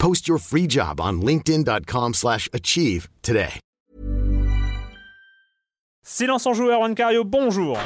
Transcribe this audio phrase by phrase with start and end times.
[0.00, 3.60] Post your free job on linkedin.com/achieve slash achieve today.
[6.02, 7.76] Silence en joueur, Juan Cario, bonjour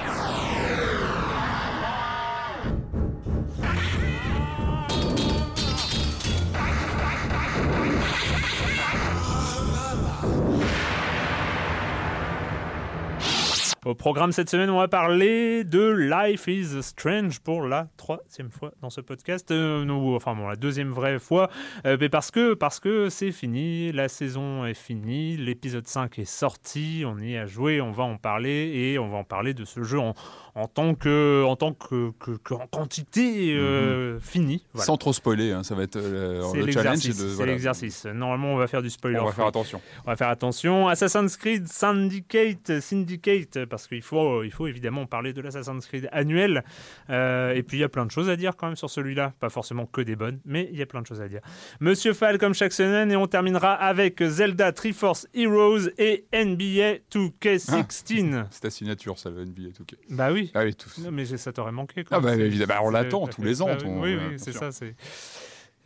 [13.85, 18.73] Au programme cette semaine, on va parler de Life is Strange pour la troisième fois
[18.81, 19.51] dans ce podcast.
[19.51, 21.51] Euh, enfin bon, la deuxième vraie fois,
[21.85, 27.05] euh, parce que parce que c'est fini, la saison est finie, l'épisode 5 est sorti,
[27.07, 29.83] on y a joué, on va en parler et on va en parler de ce
[29.83, 30.15] jeu en,
[30.55, 34.65] en tant que en tant que, que- que en quantité euh, finie.
[34.73, 34.87] Voilà.
[34.87, 37.05] Sans trop spoiler, hein, ça va être euh, le challenge.
[37.05, 37.17] l'exercice.
[37.17, 37.53] c'est voilà.
[37.53, 38.07] l'exercice.
[38.07, 39.19] Normalement, on va faire du spoiler.
[39.19, 39.81] On va faire attention.
[40.07, 40.89] On va faire attention.
[40.89, 46.63] Assassin's Creed Syndicate, Syndicate, parce qu'il faut, il faut évidemment parler de l'Assassin's Creed annuel.
[47.11, 49.33] Euh, et puis il y a plein de choses à dire quand même sur celui-là.
[49.41, 51.41] Pas forcément que des bonnes, mais il y a plein de choses à dire.
[51.81, 58.47] Monsieur Fall, comme chaque semaine, et on terminera avec Zelda Triforce Heroes et NBA 2K16.
[58.51, 59.69] C'est ta signature, ça, le NBA.
[59.81, 59.95] ok.
[60.11, 60.44] Bah oui.
[60.55, 60.99] Ah oui, tous.
[60.99, 62.05] Non, mais ça t'aurait manqué.
[62.05, 62.19] quoi.
[62.19, 64.53] Ah bah, évidemment, on l'attend tous les ans, bah ton- oui, euh, oui, bien c'est
[64.53, 64.73] ça.
[64.73, 64.95] C'est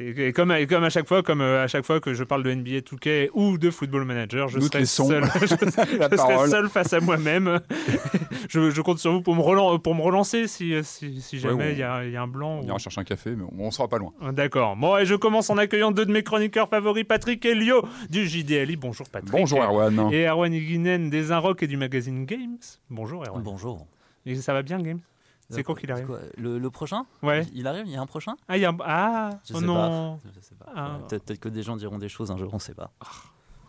[0.01, 2.23] et, et comme, et comme à chaque fois, comme euh, à chaque fois que je
[2.23, 5.41] parle de NBA 2K ou de Football Manager, je Nous serai seul, je,
[5.99, 6.49] la je serai parole.
[6.49, 7.59] seul face à moi-même.
[8.49, 11.55] je, je compte sur vous pour me, relan- pour me relancer si, si, si jamais
[11.55, 12.61] Ouais, il y, a, il y a un blanc.
[12.61, 14.13] On ou- ira chercher un café, mais on, on sera pas loin.
[14.31, 14.77] D'accord.
[14.77, 18.25] Bon, et je commence en accueillant deux de mes chroniqueurs favoris, Patrick et Lio du
[18.29, 18.77] JDLI.
[18.77, 19.33] Bonjour Patrick.
[19.33, 20.13] Bonjour Erwan.
[20.13, 22.59] Et Erwan Higuinen des Inrock et du magazine Games.
[22.89, 23.43] Bonjour Erwan.
[23.43, 23.85] Bonjour.
[24.29, 25.01] Et ça va bien Games?
[25.51, 26.07] C'est quand qu'il arrive?
[26.07, 27.07] quoi, le, le prochain?
[27.23, 27.47] Ouais.
[27.55, 28.35] Il arrive Il y a un prochain?
[28.49, 28.77] Ah, il y a un...
[28.85, 30.21] Ah, Je oh sais non.
[30.37, 30.67] Je sais pas.
[30.77, 30.99] Ah.
[30.99, 32.91] Ouais, Peut-être que des gens diront des choses un jour, on sait pas.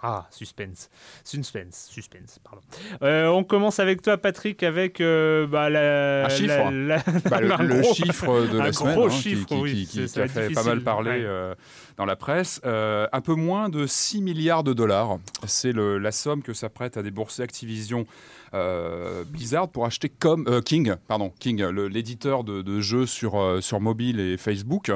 [0.01, 0.89] Ah, suspense.
[1.25, 2.61] Suspense, suspense, pardon.
[3.01, 6.69] Euh, on commence avec toi, Patrick, avec euh, bah, la, Un chiffre.
[6.71, 9.55] la- la- Bah, le, un le gros- chiffre de la semaine hein, qui- chiffre, qui,
[9.55, 11.23] oui, qui- qui a fait pas mal parler ouais.
[11.25, 11.53] euh,
[11.97, 12.61] dans la presse.
[12.65, 15.17] Euh, un peu moins de 6 milliards de dollars.
[15.47, 18.05] C'est la somme que s'apprête à débourser Activision
[18.53, 23.79] Blizzard pour acheter comme, euh, King, pardon, King, l'éditeur de, de jeux sur, euh, sur
[23.79, 24.91] mobile et Facebook,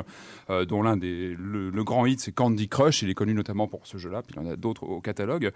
[0.50, 3.02] euh, dont l'un des le, le grand hit c'est Candy Crush.
[3.02, 5.52] Il est connu notamment pour ce jeu-là, puis il y en a d'autres au catalogue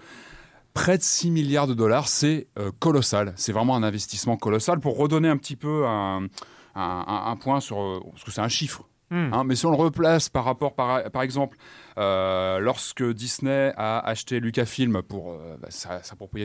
[0.73, 3.33] près de 6 milliards de dollars, c'est euh, colossal.
[3.35, 4.79] C'est vraiment un investissement colossal.
[4.79, 6.27] Pour redonner un petit peu un,
[6.75, 7.79] un- point sur...
[7.81, 8.83] euh, Parce que c'est un chiffre.
[9.09, 9.29] Hmm.
[9.33, 13.99] hein, mais si on le replace par rapport, par, par exemple, euh, lorsque Disney a
[13.99, 15.69] acheté Lucasfilm pour euh, bah,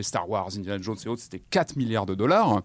[0.01, 2.61] Star Wars, Indiana Jones et autres, c'était 4 milliards de dollars.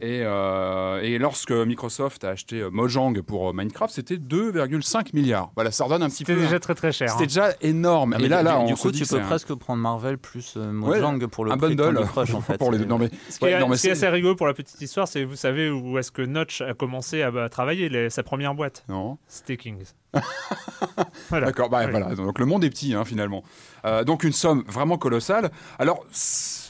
[0.00, 5.50] Et, euh, et lorsque Microsoft a acheté euh, Mojang pour euh, Minecraft, c'était 2,5 milliards.
[5.56, 6.40] Voilà, ça redonne un petit C'était peu...
[6.40, 7.10] déjà très très cher.
[7.10, 7.26] C'était hein.
[7.26, 8.12] déjà énorme.
[8.14, 9.52] Ah, et mais là, du- là, du on coup, se dit tu peux un- presque
[9.54, 12.58] prendre Marvel plus euh, Mojang pour le un prix de bundle Crush, en fait.
[12.58, 12.78] pour les.
[12.86, 14.46] Non mais, Ce qui, ouais, est, non, mais ce qui est c'est- assez rigolo pour
[14.46, 17.88] la petite histoire, c'est vous savez où est-ce que Notch a commencé à, bah, travailler
[17.88, 18.84] les- sa première boîte?
[18.88, 19.18] Non.
[19.26, 19.84] C'était Kings.
[21.28, 21.46] voilà.
[21.46, 22.14] D'accord, bah, voilà.
[22.14, 23.42] Donc le monde est petit hein, finalement.
[23.84, 25.50] Euh, donc une somme vraiment colossale.
[25.78, 26.04] Alors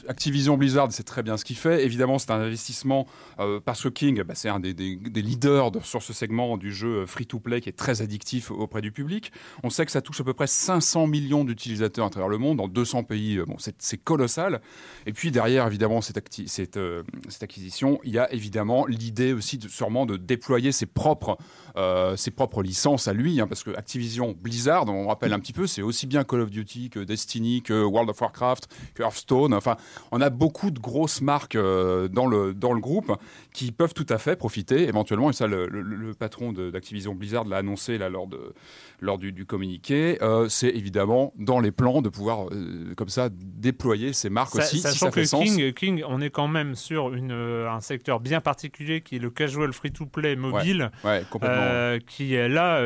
[0.07, 1.83] Activision Blizzard, c'est très bien ce qu'il fait.
[1.85, 3.05] Évidemment, c'est un investissement
[3.39, 7.05] euh, parce que King, bah, c'est un des, leaders de- sur ce segment du jeu
[7.05, 9.31] free-to-play qui est très addictif auprès du public.
[9.63, 12.57] On sait que ça touche à peu près 500 millions d'utilisateurs à travers le monde,
[12.57, 13.37] dans 200 pays.
[13.37, 14.61] Euh, Bon, c'est colossal.
[15.07, 17.03] Et puis derrière, évidemment, cette, euh,
[17.41, 21.37] acquisition, il y a évidemment l'idée aussi de, sûrement de déployer ses propres,
[21.77, 25.53] euh, ses propres licences à lui, hein, parce que Activision Blizzard, on rappelle un petit
[25.53, 29.53] peu, c'est aussi bien Call of Duty que Destiny, que World of Warcraft, que Hearthstone.
[29.53, 29.75] Enfin,
[30.11, 33.11] on a beaucoup de grosses marques euh, dans, le, dans le groupe
[33.53, 37.45] qui peuvent tout à fait profiter éventuellement, et ça le, le- le patron d'Activision Blizzard
[37.45, 38.53] l'a annoncé là, lors, de,
[39.01, 43.29] lors du, du communiqué, euh, c'est évidemment dans les plans de pouvoir euh, comme ça
[43.31, 45.43] déployer ces marques aussi, si sachant que sens.
[45.43, 49.19] King, King, on est quand même sur une, euh, un secteur bien particulier qui est
[49.19, 51.57] le casual free-to-play mobile, Ouais, complètement.
[51.59, 52.79] euh, qui est là,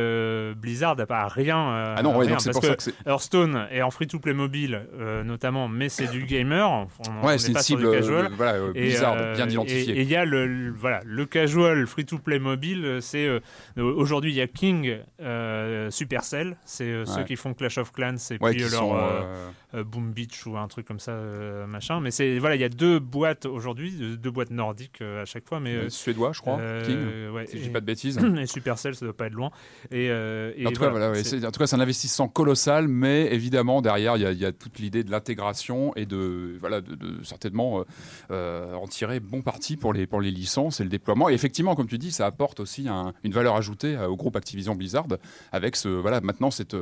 [0.53, 1.93] Blizzard n'a pas rien.
[1.95, 3.09] ah non, ouais, rien, donc c'est parce pour ça que.
[3.09, 6.69] Hearthstone est en free-to-play mobile euh, notamment, mais c'est du gamer.
[6.69, 6.87] On-
[7.25, 8.29] Ouais, c'est une pas cible euh, casual.
[8.29, 9.97] de- voilà, euh, Et, euh, bien identifiée.
[9.97, 12.83] Et il y a le, le- voilà, le casual free-to-play mobile.
[12.85, 13.39] euh, C'est euh,
[13.77, 18.15] aujourd'hui il y a King, euh, Supercell, c'est euh, ceux qui font Clash of Clans
[18.31, 19.25] et Ouais, puis euh, leur
[19.73, 21.99] euh, Boom Beach ou un truc comme ça, euh, machin.
[21.99, 25.47] Mais c'est voilà, il y a deux boîtes aujourd'hui, deux boîtes nordiques euh, à chaque
[25.47, 28.17] fois, mais suédois, je crois, King, ouais, si je dis pas de bêtises.
[28.39, 29.51] et Supercell, ça doit pas être loin.
[29.91, 32.27] Et, et En tout, cas, voilà, ouais, c'est- c'est- en tout cas, c'est un investissement
[32.27, 36.05] colossal, mais évidemment, derrière, il y a, il y a toute l'idée de l'intégration et
[36.05, 37.83] de, voilà, de, de certainement
[38.29, 41.29] en tirer bon parti pour les, pour les licences et le déploiement.
[41.29, 44.75] Et effectivement, comme tu dis, ça apporte aussi un- une valeur ajoutée au groupe Activision
[44.75, 45.05] Blizzard
[45.51, 45.89] avec ce.
[45.89, 46.75] Voilà, maintenant, c'est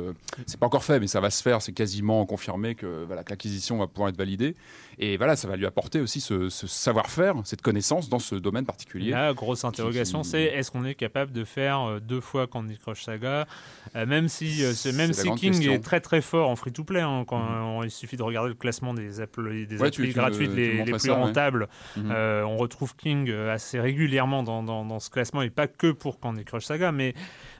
[0.46, 1.60] c'est pas encore fait, mais ça va se faire.
[1.62, 4.54] C'est quasiment confirmé que voilà, que l'acquisition va pouvoir être validée.
[4.98, 8.66] Et voilà, ça va lui apporter aussi ce, ce savoir-faire, cette connaissance dans ce domaine
[8.66, 9.10] particulier.
[9.10, 12.76] La grosse interrogation, qui- c'est est-ce qu'on est capable de faire euh, deux fois Candy
[12.78, 13.46] Crush Saga,
[13.96, 15.72] Euh, même si, euh, même si King question.
[15.72, 18.94] est très très fort en free-to-play, hein, quand on- il suffit de regarder le classement
[18.94, 21.18] des, des Ouais, applis tu- tu me- gratuites tu les, plus ça, ouais.
[21.18, 22.10] rentables, Mhm.
[22.12, 26.20] euh, on retrouve King assez régulièrement dans, dans- dans ce classement et pas que pour
[26.20, 27.14] Candy Crush Saga, mais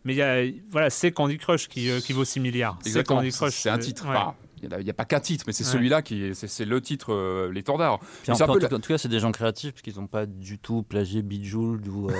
[0.04, 2.76] mais il y a, voilà, c'est Candy Crush qui, qui vaut 6 milliards.
[2.82, 3.54] C'est Exactement, Candy c'est Crush.
[3.54, 4.04] c'est un titre.
[4.08, 4.16] ouais.
[4.16, 5.70] Enfin, il n'y a, pas qu'un titre, mais c'est Ouais.
[5.70, 7.94] celui-là qui est, c'est, c'est le titre, euh, l'étendard.
[8.28, 10.26] En, en la- cas- en tout cas, c'est des gens créatifs parce qu'ils n'ont pas
[10.26, 12.12] du tout plagié Bejeweled ou, euh,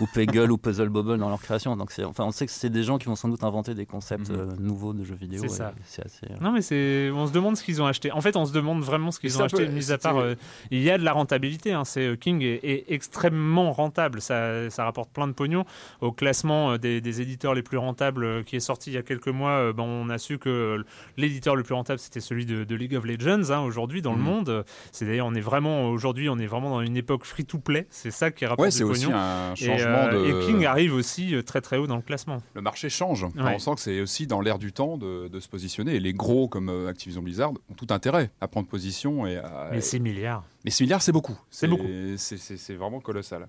[0.00, 1.76] ou Peggle ou Puzzle Bobble dans leur création.
[1.76, 3.86] Donc c'est, enfin, on sait que c'est des gens qui vont sans doute inventer des
[3.86, 4.36] concepts Mhm.
[4.38, 5.40] euh, nouveaux de jeux vidéo.
[5.42, 5.74] C'est ça.
[5.84, 6.26] C'est assez.
[6.30, 8.12] euh, Non mais c'est, on se demande ce qu'ils ont acheté.
[8.12, 9.68] En fait, on se demande vraiment ce qu'ils ont un peu- acheté.
[9.72, 10.34] Mis à part, euh,
[10.70, 11.72] il y a de la rentabilité.
[11.72, 14.20] Hein, c'est euh, King est, est extrêmement rentable.
[14.20, 15.64] Ça, ça rapporte plein de pognon.
[16.00, 18.98] Au classement euh, des, des éditeurs les plus rentables euh, qui est sorti il y
[18.98, 20.84] a quelques mois, euh, ben, on a su que
[21.16, 23.50] l'éditeur le plus rentable c'était celui de, de League of Legends.
[23.50, 24.24] hein, aujourd'hui dans le Mhm.
[24.24, 27.58] monde, c'est d'ailleurs on est vraiment aujourd'hui on est vraiment dans une époque free to
[27.58, 27.86] play.
[27.90, 30.42] C'est ça qui rapporte Ouais, c'est aussi un Et, changement euh, de.
[30.42, 32.42] et King arrive aussi euh, très très haut dans le classement.
[32.54, 33.24] Le marché change.
[33.24, 33.52] Enfin.
[33.54, 35.94] On sent que c'est aussi dans l'air du temps de, de se positionner.
[35.94, 39.26] Et les gros comme euh, Activision Blizzard ont tout intérêt à prendre position.
[39.26, 39.68] Et à...
[39.70, 40.44] Mais 6 milliards.
[40.64, 41.38] Mais 6 milliards, c'est beaucoup.
[41.50, 41.86] C'est beaucoup.
[42.16, 43.46] C'est vraiment colossal.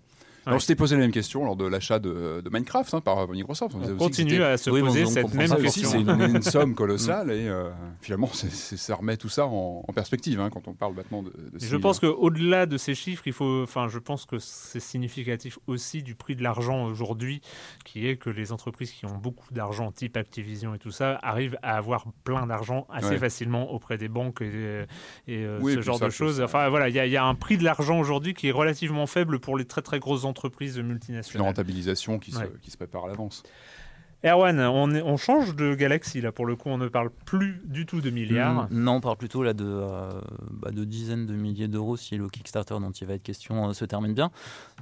[0.50, 0.56] Ouais.
[0.56, 3.76] On s'était posé la même question lors de l'achat de, de Minecraft hein, par Microsoft.
[3.76, 5.90] On que continue à se Oui, poser on cette même question.
[5.90, 7.70] c'est une, une somme colossale et euh,
[8.02, 11.30] finalement, ça remet tout ça en, en perspective hein, quand on parle maintenant de.
[11.30, 15.60] de Je pense qu'au-delà de ces chiffres, il faut, enfin, je pense que c'est significatif
[15.68, 17.42] aussi du prix de l'argent aujourd'hui,
[17.86, 21.58] qui est que les entreprises qui ont beaucoup d'argent, type Activision et tout ça, arrivent
[21.62, 23.18] à avoir plein d'argent assez Ouais.
[23.18, 24.86] facilement auprès des banques et,
[25.28, 26.42] et, euh, Oui, ce genre ça, de choses.
[26.42, 29.40] Enfin, voilà, il y, y a un prix de l'argent aujourd'hui qui est relativement faible
[29.40, 31.48] pour les très très grosses entreprises une multinationales.
[31.48, 32.52] rentabilisation qui, se, Ouais.
[32.62, 33.44] qui se prépare à l'avance.
[34.26, 37.62] Erwan, on, est- on change de galaxie là pour le coup, on ne parle plus
[37.64, 38.70] du tout de milliards.
[38.70, 40.10] Mm, Non, on parle plutôt là de, euh,
[40.52, 43.74] bah, de dizaines de milliers d'euros si le Kickstarter dont il va être question euh,
[43.74, 44.30] se termine bien.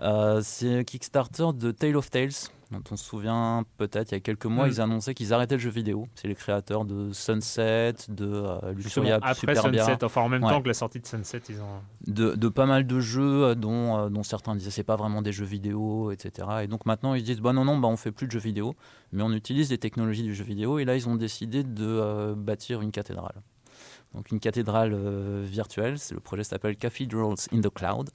[0.01, 2.31] Euh, c'est Kickstarter de Tale of Tales,
[2.71, 4.71] dont on se souvient peut-être il y a quelques mois, Mm.
[4.71, 6.07] ils annonçaient qu'ils arrêtaient le jeu vidéo.
[6.15, 10.49] C'est les créateurs de Sunset, de euh, Luxuria après Superbia, Sunset, enfin en même Ouais.
[10.51, 11.81] temps que la sortie de Sunset, ils ont.
[12.07, 15.21] de, de pas mal de jeux euh, dont, euh, dont certains disaient c'est pas vraiment
[15.21, 16.47] des jeux vidéo, etc.
[16.63, 18.75] Et donc maintenant ils disent bah non non bah on fait plus de jeux vidéo,
[19.11, 20.79] mais on utilise des technologies du jeu vidéo.
[20.79, 23.41] Et là ils ont décidé de euh, bâtir une cathédrale.
[24.13, 25.99] Donc une cathédrale euh, virtuelle.
[25.99, 28.09] C'est le projet s'appelle Cathedrals in the Cloud.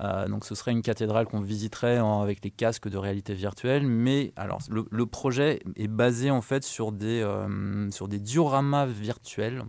[0.00, 4.32] Euh, donc ce serait une cathédrale qu'on visiterait avec les casques de réalité virtuelle, mais
[4.36, 9.64] alors le, projet est basé en fait sur des euh, sur des dioramas virtuels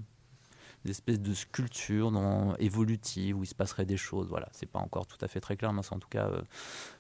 [0.86, 2.12] des espèces de sculptures
[2.60, 4.28] évolutives où il se passerait des choses.
[4.30, 6.28] Voilà, c'est pas encore tout à fait très clair, mais c'est en tout cas.
[6.28, 6.42] euh,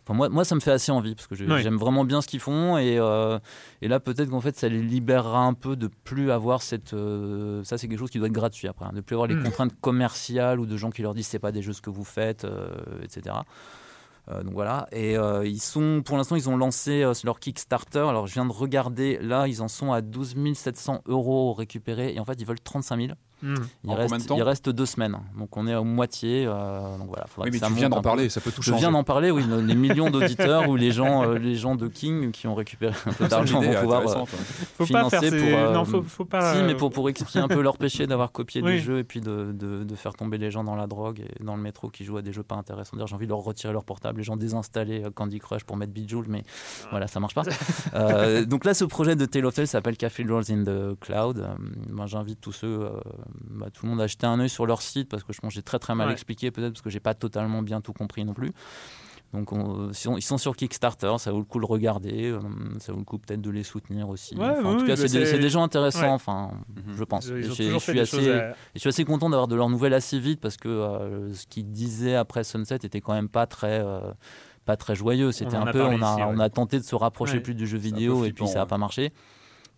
[0.09, 1.61] Enfin, moi, moi, ça me fait assez envie parce que Oui.
[1.61, 3.37] j'aime vraiment bien ce qu'ils font et, euh,
[3.83, 6.93] et là, peut-être qu'en fait, ça les libérera un peu de plus avoir cette.
[6.95, 9.35] euh, ça, c'est quelque chose qui doit être gratuit après, hein, de plus avoir les
[9.35, 9.43] Mm.
[9.43, 12.03] contraintes commerciales ou de gens qui leur disent c'est pas des jeux ce que vous
[12.03, 12.69] faites, euh,
[13.03, 13.35] etc.
[14.43, 18.05] Donc voilà, et ils sont, pour l'instant, ils ont lancé leur Kickstarter.
[18.07, 22.19] Alors, je viens de regarder, là, ils en sont à 12 700 euros récupérés, et
[22.19, 23.13] en fait, ils veulent 35 000.
[23.41, 23.55] Hmm.
[23.83, 25.17] Il, En reste, combien de temps il reste deux semaines.
[25.37, 26.45] Donc on est à moitié.
[26.47, 28.71] euh, donc voilà, Oui, que mais ça tu viens d'en parler, ça peut tout Je
[28.71, 28.79] changer.
[28.81, 32.31] viens d'en parler, oui, les millions d'auditeurs ou les gens, euh, les gens de King
[32.31, 34.01] qui ont récupéré un peu d'argent vont pouvoir.
[34.07, 34.25] euh.
[34.77, 35.51] Faut pas faire financer ces...
[35.51, 36.53] pour, Non, faut, faut pas...
[36.55, 38.73] Si, mais pour, pour expier un peu leur péché d'avoir copié Oui.
[38.73, 41.43] des jeux et puis de, de, de faire tomber les gens dans la drogue et
[41.43, 42.97] dans le métro qui jouent à des jeux pas intéressants.
[43.05, 46.27] J'ai envie de leur retirer leur portable, les gens désinstaller Candy Crush pour mettre Bejeweled,
[46.29, 46.43] mais
[46.91, 47.43] voilà, ça marche pas.
[47.93, 51.45] Euh, donc là, ce projet de Tale of Tales s'appelle Cathedrals in the Cloud.
[51.89, 52.89] Moi, j'invite tous ceux, euh,
[53.49, 55.49] bah, tout le monde à jeter un œil sur leur site parce que je pense
[55.49, 56.13] que j'ai très très mal Ouais.
[56.13, 58.51] expliqué, peut-être parce que j'ai pas totalement bien tout compris non plus.
[59.31, 62.31] Donc on- si on- ils sont sur Kickstarter, ça vaut le coup de le regarder,
[62.31, 62.39] euh,
[62.79, 64.35] ça vaut le coup peut-être de les soutenir aussi.
[64.35, 66.07] Ouais, Enfin, en oui, tout cas, bah, c'est des, des gens intéressants, Ouais.
[66.09, 66.95] enfin, Mhm.
[66.97, 67.27] je pense.
[67.29, 69.93] Et je suis assez, choses à- et je suis assez content d'avoir de leurs nouvelles
[69.93, 73.79] assez vite parce que euh, ce qu'ils disaient après Sunset était quand même pas très,
[73.85, 73.99] euh,
[74.65, 75.31] pas très joyeux.
[75.31, 76.27] C'était un a peu, on a, ici, ouais.
[76.27, 77.39] on a tenté de se rapprocher Ouais.
[77.41, 78.67] plus du jeu vidéo et puis ça n'a ouais.
[78.67, 79.13] pas marché.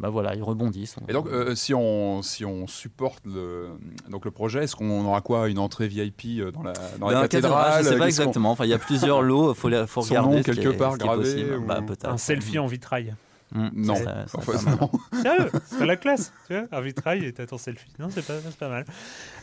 [0.02, 0.96] Bah voilà, ils rebondissent.
[1.08, 3.68] Et donc, euh, si, on, si on supporte le,
[4.10, 5.48] donc le projet, est-ce qu'on aura quoi?
[5.48, 8.52] Une entrée VIP euh, dans la, dans la cathédrale, je sais pas qu'on- exactement.
[8.52, 9.54] Enfin, il y a plusieurs lots.
[9.54, 10.38] Faut, la- faut Son regarder.
[10.38, 11.54] nom ce qui quelque est- part ce qui est gravé, possible.
[11.58, 11.82] ou- Bah.
[12.06, 13.14] Un selfie en vitrail.
[13.54, 14.90] Mm, Non, ça ça Enfin, non.
[15.22, 17.92] Sérieux, c'est la classe, tu vois, un vitrail et t'as ton selfie.
[18.00, 18.86] Non, c'est pas, c'est pas mal.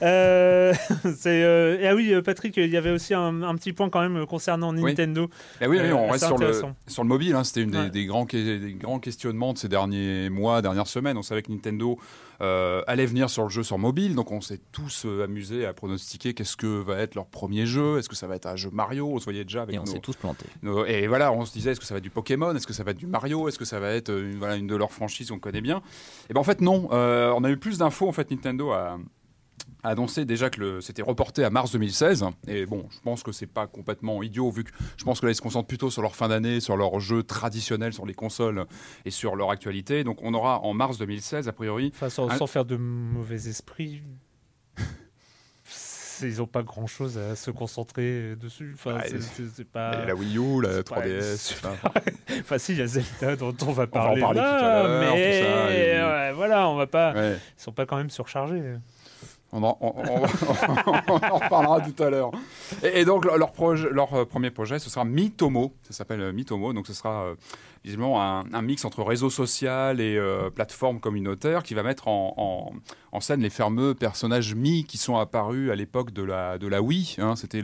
[0.03, 0.73] Euh,
[1.17, 3.91] c'est, euh, et ah oui, euh, Patrick, il y avait aussi un, un petit point
[3.91, 4.83] quand même concernant Oui.
[4.93, 5.29] Nintendo.
[5.61, 6.53] Eh oui, oui, Euh, on reste sur le,
[6.87, 7.35] sur le mobile.
[7.35, 7.45] hein.
[7.45, 7.91] C'était une des, Ouais.
[7.91, 11.17] des grands, des grands questionnements de ces derniers mois, dernières semaines.
[11.19, 11.99] On savait que Nintendo
[12.41, 15.73] euh, allait venir sur le jeu sur mobile, donc on s'est tous euh, amusés à
[15.73, 17.99] pronostiquer qu'est-ce que va être leur premier jeu.
[17.99, 19.09] Est-ce que ça va être un jeu Mario?
[19.13, 20.47] On se voyait déjà avec Et on nos- s'est tous plantés.
[20.63, 22.55] nos- et voilà, on se disait est-ce que ça va être du Pokémon?
[22.55, 23.49] Est-ce que ça va être du Mario?
[23.49, 25.83] Est-ce que ça va être euh, une, voilà, une de leurs franchises qu'on connaît bien?
[26.31, 26.89] Et ben en fait non.
[26.93, 28.09] Euh, on a eu plus d'infos.
[28.09, 28.99] En fait, Nintendo a
[29.89, 32.25] a annoncé déjà que c'était reporté à mars 2016.
[32.47, 35.33] Et bon, je pense que c'est pas complètement idiot, vu que je pense que là,
[35.33, 38.67] ils se concentrent plutôt sur leur fin d'année, sur leurs jeux traditionnels, sur les consoles
[39.05, 40.05] et sur leur actualité.
[40.05, 41.91] Donc, on aura en mars 2016, a priori.
[41.95, 44.03] Enfin, sans, sans faire de mauvais esprit.
[46.21, 48.73] Ils ont pas grand chose à se concentrer dessus.
[48.75, 50.05] Enfin, Ouais, c'est- pas.
[50.05, 51.37] la Wii U, la c'est pas 3DS.
[51.37, 51.71] super.
[52.41, 54.21] enfin, si, il y a Zelda dont on va va en parler.
[54.21, 57.13] parler tout à tout mais ça, et- ouais, voilà, on va pas.
[57.15, 57.37] ouais.
[57.57, 58.61] Ils sont pas quand même surchargés.
[59.51, 60.23] On en, on- on-
[61.09, 62.31] on en reparlera tout à l'heure.
[62.83, 65.73] Et, et donc, leur, euh, premier projet, ce sera Mitomo.
[65.85, 66.75] Ça s'appelle euh, Mitomo.
[66.75, 67.35] Donc, ce sera euh,
[67.83, 72.35] visiblement un, un mix entre réseau social et euh, plateforme communautaire qui va mettre en,
[72.37, 72.73] en-
[73.13, 76.83] en scène les fameux personnages Mi qui sont apparus à l'époque de la, de la
[76.83, 77.17] Wii.
[77.19, 77.35] hein.
[77.35, 77.63] C'était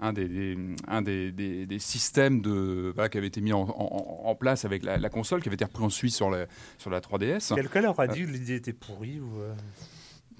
[0.00, 0.58] un, des, des-
[0.88, 4.64] un des, des- des systèmes de, voilà, qui avait été mis en, en- en place
[4.64, 6.46] avec la, la console, qui avait été repris ensuite sur la,
[6.78, 7.54] sur la 3DS.
[7.54, 9.38] Quelqu'un leur a dit que l'idée était pourrie ou.
[9.40, 9.52] euh,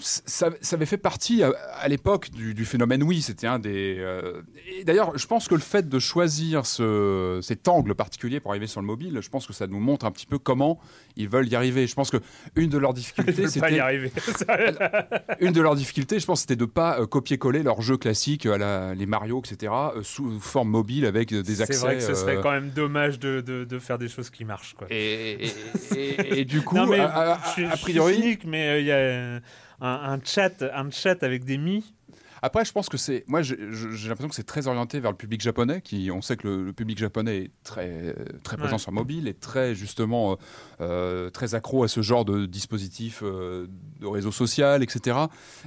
[0.01, 3.97] ça, ça avait fait partie à, à l'époque du, du phénomène oui c'était un des
[3.99, 4.43] euh,
[4.79, 8.67] et d'ailleurs je pense que le fait de choisir ce, cet angle particulier pour arriver
[8.67, 10.81] sur le mobile je pense que ça nous montre un petit peu comment
[11.17, 12.17] ils veulent y arriver je pense que
[12.57, 14.13] une de leurs difficultés pas y c'était arriver.
[15.41, 18.59] une de leurs difficultés je pense c'était de pas euh, copier-coller leurs jeux classiques à
[18.59, 22.03] la, les Mario etc euh, sous forme mobile avec euh, des accès C'est vrai que
[22.03, 24.75] ce serait euh, quand même dommage de, de, de faire des choses qui marchent.
[24.75, 24.87] Quoi.
[24.91, 25.51] et, et-
[25.97, 28.69] et- et du coup non, mais a, a- a- je je suis priori cynique, mais
[28.69, 29.41] euh, il y a
[29.81, 31.95] un, chat, un chat avec des mi.
[32.43, 33.25] Après, je pense que c'est.
[33.27, 35.81] Moi, j'ai l'impression que c'est très orienté vers le public japonais.
[35.83, 38.79] Qui, on sait que le, le public japonais est très, très présent Ouais.
[38.79, 40.37] sur mobile et très, justement, euh,
[40.81, 43.67] euh, très accro à ce genre de dispositif euh,
[44.01, 45.17] de réseau social, etc.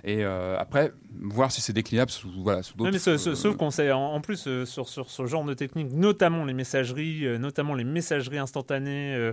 [0.04, 2.92] Et euh, après, voir si c'est déclinable sous, voilà, sous d'autres.
[2.92, 5.92] Mais ce- ce- sauf qu'on sait, en, en plus, sur, sur ce genre de technique,
[5.94, 9.32] notamment les messageries, notamment les messageries instantanées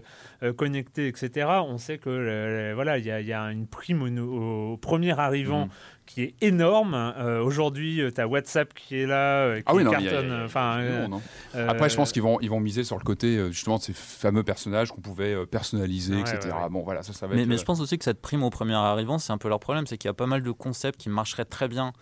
[0.57, 4.73] connectées, etc., on sait que voilà, il y, a- il y a une prime au,
[4.73, 5.71] au premier arrivant Mhm.
[6.15, 6.95] Qui est énorme.
[6.95, 10.33] Euh, Aujourd'hui, tu as WhatsApp qui est là, euh, qui Ah oui, non, cartonne.
[10.33, 11.27] a- enfin, euh, monde, hein.
[11.55, 13.83] euh, Après, je pense qu'ils vont, ils vont miser sur le côté euh, justement de
[13.83, 16.39] ces fameux personnages qu'on pouvait euh, personnaliser, Ouais, etc.
[16.57, 16.69] ouais, ouais.
[16.71, 17.49] Bon, voilà, ça, ça va Mais, être.
[17.49, 19.61] mais euh, je pense aussi que cette prime au premier arrivant, c'est un peu leur
[19.61, 21.93] problème, c'est qu'il y a pas mal de concepts qui marcheraient très bien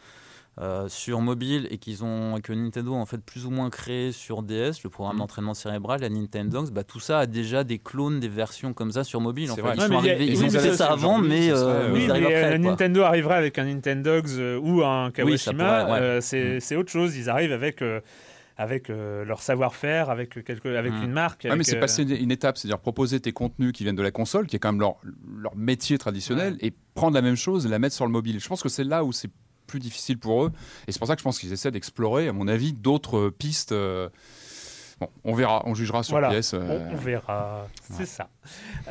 [0.60, 4.10] euh, sur mobile et qu'ils ont que Nintendo a en fait plus ou moins créé
[4.10, 5.20] sur DS, le programme Mhm.
[5.20, 9.04] d'entraînement cérébral, la Nintendo, bah, tout ça a déjà des clones, des versions comme ça
[9.04, 9.52] sur mobile.
[9.52, 9.62] En fait.
[9.62, 12.58] Ils, sont arrivés- ont fait ça, avant, mais serait, euh, euh, Oui, mais après.
[12.58, 15.98] Nintendo arriverait avec un Nintendogs euh, ou un Kawashima, pourrait, ouais.
[16.06, 16.60] euh, c'est Mm.
[16.60, 17.16] c'est autre chose.
[17.16, 18.00] Ils arrivent avec, euh,
[18.56, 21.04] avec euh, leur savoir-faire, avec, quelque, avec Mm.
[21.04, 21.44] une marque.
[21.44, 24.02] Avec, mais c'est euh, passer une, une étape, c'est-à-dire proposer tes contenus qui viennent de
[24.02, 24.96] la console, qui est quand même leur,
[25.40, 28.40] leur métier traditionnel, et prendre la même chose et la mettre sur le mobile.
[28.40, 29.30] Je pense que c'est là où c'est
[29.68, 30.52] plus difficile pour eux,
[30.88, 33.70] et c'est pour ça que je pense qu'ils essaient d'explorer, à mon avis, d'autres pistes.
[33.72, 34.08] euh,
[35.00, 36.30] Bon, on verra, on jugera sur Voilà.
[36.30, 36.54] pièce.
[36.54, 37.68] euh, on, on verra.
[37.88, 38.28] C'est ça.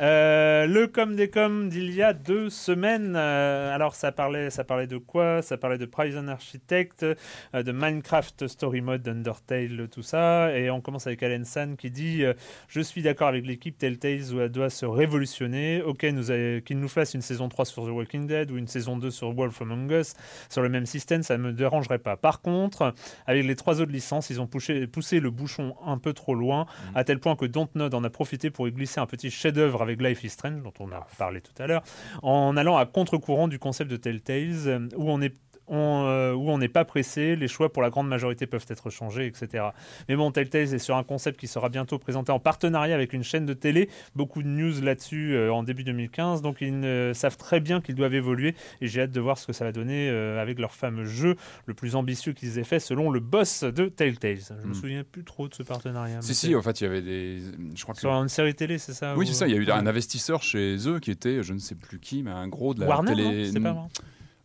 [0.00, 3.14] Euh, le com des com d'il y a deux semaines.
[3.16, 5.42] euh, alors ça parlait, ça parlait de quoi?
[5.42, 10.56] Ça parlait de Prison Architect, euh, de Minecraft Story Mode, d'Undertale, tout ça.
[10.56, 12.22] Et on commence avec Alan San qui dit
[12.68, 15.82] Je suis d'accord avec l'équipe, Telltale doit se révolutionner.
[15.82, 16.24] Ok, nous
[16.62, 19.32] qu'il nous fasse une saison 3 sur The Walking Dead ou une saison 2 sur
[19.32, 20.14] Wolf Among Us
[20.48, 22.16] sur le même système, ça ne me dérangerait pas.
[22.16, 22.94] Par contre,
[23.26, 26.66] avec les trois autres licences, ils ont poussé, poussé le bouchon un peu trop loin,
[26.94, 30.00] à tel point que Dontnod en a profité pour y glisser un petit chef-d'œuvre avec
[30.02, 31.82] Life is Strange, dont on a parlé tout à l'heure,
[32.22, 35.34] en allant à contre-courant du concept de Telltales, euh, où on est
[35.68, 38.90] on, euh, où on n'est pas pressé, les choix pour la grande majorité peuvent être
[38.90, 39.64] changés, etc.
[40.08, 43.22] Mais bon, Telltale est sur un concept qui sera bientôt présenté en partenariat avec une
[43.24, 43.88] chaîne de télé.
[44.14, 47.94] Beaucoup de news là-dessus euh, en début 2015, donc ils euh, savent très bien qu'ils
[47.94, 50.72] doivent évoluer et j'ai hâte de voir ce que ça va donner euh, avec leur
[50.74, 54.38] fameux jeu le plus ambitieux qu'ils aient fait selon le boss de Telltale.
[54.38, 54.74] Je me Mm.
[54.74, 56.20] souviens plus trop de ce partenariat.
[56.22, 57.38] Si, si, en fait, il y avait des.
[57.74, 58.00] Je crois que.
[58.00, 59.46] Sur une série télé, c'est ça Oui, ou- c'est ça.
[59.48, 59.72] Il y a eu Ouais.
[59.72, 62.80] un investisseur chez eux qui était, je ne sais plus qui, mais un gros de
[62.80, 63.24] la Warner, télé.
[63.24, 63.82] non C'est pas vrai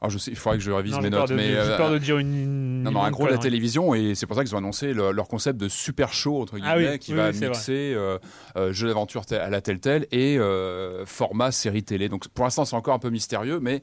[0.04, 1.48] Alors, je sais, il faudrait que je révise Non, mes notes, de- mais.
[1.48, 2.84] J'ai euh, peur de dire une.
[2.84, 5.12] Non, non, un gros de la télévision, et c'est pour ça qu'ils ont annoncé le-
[5.14, 8.20] leur concept de super show, entre Ah guillemets, oui, qui oui, va oui, mixer euh,
[8.58, 12.10] euh, jeu d'aventure à la telle-telle et euh, format série télé.
[12.10, 13.82] Donc pour l'instant, c'est encore un peu mystérieux, mais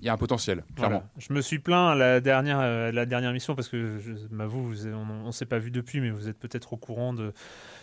[0.00, 0.96] il y a un potentiel, clairement.
[0.98, 1.10] Voilà.
[1.16, 5.32] Je me suis plaint la dernière, la dernière mission parce que je m'avoue, on ne
[5.32, 7.32] s'est pas vu depuis, mais vous êtes peut-être au courant de.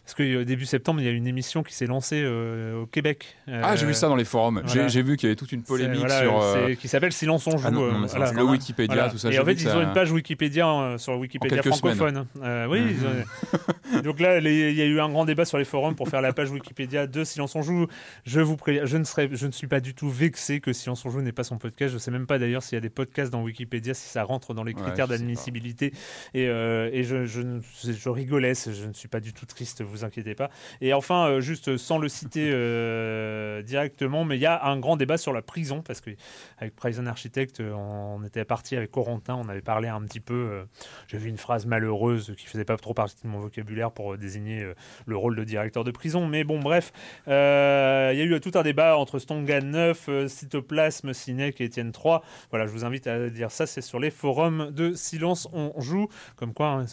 [0.09, 3.37] Parce que début septembre, il y a une émission qui s'est lancée euh, au Québec.
[3.47, 4.63] Ah, j'ai vu ça dans les forums.
[4.65, 4.87] J'ai- voilà.
[4.87, 7.57] J'ai vu qu'il y avait toute une polémique voilà, sur euh, qui s'appelle Silence on
[7.57, 7.63] joue.
[7.67, 8.31] Ah non, non, euh, mais ça, voilà.
[8.33, 9.11] le Wikipédia, Voilà.
[9.11, 9.31] tout ça.
[9.31, 12.25] Et en fait, ils ça- ont une page Wikipédia euh, sur Wikipédia francophone.
[12.41, 12.89] Euh, oui, Mhm.
[12.89, 16.09] ils ont- donc là, il y a eu un grand débat sur les forums pour
[16.09, 17.85] faire la page Wikipédia de Silence on joue.
[18.25, 21.05] Je vous pré- je ne serai, je ne suis pas du tout vexé que Silence
[21.05, 21.93] on joue n'ait pas son podcast.
[21.93, 24.55] Je sais même pas d'ailleurs s'il y a des podcasts dans Wikipédia, si ça rentre
[24.55, 25.93] dans les critères d'admissibilité.
[26.33, 29.83] Et, euh, et je, je, ne- je rigolais, je ne suis pas du tout triste,
[29.83, 30.49] vous inquiétez pas.
[30.81, 34.97] Et enfin, euh, juste sans le citer euh, directement, mais il y a un grand
[34.97, 36.11] débat sur la prison, parce que
[36.57, 40.33] avec Prison Architect, on était parti avec Corentin, on avait parlé un petit peu.
[40.33, 40.65] euh,
[41.07, 44.65] J'ai vu une phrase malheureuse qui faisait pas trop partie de mon vocabulaire pour désigner
[45.05, 46.27] le rôle de directeur de prison.
[46.27, 46.91] Mais bon, bref,
[47.27, 51.91] il y a eu tout un débat entre Stonga 9, euh, Cytoplasme, Cinec et Étienne
[51.91, 52.23] 3.
[52.49, 56.07] Voilà, je vous invite à dire ça, c'est sur les forums de Silence on joue.
[56.35, 56.85] Comme quoi, hein,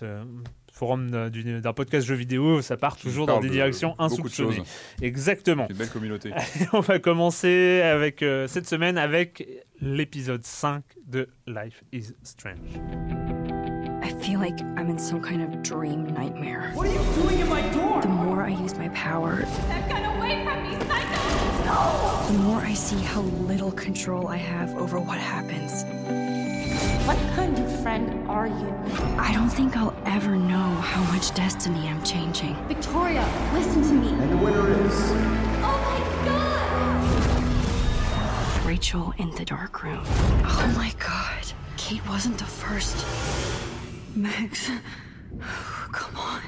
[0.77, 4.57] forum d'un- podcast jeu vidéo, ça part toujours dans des de directions de insoupçonnées.
[4.57, 4.67] choses.
[5.01, 5.67] Exactement.
[5.71, 6.33] Une belle communauté.
[6.75, 9.49] On va commencer avec euh, cette semaine avec
[9.81, 12.59] l'épisode 5 de Life is Strange.
[14.05, 16.73] I feel like I'm in some kind of dream nightmare.
[16.75, 18.03] What are you doing in my door?
[18.03, 22.33] The more I use my power, That gun away from me, psycho!
[22.33, 25.85] the more I see how little control I have over what happens.
[27.07, 28.75] What kind of friend are you?
[29.17, 32.57] I don't think I'll ever know how much destiny I'm changing.
[32.67, 34.09] Victoria, listen to me.
[34.09, 34.93] And the winner is.
[35.63, 36.01] Oh my
[38.59, 38.67] god!
[38.67, 40.03] Rachel in the dark room.
[40.05, 41.53] Oh my god.
[41.77, 43.07] Kate wasn't the first.
[44.17, 44.69] Max.
[45.93, 46.43] Come on.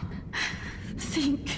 [0.96, 1.52] Think.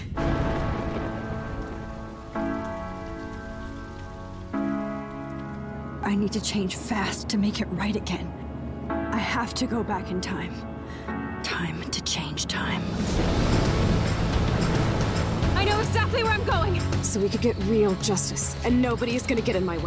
[6.03, 8.31] I need to change fast to make it right again.
[9.21, 10.55] I have to go back in time.
[11.43, 12.81] Time to change time.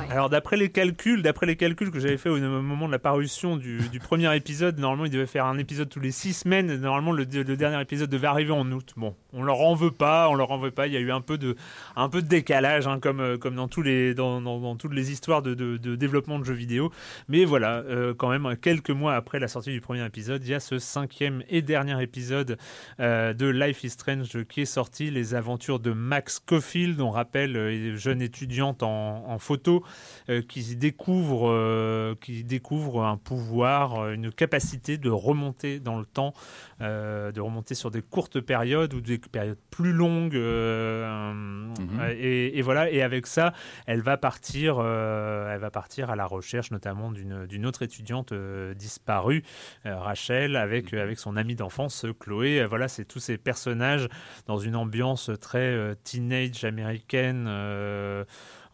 [0.09, 3.55] Alors d'après les calculs, d'après les calculs que j'avais fait au moment de la parution
[3.55, 6.75] du, du premier épisode, normalement il devait faire un épisode tous les six semaines.
[6.75, 8.93] Normalement le, le dernier épisode devait arriver en août.
[8.97, 10.87] Bon, on leur en veut pas, on leur en veut pas.
[10.87, 11.55] Il y a eu un peu de,
[11.95, 14.93] un peu de décalage, hein, comme, euh, comme dans tous les, dans, dans, dans toutes
[14.93, 16.91] les histoires de, de, de développement de jeux vidéo.
[17.29, 20.55] Mais voilà, euh, quand même quelques mois après la sortie du premier épisode, il y
[20.55, 22.57] a ce cinquième et dernier épisode
[22.99, 27.55] euh, de Life is Strange qui est sorti, les aventures de Max Caulfield, on rappelle,
[27.55, 29.83] euh, jeune étudiante en, en photo,
[30.29, 36.33] euh, qui découvre, euh, qui découvre un pouvoir, une capacité de remonter dans le temps,
[36.79, 40.35] de remonter sur des courtes périodes ou des périodes plus longues.
[40.35, 42.01] Mhm.
[42.17, 43.53] et, et voilà, et avec ça,
[43.85, 48.33] elle va partir, elle va partir à la recherche notamment d'une autre étudiante
[48.75, 49.43] disparue,
[49.85, 52.65] Rachel, avec, avec son amie d'enfance, Chloé.
[52.65, 54.09] Voilà, c'est tous ces personnages
[54.45, 57.45] dans une ambiance très euh, teenage américaine.
[57.47, 58.23] euh,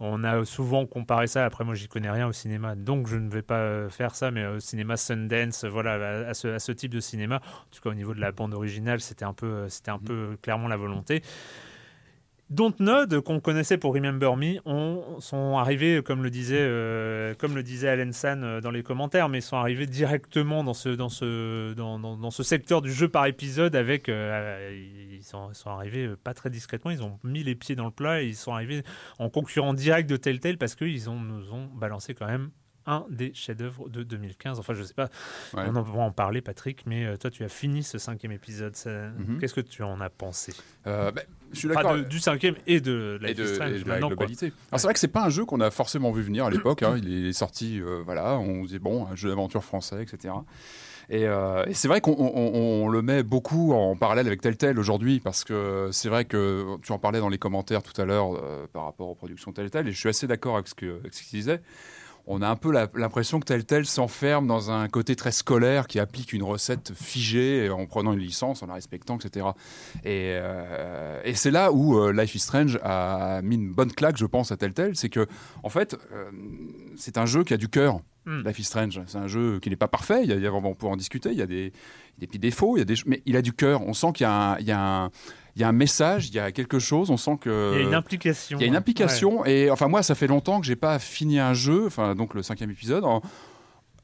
[0.02, 3.30] on a souvent comparé ça, après moi j'y connais rien au cinéma, donc je ne
[3.30, 6.94] vais pas euh, faire ça, mais au cinéma Sundance, voilà, à, ce, à ce type
[6.94, 7.38] de cinéma.
[7.38, 10.14] En tout cas au niveau de la bande originale, c'était un peu, c'était un peu
[10.14, 11.22] euh, clairement la volonté.
[12.50, 17.62] Dontnod, qu'on connaissait pour Remember Me, ont, sont arrivés, comme le disait, euh, comme le
[17.62, 21.74] disait Alan San euh, dans les commentaires, mais sont arrivés directement dans ce, dans ce,
[21.74, 24.10] dans, dans- dans ce secteur du jeu par épisode avec.
[24.10, 24.72] euh,
[25.14, 27.92] ils, sont, sont arrivés euh, pas très discrètement, ils ont mis les pieds dans le
[27.92, 28.84] plat et ils sont arrivés
[29.20, 32.50] en concurrent direct de Telltale parce qu'ils ont, nous ont balancé quand même
[32.86, 34.58] un des chefs-d'œuvre de 2015.
[34.58, 35.10] Enfin, je sais pas,
[35.54, 35.64] Ouais.
[35.68, 38.76] on en va en parler, Patrick, mais euh, toi, tu as fini ce cinquième épisode.
[38.76, 39.38] ça- Mhm.
[39.40, 40.54] Qu'est-ce que tu en as pensé?
[40.88, 41.98] Euh, ben, je suis Enfin, d'accord.
[41.98, 44.54] de- du cinquième et de et Strange et de la globalité.
[44.72, 46.84] Alors, C'est vrai que c'est pas un jeu qu'on a forcément vu venir à l'époque.
[46.84, 46.98] hein.
[47.04, 50.34] Il est sorti, euh, voilà, on disait bon, un jeu d'aventure français, etc.
[51.12, 54.42] Et, euh, et c'est vrai qu'on on- on- on le met beaucoup en parallèle avec
[54.42, 58.06] Telltale aujourd'hui parce que c'est vrai que tu en parlais dans les commentaires tout à
[58.06, 61.00] l'heure euh, par rapport aux productions Telltale et je suis assez d'accord avec ce que
[61.00, 61.62] avec ce qu'il disait.
[62.32, 66.32] On a un peu l'impression que Telltale s'enferme dans un côté très scolaire qui applique
[66.32, 69.48] une recette figée en prenant une licence, en la respectant, etc.
[70.04, 74.18] Et, euh, et c'est là où euh, Life is Strange a mis une bonne claque,
[74.18, 74.96] je pense, à Telltale.
[74.96, 75.26] C'est que,
[75.64, 76.30] en fait, euh,
[76.98, 78.00] c'est un jeu qui a du cœur.
[78.26, 78.44] Mm.
[78.46, 80.20] Life is Strange, c'est un jeu qui n'est pas parfait.
[80.24, 81.32] Il y a, il y a- on peut en discuter.
[81.32, 81.74] Il y a des,
[82.20, 83.82] des petits défauts, il y a des, mais il a du cœur.
[83.82, 85.10] On sent qu'il y a un, il y a un,
[85.60, 87.12] il y a un message, il y a quelque chose.
[87.12, 88.58] On sent que Il y a une implication.
[88.58, 91.38] il y a une implication et enfin moi ça fait longtemps que j'ai pas fini
[91.38, 93.04] un jeu, enfin donc le cinquième épisode.
[93.04, 93.22] en-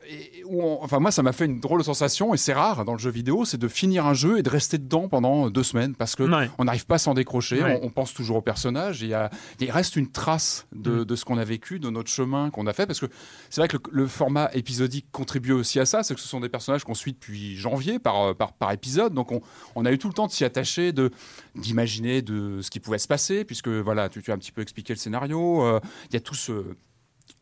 [0.10, 2.86] et où on- enfin moi ça m'a fait une drôle de sensation et c'est rare
[2.86, 5.64] dans le jeu vidéo, c'est de finir un jeu et de rester dedans pendant deux
[5.64, 6.50] semaines parce que Ouais.
[6.58, 7.80] on n'arrive pas à s'en décrocher, Ouais.
[7.82, 9.14] on, on pense toujours au personnage, et
[9.60, 11.06] il, reste une trace de, Mm.
[11.06, 13.08] de ce qu'on a vécu, de notre chemin qu'on a fait, parce que
[13.50, 16.40] c'est vrai que le, le format épisodique contribue aussi à ça, c'est que ce sont
[16.40, 19.42] des personnages qu'on suit depuis janvier par, par, par épisode, donc on,
[19.76, 21.12] on a eu tout le temps de s'y attacher, de
[21.56, 24.62] d'imaginer de ce qui pouvait se passer, puisque voilà, tu, tu as un petit peu
[24.62, 26.64] expliqué le scénario, euh, il y a tout ce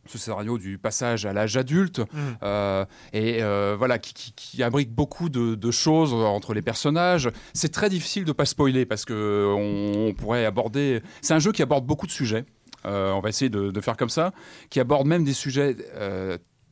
[0.05, 2.03] ce scénario du passage à l'âge adulte Mm.
[2.43, 7.29] euh, et euh, voilà qui, qui- qui abrique beaucoup de, de choses entre les personnages.
[7.53, 11.01] C'est très difficile de pas spoiler parce que on, on pourrait aborder.
[11.21, 12.45] C'est un jeu qui aborde beaucoup de sujets.
[12.85, 14.33] Euh, on va essayer de, de faire comme ça,
[14.69, 15.77] qui aborde même des sujets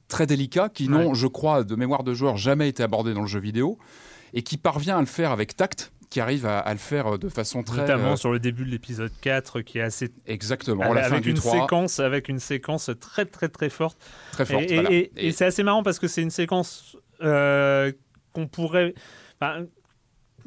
[0.09, 1.15] très délicats qui n'ont, Ouais.
[1.15, 3.77] je crois, de mémoire de joueur, jamais été abordés dans le jeu vidéo
[4.33, 7.27] et qui parvient à le faire avec tact, qui arrive à, à le faire de
[7.29, 10.93] façon très Notamment euh, sur le début de l'épisode 4 qui est assez exactement.
[10.93, 13.97] la fin avec du une 3, séquence avec une séquence très très très forte
[14.33, 14.61] très forte.
[14.63, 14.91] et, et- voilà.
[14.91, 17.91] et- et c'est assez marrant parce que c'est une séquence euh,
[18.33, 18.93] qu'on pourrait
[19.41, 19.65] enfin,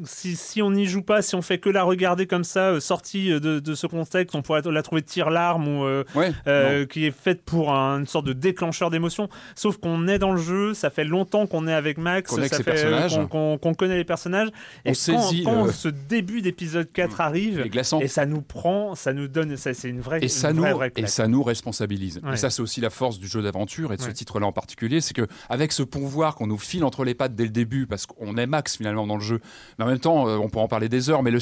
[0.02, 2.80] si, si on n'y joue pas, si on fait que la regarder comme ça, euh,
[2.80, 7.06] sortie de, de ce contexte, on pourrait la trouver tire-larme ou euh, Ouais, euh, qui
[7.06, 9.28] est faite pour un- une sorte de déclencheur d'émotion.
[9.54, 12.48] Sauf qu'on est dans le jeu, ça fait longtemps qu'on est avec Max, Qu'on euh,
[12.48, 14.50] connaît les personnages.
[14.84, 17.64] On et quand, saisit quand le- ce début d'épisode 4 arrive,
[18.00, 20.70] et ça nous prend, ça nous donne, ça c'est une vraie, et une ça, vraie,
[20.70, 22.20] nous, vraie et ça nous responsabilise.
[22.24, 22.34] Ouais.
[22.34, 25.00] Et ça, c'est aussi la force du jeu d'aventure et de ce titre-là en particulier,
[25.00, 28.06] c'est que avec ce pouvoir qu'on nous file entre les pattes dès le début, parce
[28.06, 29.40] qu'on est max finalement dans le jeu,
[29.78, 31.38] mais en même temps, euh, on peut en parler des heures, mais le,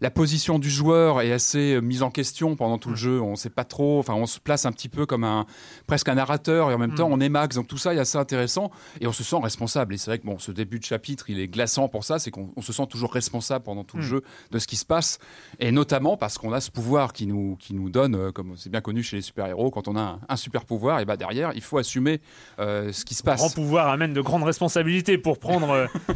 [0.00, 3.20] la position du joueur est assez euh, mise en question pendant tout le jeu.
[3.20, 5.46] On sait pas trop, enfin, on se place un petit peu comme un
[5.86, 7.56] presque un narrateur et en même temps, on est max.
[7.56, 9.94] Donc tout ça est assez intéressant et on se sent responsable.
[9.94, 12.30] Et c'est vrai que bon, ce début de chapitre, il est glaçant pour ça, c'est
[12.30, 14.06] qu'on on se sent toujours responsable pendant tout le Mm.
[14.06, 15.18] jeu de ce qui se passe,
[15.60, 18.70] et notamment parce qu'on a ce pouvoir qui nous qui nous donne, euh, comme c'est
[18.70, 21.52] bien connu chez les super-héros, quand on a un, un super pouvoir, et bah derrière,
[21.54, 22.20] il faut assumer
[22.58, 23.38] euh, ce qui se passe.
[23.40, 25.70] Grand pouvoir amène de grandes responsabilités pour prendre.
[25.70, 25.86] euh,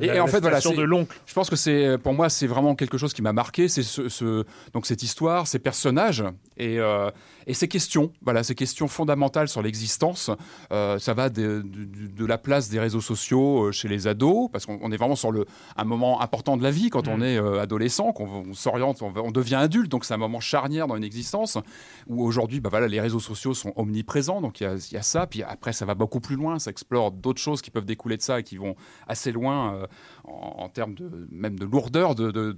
[0.00, 1.16] Et- la- et en la fait, voilà, de l'oncle.
[1.26, 4.08] Je pense que c'est pour moi c'est vraiment quelque chose qui m'a marqué, c'est ce,
[4.08, 6.24] ce- donc cette histoire, ces personnages
[6.56, 7.10] et, euh,
[7.46, 10.30] et ces questions, voilà, ces questions fondamentales sur l'existence.
[10.72, 14.48] Euh, ça va de, de- de la place des réseaux sociaux euh, chez les ados,
[14.50, 17.18] parce qu'on on est vraiment sur le un moment important de la vie quand on
[17.18, 17.22] Mm.
[17.22, 20.96] est euh, adolescent, qu'on on s'oriente, on, devient adulte, donc c'est un moment charnière dans
[20.96, 21.58] une existence
[22.06, 24.96] où aujourd'hui, bah voilà, les réseaux sociaux sont omniprésents, donc il y a, il y
[24.96, 27.84] a ça, puis après ça va beaucoup plus loin, ça explore d'autres choses qui peuvent
[27.84, 28.74] découler de ça et qui vont
[29.06, 29.74] assez loin.
[29.74, 29.86] euh,
[30.24, 32.52] en, en termes de même de lourdeur, de, de,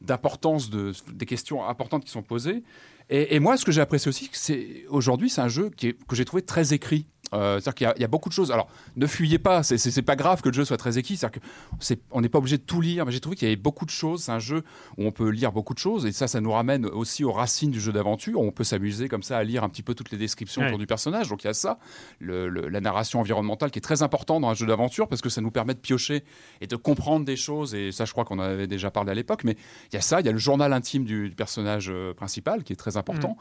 [0.00, 2.62] d'importance de, des questions importantes qui sont posées.
[3.08, 6.42] Et, moi, ce que j'ai apprécié aussi, c'est aujourd'hui, c'est un jeu que j'ai trouvé
[6.42, 7.06] très écrit.
[7.34, 8.52] Euh, c'est-à-dire qu'il y a- il y, a beaucoup de choses.
[8.52, 11.16] Alors, ne fuyez pas, c'est- pas grave que le jeu soit très écrit.
[11.16, 11.46] C'est-à-dire que
[11.80, 13.84] c'est- on n'est pas obligé de tout lire, mais j'ai trouvé qu'il y avait beaucoup
[13.84, 14.22] de choses.
[14.24, 14.62] C'est un jeu
[14.96, 17.70] où on peut lire beaucoup de choses, et ça, ça nous ramène aussi aux racines
[17.72, 18.40] du jeu d'aventure.
[18.40, 20.68] On peut s'amuser comme ça à lire un petit peu toutes les descriptions Ouais.
[20.68, 21.28] autour du personnage.
[21.28, 21.78] Donc il y a ça,
[22.20, 25.28] le- le- la narration environnementale qui est très important dans un jeu d'aventure parce que
[25.28, 26.22] ça nous permet de piocher
[26.60, 27.74] et de comprendre des choses.
[27.74, 29.42] Et ça, je crois qu'on en avait déjà parlé à l'époque.
[29.42, 29.56] Mais
[29.90, 32.62] il y a ça, il y a le journal intime du, du personnage euh, principal
[32.62, 33.36] qui est très important.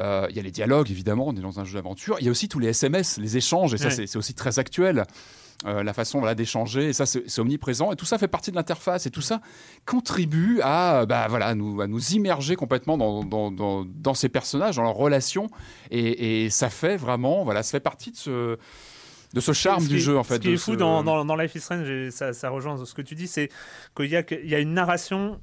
[0.00, 2.16] Euh, Il y a les dialogues, évidemment, on est dans un jeu d'aventure.
[2.20, 3.90] Il y a aussi tous les SMS, les échanges, et ça, Ouais.
[3.90, 5.04] c'est c'est aussi très actuel.
[5.66, 7.90] Euh, la façon voilà, d'échanger, et ça, c'est omniprésent.
[7.90, 9.40] Et tout ça fait partie de l'interface, et tout ça
[9.86, 14.76] contribue à, bah, voilà, nous, à nous immerger complètement dans, dans, dans, dans ces personnages,
[14.76, 15.48] dans leurs relations.
[15.90, 18.56] Et, et ça fait vraiment, voilà, ça fait partie de ce,
[19.34, 20.34] de ce charme Ce du qui- jeu, en fait.
[20.36, 22.94] Ce qui est fou ce- dans, dans, dans Life is Strange, ça, ça rejoint ce
[22.94, 23.50] que tu dis, c'est
[23.96, 24.10] qu'il y,
[24.48, 25.40] y a une narration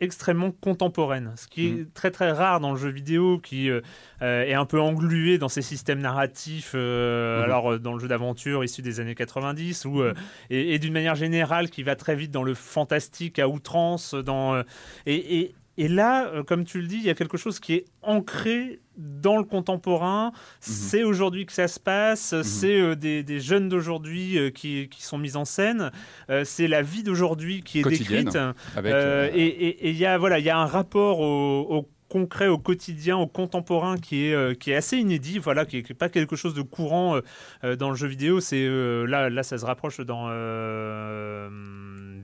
[0.00, 1.86] extrêmement contemporaine, ce qui est Mhm.
[1.94, 3.80] très très rare dans le jeu vidéo, qui euh,
[4.22, 7.44] euh, est un peu englué dans ces systèmes narratifs, euh, Mhm.
[7.44, 10.12] alors euh, dans le jeu d'aventure issu des années 90, ou euh,
[10.50, 14.60] et, et d'une manière générale qui va très vite dans le fantastique à outrance, dans
[15.06, 17.84] et, et- et là, comme tu le dis, il y a quelque chose qui est
[18.02, 20.32] ancré dans le contemporain.
[20.60, 22.40] C'est aujourd'hui que ça se passe.
[22.42, 25.90] C'est euh, des, des jeunes d'aujourd'hui euh, qui, qui sont mis en scène.
[26.30, 28.40] Euh, c'est la vie d'aujourd'hui qui est Quotidienne, décrite.
[28.76, 28.92] Avec,
[29.34, 32.48] et et- et il y a voilà, il y a un rapport au, au concret,
[32.48, 35.38] au quotidien, au contemporain qui est euh, qui est assez inédit.
[35.38, 37.20] Voilà, qui est, qui est pas quelque chose de courant euh,
[37.64, 38.40] euh, dans le jeu vidéo.
[38.40, 38.66] C'est
[39.12, 40.28] là là ça se rapproche dans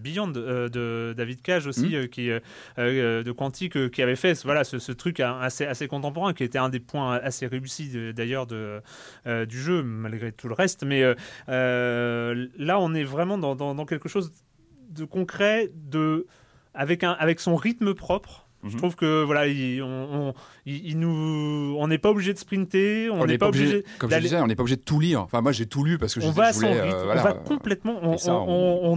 [0.03, 2.29] Beyond de David Cage aussi, euh, qui
[2.79, 6.45] de Quantic, euh, qui avait fait ce- voilà ce, ce truc assez assez contemporain, qui
[6.45, 8.81] était un des points assez réussis d'ailleurs de
[9.47, 10.85] du jeu malgré tout le reste.
[10.85, 11.03] Mais
[11.49, 14.33] là, on est vraiment dans, dans- dans quelque chose
[14.91, 16.27] de concret, de
[16.75, 18.47] avec un avec son rythme propre.
[18.63, 18.77] Je Mhm.
[18.77, 19.87] trouve que voilà, il, on,
[20.29, 20.35] on-
[20.67, 23.85] il- il nous, on n'est pas obligé de sprinter, on n'est pas obligé.
[23.99, 25.23] comme je disais, on n'est pas obligé de tout lire.
[25.23, 26.99] Enfin, moi, j'ai tout lu parce que je, on je va à son euh, rythme,
[27.05, 28.33] voilà, on va complètement, on, ça,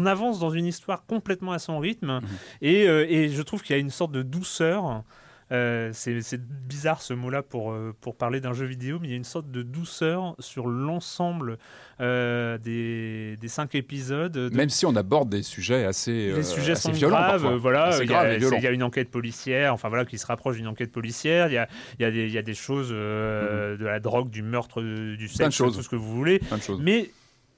[0.05, 2.27] avance dans une histoire complètement à son rythme, Mhm.
[2.61, 5.03] et, euh, et je trouve qu'il y a une sorte de douceur.
[5.51, 9.13] Euh, c'est bizarre ce mot-là pour, euh, pour parler d'un jeu vidéo, mais il y
[9.13, 11.57] a une sorte de douceur sur l'ensemble
[12.01, 14.31] euh, des, des cinq épisodes.
[14.31, 17.89] de- Même si on aborde des sujets assez, les sujets assez sont violents graves, voilà,
[18.03, 18.37] il y, a,
[18.71, 21.47] y une enquête policière, enfin voilà, qui se rapproche d'une enquête policière.
[21.49, 21.67] Il y a,
[21.99, 25.83] y a, y a des choses euh, de la drogue, du meurtre, du sexe, tout
[25.83, 26.39] ce que vous voulez.
[26.81, 27.11] Mais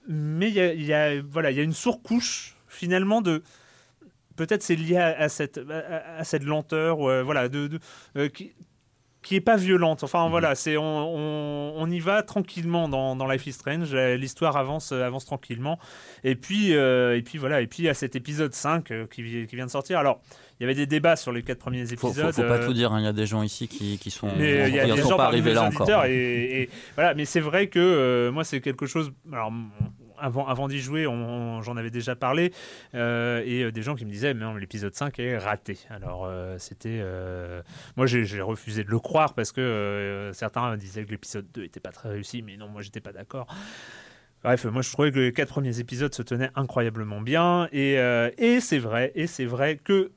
[0.07, 3.41] mais il y a, y a- voilà, il y a une surcouche finalement de
[4.35, 7.79] peut-être c'est lié à, à cette à, à cette lenteur, ou, euh, voilà, de, de-
[8.17, 8.53] euh, qui
[9.21, 10.03] qui est pas violente.
[10.03, 10.29] Enfin Mhm.
[10.29, 13.89] voilà, c'est on, on, on y va tranquillement dans, dans Life is Strange.
[13.95, 15.79] Euh, L'histoire avance avance tranquillement.
[16.23, 17.61] Et puis euh, et puis voilà.
[17.61, 19.97] Et puis y a cet épisode 5 euh, qui, qui vient de sortir.
[19.97, 20.21] Alors
[20.59, 22.33] il y avait des débats sur les quatre premiers Faut, épisodes.
[22.35, 24.11] faut, faut pas euh, tout dire, hein, il y a des gens ici qui, qui
[24.11, 26.05] sont, mais y a des sont gens pas arrivés là encore.
[26.05, 29.51] et, et- voilà mais c'est vrai que moi c'est quelque chose alors
[30.19, 32.53] avant, d'y jouer, j'en avais déjà parlé,
[32.93, 35.77] euh, et euh, des gens qui me disaient, mais l'épisode 5 est raté.
[35.89, 37.03] Alors, euh, c'était.
[37.95, 41.91] moi, j'ai refusé de le croire parce que certains disaient que l'épisode 2 était pas
[41.91, 43.47] très réussi, mais non, moi, j'étais pas d'accord.
[44.43, 47.97] Bref, moi je trouvais que les quatre premiers épisodes se tenaient incroyablement bien, et
[48.61, 50.11] c'est vrai, et c'est vrai que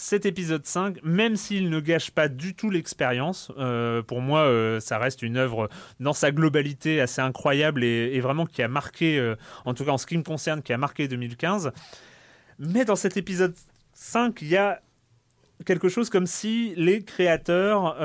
[0.00, 4.80] cet épisode 5, même s'il ne gâche pas du tout l'expérience, euh, pour moi, euh,
[4.80, 5.68] ça reste une œuvre
[6.00, 9.36] dans sa globalité assez incroyable et, vraiment qui a marqué, euh,
[9.66, 11.72] en tout cas en ce qui me concerne, qui a marqué 2015.
[12.58, 13.54] Mais dans cet épisode
[13.92, 14.80] 5, il y a
[15.66, 17.96] quelque chose comme si les créateurs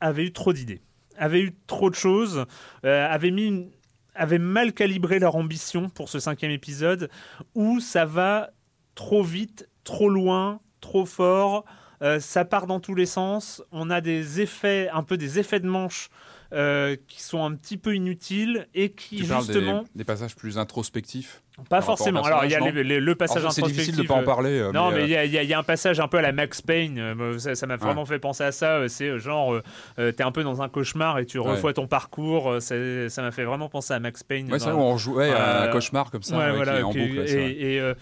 [0.00, 0.80] avaient eu trop d'idées,
[1.18, 2.46] avaient eu trop de choses,
[2.82, 3.68] avaient mis
[4.14, 7.10] avaient mal calibré leur ambition pour ce cinquième épisode,
[7.54, 8.52] où ça va
[8.94, 11.64] trop vite, trop loin, trop fort.
[12.02, 13.62] euh, ça part dans tous les sens.
[13.72, 16.10] On a des effets, un peu des effets de manche
[16.52, 20.58] euh, qui sont un petit peu inutiles et qui Tu justement, des, des passages plus
[20.58, 21.42] introspectifs.
[21.70, 22.22] pas forcément.
[22.22, 23.86] Alors il y a les- les- le passage Alors, C'est introspectif.
[23.94, 24.58] difficile de pas en euh, parler.
[24.60, 25.98] euh, non, mais euh, il y, a- il y a- il y a un passage
[25.98, 26.98] un peu à la Max Payne.
[26.98, 28.76] euh, Ça m'a vraiment fait penser à ça.
[28.76, 29.62] euh, C'est euh, genre, euh,
[29.98, 31.48] euh, t'es un peu dans un cauchemar et tu Ouais.
[31.50, 32.50] revois ton parcours.
[32.50, 34.52] euh, Ça m'a fait vraiment penser à Max Payne.
[34.52, 37.24] Ouais, c'est on jouait à un Euh, cauchemar comme ça, voilà, qui est en boucle.
[37.28, 37.94] et, et, euh,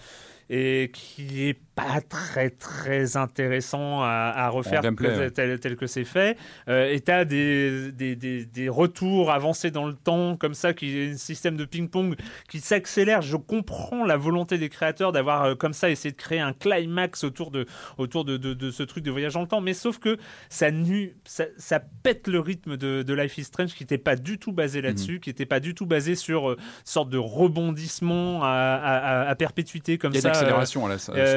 [0.49, 5.31] et qui est pas très très intéressant à, à refaire tel, ouais.
[5.31, 6.37] tel- tel que c'est fait.
[6.67, 10.97] Euh, et t'as des, des, des, des retours avancés dans le temps comme ça, qui
[10.97, 12.15] est un système de ping-pong
[12.49, 13.21] qui s'accélère.
[13.23, 17.23] Je comprends la volonté des créateurs d'avoir euh, comme ça essayé de créer un climax
[17.23, 17.65] autour de
[17.97, 20.17] autour de, de, de ce truc de voyage dans le temps, mais sauf que
[20.49, 24.15] ça nu, ça, ça pète le rythme de, de Life is Strange qui n'était pas
[24.15, 24.85] du tout basé Mhm.
[24.85, 29.29] là-dessus, qui n'était pas du tout basé sur euh, sorte de rebondissement à, à- à-
[29.29, 30.33] à perpétuité comme Il y a ça.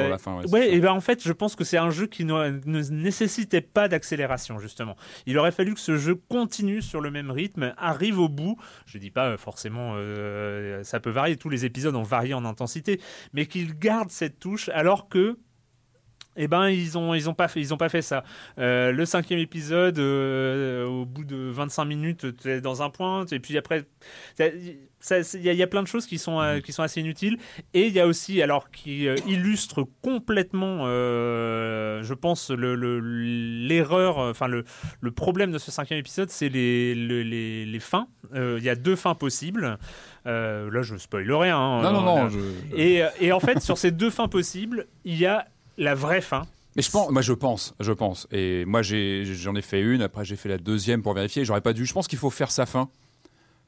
[0.03, 0.26] sur la fin.
[0.35, 0.65] Ouais, ça.
[0.65, 3.87] et ben en fait, je pense que c'est un jeu qui ne, ne nécessitait pas
[3.87, 4.95] d'accélération justement.
[5.25, 8.57] Il aurait fallu que ce jeu continue sur le même rythme, arrive au bout.
[8.85, 11.37] Je dis pas euh, forcément, euh, ça peut varier.
[11.37, 12.99] Tous les épisodes ont varié en intensité,
[13.33, 15.37] mais qu'il garde cette touche alors que.
[16.37, 18.23] Eh ben ils ont ils ont pas fait ils ont pas fait ça.
[18.59, 23.25] Euh, le cinquième épisode, euh, au bout de 25 minutes, tu es dans un point
[23.31, 23.85] et puis après
[24.39, 27.01] il y, a- il y a plein de choses qui sont euh, qui sont assez
[27.01, 27.37] inutiles
[27.73, 34.47] et il y a aussi alors qui illustre complètement je pense le- le- l'erreur enfin
[34.47, 34.63] le,
[35.01, 38.75] le problème de ce cinquième épisode c'est les, le- les, les fins il y a
[38.75, 39.77] deux fins possibles
[40.25, 41.81] là je spoil rien hein.
[41.83, 42.29] Non, non, non.
[42.29, 42.39] Je-
[42.75, 45.47] et, et en fait sur ces deux fins possibles il y a
[45.77, 46.43] la vraie fin
[46.75, 48.27] Mais je pense, moi je pense, je pense.
[48.31, 51.45] Et moi j'en ai fait une, après j'ai fait la deuxième pour vérifier.
[51.45, 51.85] J'aurais pas dû.
[51.85, 52.89] Je pense qu'il faut faire sa fin.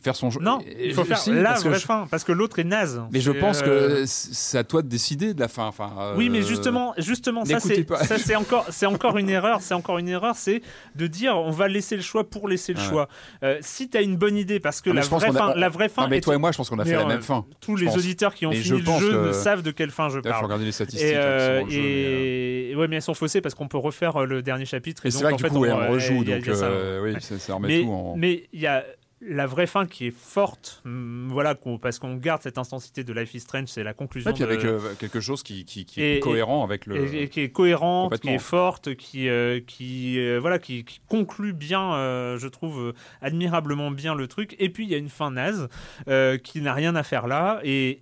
[0.01, 0.39] Faire son jeu.
[0.41, 3.01] Non, il faut faire si, la vraie je- fin, parce que l'autre est naze.
[3.11, 5.65] Mais je pense euh, que c'est à toi de décider de la fin.
[5.65, 8.03] Enfin, euh, Oui, mais justement, justement, ça c'est pas.
[8.05, 10.61] ça c'est encore c'est encore une erreur, c'est encore une erreur, c'est
[10.95, 12.85] de dire on va laisser le choix pour laisser le Ouais.
[12.87, 13.09] choix.
[13.43, 15.51] Euh, si tu as une bonne idée, parce que Ah, mais la vraie a- fin,
[15.51, 16.95] on- la vraie fin, Non, mais toi et moi, je pense qu'on a Mais, fait
[16.95, 17.45] la euh, même fin.
[17.59, 17.97] Tous les pense.
[17.97, 20.21] auditeurs qui ont fini je le jeu que- ne savent de quelle fin je Là,
[20.23, 20.43] faut parle.
[20.45, 21.05] regarder les statistiques.
[21.09, 24.15] Et, hein, euh, mais, euh, et- ouais, mais elles sont faussées parce qu'on peut refaire
[24.21, 25.05] euh, le dernier chapitre.
[25.05, 27.01] Et c'est vrai que du coup, on, euh, rejoue, il a- donc il a euh,
[27.03, 28.85] oui, ça, remet mais tout mais il y a
[29.21, 33.33] la vraie fin qui est forte, hum, voilà, parce qu'on garde cette intensité de Life
[33.33, 34.29] is Strange, c'est la conclusion.
[34.31, 36.95] Ouais, puis de- avec euh, quelque chose qui, qui, qui Et- est cohérent avec le.
[37.13, 41.01] et, et qui est cohérente, qui est forte, qui euh, qui euh, voilà, qui, qui
[41.07, 44.55] conclut bien, euh, je trouve admirablement bien le truc.
[44.59, 45.67] Et puis il y a une fin naze
[46.43, 48.01] qui n'a rien à faire là, et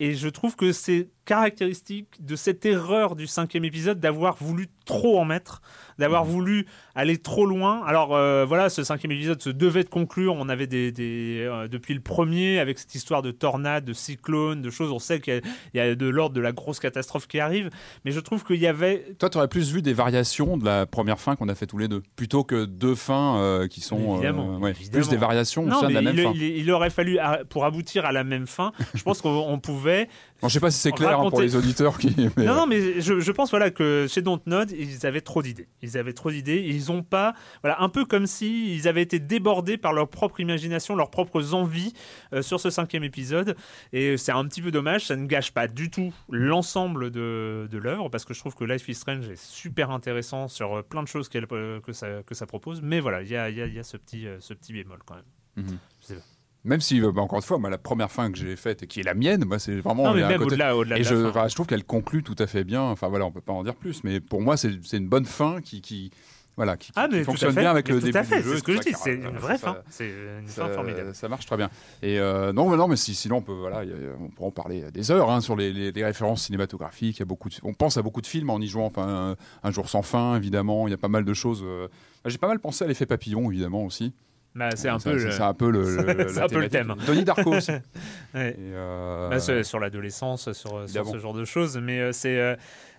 [0.00, 5.18] et je trouve que c'est caractéristique de cette erreur du cinquième épisode d'avoir voulu trop
[5.20, 5.60] en mettre,
[5.98, 6.30] d'avoir Mhm.
[6.30, 7.82] voulu aller trop loin.
[7.84, 10.34] Alors euh, voilà, ce cinquième épisode se devait de conclure.
[10.34, 14.62] On avait des, des, euh, depuis le premier avec cette histoire de tornade, de cyclone,
[14.62, 14.90] de choses.
[14.90, 15.40] On sait qu'il y a-
[15.74, 17.68] il y a de l'ordre de la grosse catastrophe qui arrive,
[18.04, 20.86] mais je trouve qu'il y avait Toi, tu aurais plus vu des variations de la
[20.86, 24.14] première fin qu'on a fait tous les deux, plutôt que deux fins euh, qui sont.
[24.16, 25.02] Évidemment, ouais, évidemment.
[25.04, 26.32] Plus des variations au non, sein de mais la même il, fin.
[26.34, 28.72] il- il aurait fallu à- pour aboutir à la même fin.
[28.94, 30.08] Je pense qu'on on pouvait
[30.40, 32.14] Bon, je sais pas si c'est clair hein, pour les auditeurs qui.
[32.36, 35.42] mais, Non, euh, non, mais je, je pense voilà que chez Dontnod, ils avaient trop
[35.42, 35.68] d'idées.
[35.82, 36.62] Ils avaient trop d'idées.
[36.66, 40.40] Ils ont pas, voilà, un peu comme si ils avaient été débordés par leur propre
[40.40, 41.92] imagination, leurs propres envies
[42.32, 43.56] euh, sur ce cinquième épisode.
[43.92, 45.06] Et c'est un petit peu dommage.
[45.06, 48.64] Ça ne gâche pas du tout l'ensemble de, de l'œuvre parce que je trouve que
[48.64, 52.34] Life is Strange est super intéressant sur euh, plein de choses euh, que ça que
[52.34, 52.80] ça propose.
[52.82, 54.98] Mais voilà, il y a, y a- y a ce petit euh, ce petit bémol
[55.06, 55.64] quand même.
[55.66, 55.78] Mhm.
[56.00, 56.22] Je sais pas.
[56.64, 58.86] Même si, euh, bah, encore une fois, moi, la première fin que j'ai faite et
[58.86, 60.04] qui est la mienne, moi, c'est vraiment.
[60.04, 61.28] Non, mais même côté- au-delà, au-delà Et de je, la fin.
[61.40, 62.82] enfin, je trouve qu'elle conclut tout à fait bien.
[62.82, 65.24] Enfin voilà, on peut pas en dire plus, mais pour moi, c'est c'est une bonne
[65.24, 66.10] fin qui, qui
[66.56, 67.60] voilà, qui, Ah, qui fonctionne fait.
[67.60, 68.54] bien avec Mais le tout début à fait, du jeu.
[68.54, 68.92] c'est ce que je dis.
[69.00, 69.76] C'est une vraie fin.
[69.90, 70.08] C'est
[70.40, 71.14] une Ça, fin formidable.
[71.14, 71.70] ça marche très bien.
[72.02, 73.82] Et euh, non, mais non, mais si, sinon on peut, voilà,
[74.20, 77.18] on pourra en parler des heures hein, sur les, les- les références cinématographiques.
[77.18, 78.86] Il y a beaucoup, de- on pense à beaucoup de films en y jouant.
[78.86, 80.88] Enfin, un, Un jour sans fin, évidemment.
[80.88, 81.62] Il y a pas mal de choses.
[81.64, 81.86] euh,
[82.26, 84.12] J'ai pas mal pensé à l'effet papillon, évidemment aussi.
[84.54, 86.94] Bah, c'est un peu le- un peu le, le- un peu le thème.
[87.06, 87.72] Denis Darko aussi.
[88.34, 88.50] Ouais.
[88.50, 91.78] Et, euh, Bah, c'est sur l'adolescence, sur, ce genre de choses.
[91.78, 92.38] Mais euh, c'est.
[92.38, 92.56] euh,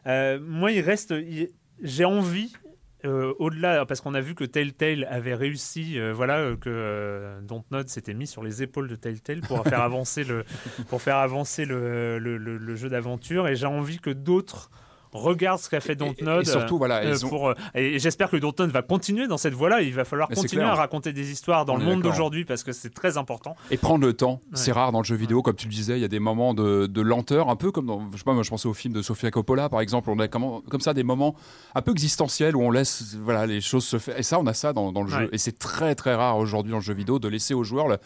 [0.07, 1.11] euh, moi, il reste.
[1.11, 1.49] il-
[1.81, 2.53] J'ai envie.
[3.05, 7.39] euh, au-delà, parce qu'on a vu que Telltale avait réussi, euh, voilà, euh, que euh,
[7.41, 10.43] Dontnod s'était mis sur les épaules de Telltale pour faire avancer le,
[10.89, 14.69] pour faire avancer le jeu d'aventure, et j'ai envie que d'autres
[15.11, 16.41] regardent ce qu'a fait Dontnod.
[16.41, 19.37] et surtout, voilà, euh, ils ont- pour, euh, et j'espère que Dontnod va continuer dans
[19.37, 19.81] cette voie-là.
[19.81, 20.73] Il va falloir Mais continuer clair.
[20.73, 23.55] à raconter des histoires dans le monde d'aujourd'hui parce que c'est très important.
[23.71, 26.01] Et prendre le temps, c'est rare dans le jeu vidéo, comme tu le disais, il
[26.01, 28.43] y a des moments de, de lenteur, un peu comme dans, je sais pas, moi
[28.43, 31.03] je pensais au film de Sofia Coppola par exemple, on a comme, comme ça des
[31.03, 31.35] moments
[31.75, 34.17] un peu existentiels où on laisse voilà, les choses se faire.
[34.17, 35.19] Et ça, on a ça dans, dans le Ouais.
[35.21, 35.29] jeu.
[35.31, 37.97] Et c'est très très rare aujourd'hui dans le jeu vidéo de laisser aux joueurs le-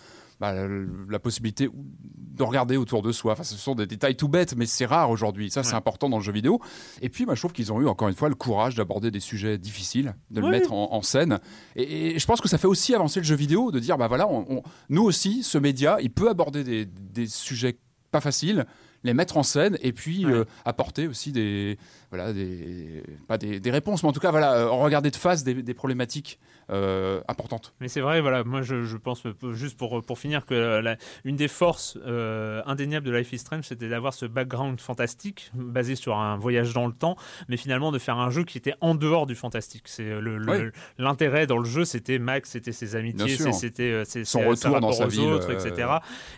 [0.43, 0.67] bah,
[1.09, 3.31] la, possibilité de regarder autour de soi.
[3.31, 5.49] Enfin, ce sont des détails tout bêtes, mais c'est rare aujourd'hui.
[5.49, 5.75] Ça, c'est Ouais.
[5.77, 6.59] important dans le jeu vidéo.
[7.01, 9.21] Et puis, bah, je trouve qu'ils ont eu encore une fois le courage d'aborder des
[9.21, 10.51] sujets difficiles, de le Oui.
[10.51, 11.39] mettre en, en scène.
[11.77, 14.07] Et, et je pense que ça fait aussi avancer le jeu vidéo de dire, bah
[14.09, 17.77] voilà, on- on- nous aussi, ce média, il peut aborder des, des sujets
[18.11, 18.65] pas faciles,
[19.05, 20.31] les mettre en scène et puis Ouais.
[20.31, 21.77] euh, apporter aussi des,
[22.13, 25.43] voilà, des, pas des, des réponses, mais en tout cas, voilà, euh, regarder de face
[25.43, 27.73] des, des problématiques euh, importantes.
[27.81, 30.95] Mais c'est vrai, voilà, moi je, je pense, euh, juste pour, pour finir, que la-
[31.25, 35.95] une des forces euh, indéniables de Life is Strange, c'était d'avoir ce background fantastique, basé
[35.95, 37.17] sur un voyage dans le temps,
[37.49, 39.83] mais finalement de faire un jeu qui était en dehors du fantastique.
[39.87, 40.69] C'est euh, le- le- Oui.
[40.99, 45.05] L'intérêt dans le jeu, c'était Max, c'était ses amitiés, c'était Son retour sa dans sa
[45.07, 45.87] aux ville, autres, euh, etc.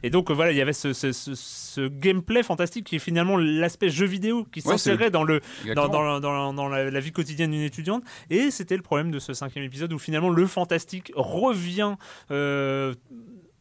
[0.04, 3.38] Et donc voilà, il y avait ce, ce- ce- ce gameplay fantastique qui est finalement
[3.38, 5.42] l'aspect jeu vidéo qui Ouais, s'insérait dans le
[5.74, 6.20] dans, Exactement.
[6.20, 8.04] dans, dans- dans la, la vie quotidienne d'une étudiante.
[8.30, 11.96] Et c'était le problème de ce cinquième épisode où finalement le fantastique revient.
[12.32, 12.94] euh,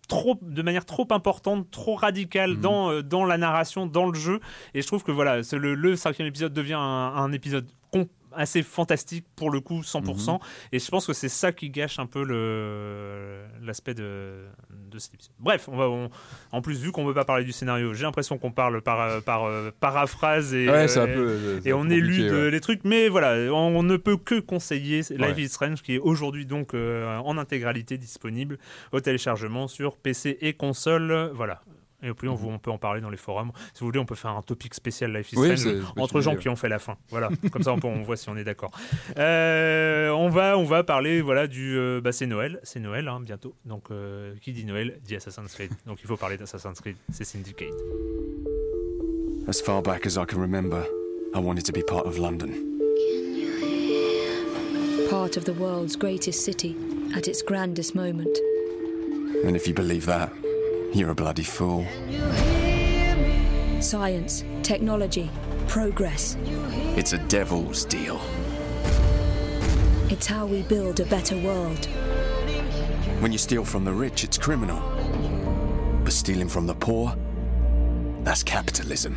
[0.06, 2.60] Trop, de manière trop importante, trop radicale Mhm.
[2.60, 4.38] dans, euh, dans la narration, dans le jeu.
[4.74, 6.78] Et je trouve que voilà, le, le cinquième épisode devient un,
[7.16, 7.66] un épisode
[8.36, 10.32] assez fantastique pour le coup, 100%.
[10.34, 10.38] Mhm.
[10.72, 12.22] Et je pense que c'est ça qui gâche un peu
[13.62, 14.44] l'aspect de,
[14.90, 15.32] de cet épisode.
[15.38, 16.10] Bref, on va, on-
[16.52, 19.22] en plus, vu qu'on ne veut pas parler du scénario, j'ai l'impression qu'on parle par,
[19.22, 21.68] par euh, paraphrase et, Ouais, euh, peu.
[21.68, 22.50] et on élude ouais.
[22.50, 25.42] les trucs, mais voilà, on, on ne peut que conseiller Life Ouais.
[25.42, 28.58] is Strange qui est aujourd'hui donc euh, en intégralité disponible
[28.92, 31.30] au téléchargement sur PC et console.
[31.34, 31.60] Voilà.
[32.04, 33.50] Et puis on, on peut en parler dans les forums.
[33.72, 35.42] Si vous voulez, on peut faire un topic spécial Life is Mhm.
[35.42, 36.96] Oui, Strange entre gens qui ont fait la fin.
[37.08, 38.70] Voilà, comme ça on, peut- on voit si on est d'accord.
[39.18, 43.20] Euh, on va on va parler voilà du euh, bah, c'est Noël, c'est Noël hein,
[43.20, 43.54] bientôt.
[43.64, 45.70] Donc euh, qui dit Noël dit Assassin's Creed.
[45.86, 46.96] Donc il faut parler d'Assassin's Creed.
[47.12, 47.72] C'est Syndicate.
[49.48, 50.84] As far back as I can remember,
[51.34, 52.50] I wanted to be part of London.
[55.10, 56.74] part of the world's greatest city
[57.14, 58.36] at its grandest moment.
[59.46, 60.32] And if you believe that,
[60.94, 61.84] you're a bloody fool.
[63.80, 65.28] Science, technology,
[65.66, 66.36] progress.
[66.96, 68.20] It's a devil's deal.
[70.08, 71.86] It's how we build a better world.
[73.20, 74.80] When you steal from the rich, it's criminal.
[76.04, 77.16] But stealing from the poor,
[78.22, 79.16] that's capitalism.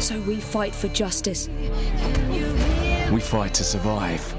[0.00, 1.48] So we fight for justice.
[3.12, 4.34] We fight to survive.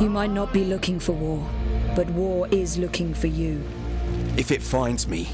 [0.00, 1.48] You might not be looking for war,
[1.96, 3.58] but war is looking for you.
[4.36, 5.26] If it finds me,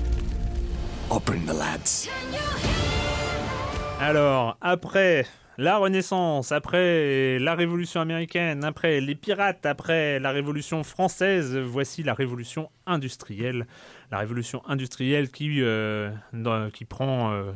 [1.11, 2.09] I'll bring the lads.
[3.99, 5.27] Alors, après
[5.59, 12.15] la Renaissance, après la Révolution américaine, après les pirates, après la Révolution française, voici la
[12.15, 13.67] Révolution industrielle.
[14.13, 16.11] La Révolution industrielle qui, euh,
[16.73, 17.53] qui prend euh,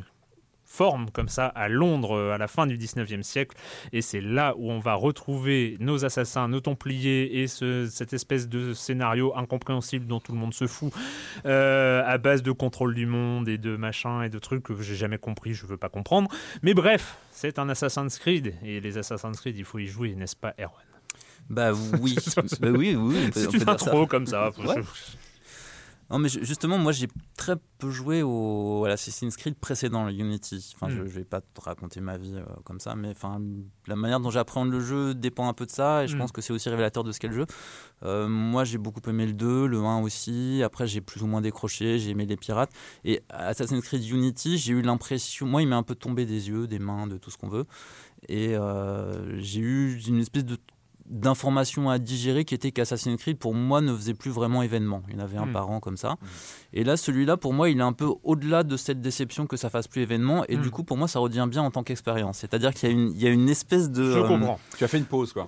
[0.77, 3.57] forme comme ça à Londres euh, à la fin du 19e siècle.
[3.93, 8.47] Et c'est là où on va retrouver nos assassins, nos templiers et ce- cette espèce
[8.47, 10.93] de scénario incompréhensible dont tout le monde se fout
[11.45, 14.95] euh, à base de contrôle du monde et de machin et de trucs que j'ai
[14.95, 16.29] jamais compris, je veux pas comprendre.
[16.61, 20.35] Mais bref, c'est un Assassin's Creed et les Assassin's Creed, il faut y jouer, n'est-ce
[20.35, 20.83] pas, Erwan?
[21.49, 21.71] Bah
[22.01, 22.15] oui,
[22.59, 23.29] bah oui, oui.
[23.31, 23.71] peut- C'est une ça.
[23.71, 24.51] intro comme ça.
[24.59, 24.75] Ouais.
[26.09, 30.13] Non, mais ju- justement, moi j'ai très peu joué au à l'Assassin's Creed précédent, le
[30.13, 30.73] Unity.
[30.75, 31.07] Enfin, je, Mm.
[31.07, 33.41] je vais pas te raconter ma vie euh, comme ça, mais enfin,
[33.87, 36.19] la manière dont j'appréhende le jeu dépend un peu de ça, et je Mm.
[36.19, 37.45] pense que c'est aussi révélateur de ce qu'est le jeu.
[38.03, 40.61] Euh, moi, j'ai beaucoup aimé le 2, le 1 aussi.
[40.63, 42.71] Après, j'ai plus ou moins décroché, j'ai aimé les pirates.
[43.03, 46.67] Et Assassin's Creed Unity, j'ai eu l'impression, moi, il m'est un peu tombé des yeux,
[46.67, 47.65] des mains, de tout ce qu'on veut.
[48.29, 50.57] Et euh, j'ai eu une espèce de
[51.09, 55.03] d'informations à digérer qui était qu'Assassin's Creed pour moi ne faisait plus vraiment événement.
[55.09, 55.53] Il y en avait un Mm.
[55.53, 56.15] par an comme ça.
[56.73, 59.69] Et là, celui-là, pour moi, il est un peu au-delà de cette déception que ça
[59.69, 60.43] fasse plus événement.
[60.49, 62.37] Et du coup, pour moi, ça redevient bien en tant qu'expérience.
[62.39, 64.03] C'est-à-dire qu'il y, a une- il y a une espèce de.
[64.11, 64.59] Je euh, comprends.
[64.77, 65.47] Tu as fait une pause, quoi.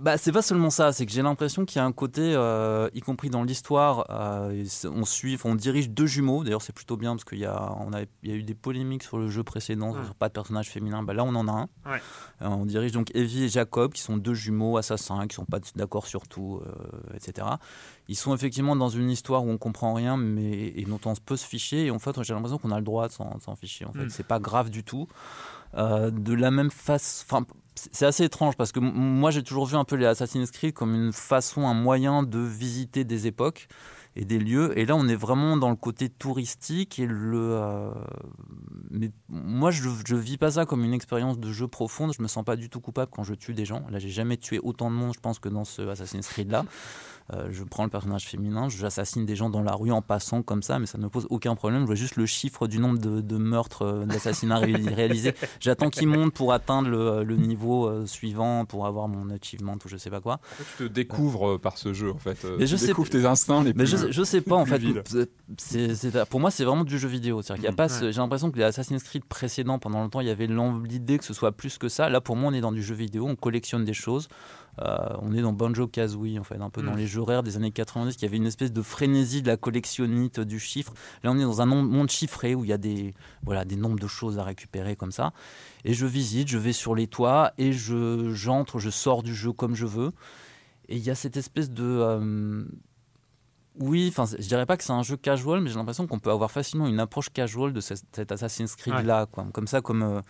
[0.00, 2.88] Bah, c'est pas seulement ça, c'est que j'ai l'impression qu'il y a un côté, euh,
[2.94, 6.44] y compris dans l'histoire, euh, on suit, on dirige deux jumeaux.
[6.44, 8.54] D'ailleurs, c'est plutôt bien parce qu'il y a, on a, il y a eu des
[8.54, 10.04] polémiques sur le jeu précédent, Ouais.
[10.04, 11.02] sur pas de personnage féminin.
[11.02, 11.68] Bah, là, on en a un.
[11.90, 12.00] Ouais.
[12.40, 16.06] On dirige donc Evie et Jacob, qui sont deux jumeaux assassins, qui sont pas d'accord
[16.06, 17.46] sur tout, euh, etc.
[18.08, 21.36] Ils sont effectivement dans une histoire où on comprend rien, mais et dont on peut
[21.36, 21.86] se ficher.
[21.86, 23.84] Et en fait, j'ai l'impression qu'on a le droit de s'en ficher.
[23.84, 24.10] En fait, Mm.
[24.10, 25.08] c'est pas grave du tout.
[25.76, 29.74] Euh, de la même face, enfin, c'est assez étrange parce que moi j'ai toujours vu
[29.76, 33.66] un peu les Assassin's Creed comme une façon, un moyen de visiter des époques
[34.16, 34.78] et des lieux.
[34.78, 37.52] Et là, on est vraiment dans le côté touristique et le.
[37.54, 37.90] euh,
[38.90, 42.12] Mais moi, je, je vis pas ça comme une expérience de jeu profonde.
[42.16, 43.82] Je me sens pas du tout coupable quand je tue des gens.
[43.90, 46.64] Là, j'ai jamais tué autant de monde, je pense, que dans ce Assassin's Creed là.
[47.32, 50.62] Euh, je prends le personnage féminin, j'assassine des gens dans la rue en passant comme
[50.62, 51.80] ça, mais ça ne me pose aucun problème.
[51.80, 55.32] Je vois juste le chiffre du nombre de, de meurtres, euh, d'assassinats ré- réalisés.
[55.58, 59.88] J'attends qu'il monte pour atteindre le, le niveau euh, suivant, pour avoir mon achievement ou
[59.88, 60.34] je sais pas quoi.
[60.34, 62.44] En fait, tu te découvres euh, par ce jeu, en fait.
[62.44, 63.96] Euh, Mais tu je sais- découvres tes instincts les Mais plus...
[64.06, 64.80] je, je sais pas en fait.
[66.28, 67.42] pour moi, c'est vraiment du jeu vidéo.
[67.42, 67.76] C'est-à-dire qu'il y a Mm.
[67.76, 71.18] pas ce- J'ai l'impression que les Assassin's Creed précédents, pendant longtemps, il y avait l'idée
[71.18, 72.08] que ce soit plus que ça.
[72.08, 73.26] Là, pour moi, on est dans du jeu vidéo.
[73.26, 74.28] On collectionne des choses.
[74.80, 76.96] Euh, on est dans Banjo Kazooie, en fait, un peu dans Mm.
[76.98, 80.40] les jeux rares des années 90, qui avait une espèce de frénésie de la collectionnite
[80.40, 80.92] du chiffre.
[81.22, 83.14] Là, on est dans un monde chiffré où il y a des,
[83.44, 85.32] voilà, des nombres de choses à récupérer comme ça.
[85.84, 89.52] Et je visite, je vais sur les toits et je j'entre, je sors du jeu
[89.52, 90.10] comme je veux.
[90.88, 92.64] Et il y a cette espèce de euh,
[93.80, 96.30] oui, enfin, je dirais pas que c'est un jeu casual, mais j'ai l'impression qu'on peut
[96.30, 99.46] avoir facilement une approche casual de ce- cet Assassin's Creed là, quoi.
[99.52, 100.20] comme ça, comme euh,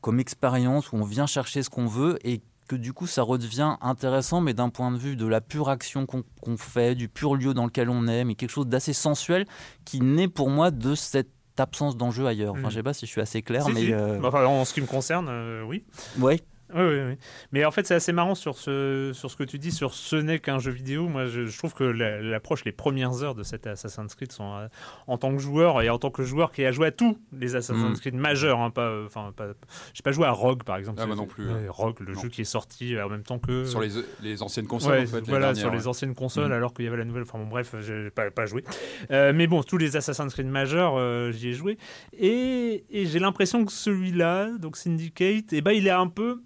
[0.00, 2.40] comme expérience où on vient chercher ce qu'on veut et
[2.72, 6.06] que du coup ça redevient intéressant, mais d'un point de vue de la pure action
[6.06, 9.44] qu'on fait, du pur lieu dans lequel on est, mais quelque chose d'assez sensuel
[9.84, 12.54] qui naît pour moi de cette absence d'enjeu ailleurs.
[12.54, 12.70] Enfin, Mm.
[12.70, 13.92] je sais pas si je suis assez clair, Si, mais si.
[13.92, 15.84] euh, Enfin, en ce qui me concerne, euh, oui.
[16.18, 16.40] ouais.
[16.74, 17.14] Oui, oui, oui.
[17.52, 20.16] Mais en fait, c'est assez marrant sur ce, sur ce que tu dis, sur ce
[20.16, 21.08] n'est qu'un jeu vidéo.
[21.08, 24.54] Moi, je, je trouve que la- l'approche, les premières heures de cet Assassin's Creed sont
[24.54, 24.68] euh,
[25.06, 27.56] en tant que joueur et en tant que joueur qui a joué à tous les
[27.56, 28.00] Assassin's Mm.
[28.00, 28.60] Creed majeurs.
[28.60, 29.48] Hein, pas, euh, enfin, pas,
[29.94, 30.98] j'ai pas joué à Rogue, par exemple.
[31.02, 31.68] Ah, moi C'est- non plus, ouais.
[31.68, 32.20] Rogue, le Non.
[32.22, 33.64] jeu qui est sorti euh, en même temps que.
[33.64, 33.90] Sur les,
[34.22, 35.20] les anciennes consoles, Ouais, en fait.
[35.20, 36.52] les voilà, dernières, sur les anciennes consoles, Mhm.
[36.52, 37.22] alors qu'il y avait la nouvelle.
[37.24, 38.64] Enfin bon, bref, j'ai pas, pas joué.
[39.10, 41.76] Euh, mais bon, tous les Assassin's Creed majeurs, euh, j'y ai joué.
[42.18, 46.40] Et, et j'ai l'impression que celui-là, donc Syndicate, eh ben, il est un peu.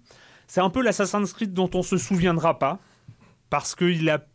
[0.47, 2.79] C'est un peu l'Assassin's Creed dont on se souviendra pas.
[3.49, 4.25] Parce qu'il a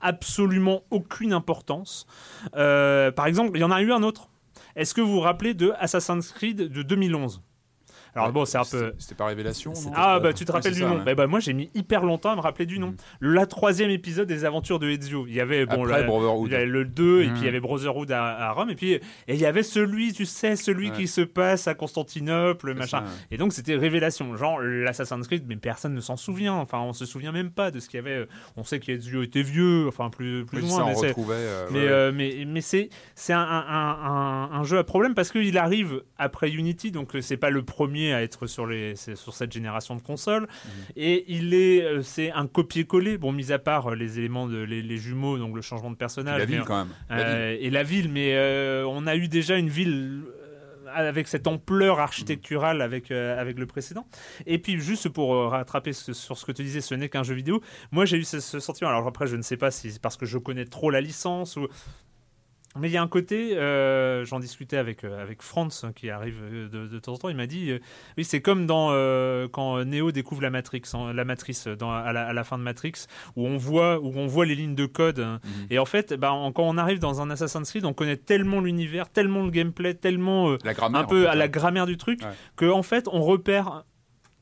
[0.00, 2.06] absolument aucune importance.
[2.54, 4.28] Euh, par exemple, il y en a eu un autre.
[4.76, 7.42] Est-ce que vous vous rappelez de Assassin's Creed de 2011
[8.16, 8.92] Alors Ouais, bon, c'est un peu.
[8.98, 11.04] C'était pas Révélation non Ah bah tu te rappelles du ça, nom ouais.
[11.04, 12.94] bah, bah, Moi j'ai mis hyper longtemps à me rappeler du nom.
[13.20, 15.26] La troisième épisode des aventures de Ezio.
[15.28, 16.48] Il y avait bon Après la- Brotherhood.
[16.48, 17.32] il y avait le 2 et Mm.
[17.32, 20.12] puis il y avait Brotherhood à, à Rome et puis et il y avait celui
[20.12, 20.96] tu sais celui Ouais.
[20.96, 23.04] qui se passe à Constantinople machin.
[23.06, 23.12] ça.
[23.30, 26.54] Et donc c'était révélation genre l'Assassin's Creed mais personne ne s'en souvient.
[26.54, 28.26] Enfin on se souvient même pas de ce qu'il y avait.
[28.56, 31.66] On sait qu'Ezio était vieux enfin plus plus Oui, ou ça, moins on mais euh,
[31.70, 35.56] mais, euh, mais, mais c'est, c'est un, un, un- un jeu à problème parce qu'il
[35.58, 39.34] arrive après Unity, donc euh, c'est pas le premier à être sur, les, c'est sur
[39.34, 40.42] cette génération de consoles.
[40.42, 40.70] Mhm.
[40.96, 44.58] Et il est, euh, c'est un copier-coller, bon, mis à part euh, les éléments, de,
[44.58, 46.38] les, les jumeaux, donc le changement de personnage.
[46.38, 46.94] la ville mais, quand même.
[47.10, 47.24] La ville.
[47.34, 48.36] euh, et la ville, mais
[48.86, 50.22] on a eu déjà une ville
[50.94, 54.06] avec cette ampleur architecturale avec, euh, avec le précédent.
[54.46, 57.22] Et puis, juste pour euh, rattraper ce- sur ce que tu disais, ce n'est qu'un
[57.24, 57.60] jeu vidéo.
[57.90, 58.88] Moi, j'ai eu ce, ce sentiment.
[58.90, 61.56] Alors après, je ne sais pas si c'est parce que je connais trop la licence
[61.56, 61.66] ou.
[62.80, 66.10] Mais il y a un côté, euh, j'en discutais avec, euh, avec Franz hein, qui
[66.10, 67.78] arrive euh, de, de temps en temps, il m'a dit, euh,
[68.16, 68.88] oui c'est comme dans,
[69.50, 72.62] quand Neo découvre la Matrix, hein, la matrice dans, à, la, à la fin de
[72.62, 73.06] Matrix,
[73.36, 75.20] où on voit, où on voit les lignes de code.
[75.20, 75.40] hein.
[75.44, 75.66] Mhm.
[75.70, 79.08] Et en fait, bah, quand on arrive dans un Assassin's Creed, on connaît tellement l'univers,
[79.10, 81.00] tellement le gameplay, tellement La grammaire.
[81.00, 82.30] un en peu fait, à la grammaire du truc, Ouais.
[82.56, 83.84] que en fait on repère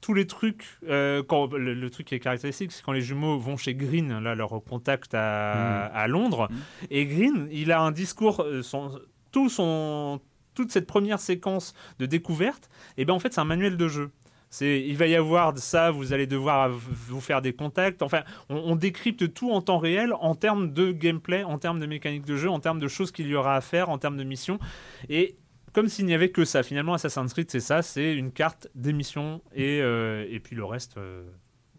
[0.04, 0.64] tous les trucs.
[0.88, 4.18] euh, quand le, le truc qui est caractéristique, c'est quand les jumeaux vont chez Green,
[4.18, 6.56] là leur contact à, à Londres, Mm.
[6.90, 9.00] et Green, il a un discours, euh, son,
[9.32, 10.20] tout son,
[10.54, 14.10] toute cette première séquence de découverte, et ben en fait c'est un manuel de jeu.
[14.50, 18.02] C'est, il va y avoir de ça, vous allez devoir vous faire des contacts.
[18.02, 21.86] Enfin, on, on décrypte tout en temps réel, en termes de gameplay, en termes de
[21.86, 24.22] mécanique de jeu, en termes de choses qu'il y aura à faire, en termes de
[24.22, 24.60] missions.
[25.08, 25.34] Et
[25.74, 26.62] comme s'il n'y avait que ça.
[26.62, 30.96] Finalement, Assassin's Creed, c'est ça, c'est une carte d'émission et, euh, et puis le reste,
[30.96, 31.28] euh,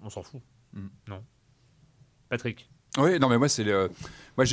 [0.01, 0.41] on s'en fout.
[0.73, 0.87] Mm.
[1.07, 1.23] Non.
[2.29, 3.89] Patrick, Oui, non mais moi c'est le.
[4.37, 4.43] Moi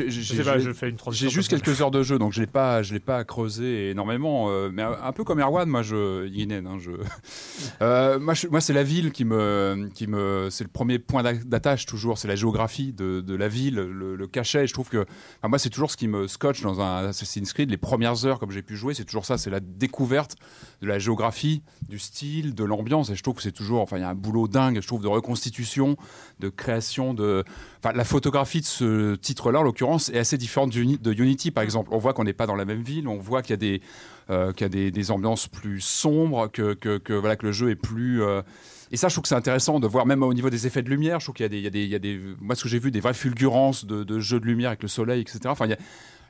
[1.12, 4.46] j'ai juste quelques heures de jeu, donc je l'ai pas, je l'ai pas creusé énormément,
[4.48, 6.92] euh, mais un un peu comme Erwan, moi je, Yinen, hein, je,
[7.82, 11.24] Euh, moi, je- moi c'est la ville qui me, qui me, c'est le premier point
[11.24, 14.68] d'a- d'attache toujours, c'est la géographie de, de la ville, le, le cachet.
[14.68, 14.98] Je trouve que,
[15.38, 18.38] enfin, moi c'est toujours ce qui me scotche dans un Assassin's Creed, les premières heures
[18.38, 20.36] comme j'ai pu jouer, c'est toujours ça, c'est la découverte
[20.80, 24.02] de la géographie, du style, de l'ambiance, et je trouve que c'est toujours, enfin il
[24.02, 25.96] y a un boulot dingue, je trouve de reconstitution,
[26.38, 27.42] de création de,
[27.82, 31.90] enfin la photographie de ce titre-là en l'occurrence est assez différente de Unity par exemple.
[31.92, 33.82] On voit qu'on n'est pas dans la même ville, on voit qu'il y a des
[34.30, 37.70] euh, qu'il y a des, ambiances plus sombres, que, que, que, voilà que le jeu
[37.70, 38.40] est plus euh,
[38.90, 40.90] et ça, je trouve que c'est intéressant de voir, même au niveau des effets de
[40.90, 43.00] lumière, je trouve qu'il y y y a des, moi, ce que j'ai vu, des
[43.00, 45.40] vraies fulgurances de, de jeux de lumière avec le soleil, etc.
[45.46, 45.78] Enfin, il y a,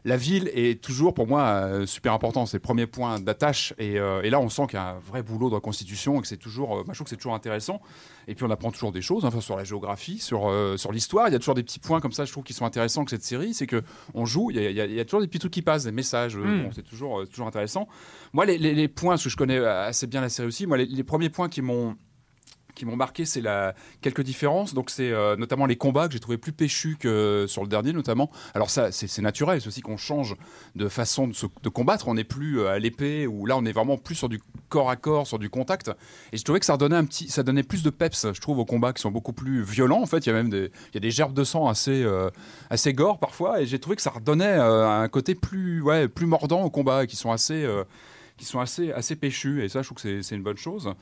[0.04, 2.44] la ville est toujours, pour moi, euh, super important.
[2.44, 3.72] C'est le premier point d'attache.
[3.78, 6.22] Et, euh, et là, on sent qu'il y a un vrai boulot de reconstitution et
[6.22, 7.80] que c'est toujours, euh, moi, je trouve que c'est toujours intéressant.
[8.26, 10.90] Et puis, on apprend toujours des choses, hein, enfin, sur la géographie, sur, euh, sur
[10.90, 11.28] l'histoire.
[11.28, 13.10] Il y a toujours des petits points comme ça, je trouve, qui sont intéressants que
[13.10, 13.54] cette série.
[13.54, 13.82] C'est que
[14.14, 15.52] on joue, il y, a, il y a- il y a toujours des petits trucs
[15.52, 16.36] qui passent, des messages.
[16.36, 16.62] euh, Mm.
[16.64, 17.86] bon, c'est toujours, toujours intéressant.
[18.32, 20.78] Moi, les, les- les points, parce que je connais assez bien la série aussi, moi,
[20.78, 21.96] les, les premiers points qui m'ont
[22.74, 24.74] qui m'ont marqué, c'est la quelques différences.
[24.74, 27.92] Donc c'est euh, notamment les combats que j'ai trouvé plus péchus que sur le dernier
[27.92, 28.30] notamment.
[28.54, 30.36] Alors ça, c'est naturel, c'est aussi qu'on change
[30.74, 32.08] de façon de, combattre.
[32.08, 34.90] On n'est plus euh, à l'épée ou là on est vraiment plus sur du corps
[34.90, 35.90] à corps, sur du contact.
[36.32, 38.58] Et je trouvais que ça redonnait un petit, ça donnait plus de peps, je trouve,
[38.58, 40.02] aux combats qui sont beaucoup plus violents.
[40.02, 42.02] En fait, il y a même des, il y a des gerbes de sang assez,
[42.02, 42.30] euh,
[42.70, 43.60] assez gore parfois.
[43.60, 47.06] Et j'ai trouvé que ça redonnait euh, un côté plus, ouais, plus mordant aux combats,
[47.06, 47.66] qui sont assez,
[48.36, 49.64] qui sont assez, assez péchus.
[49.64, 50.92] Et ça, je trouve que c'est une bonne chose.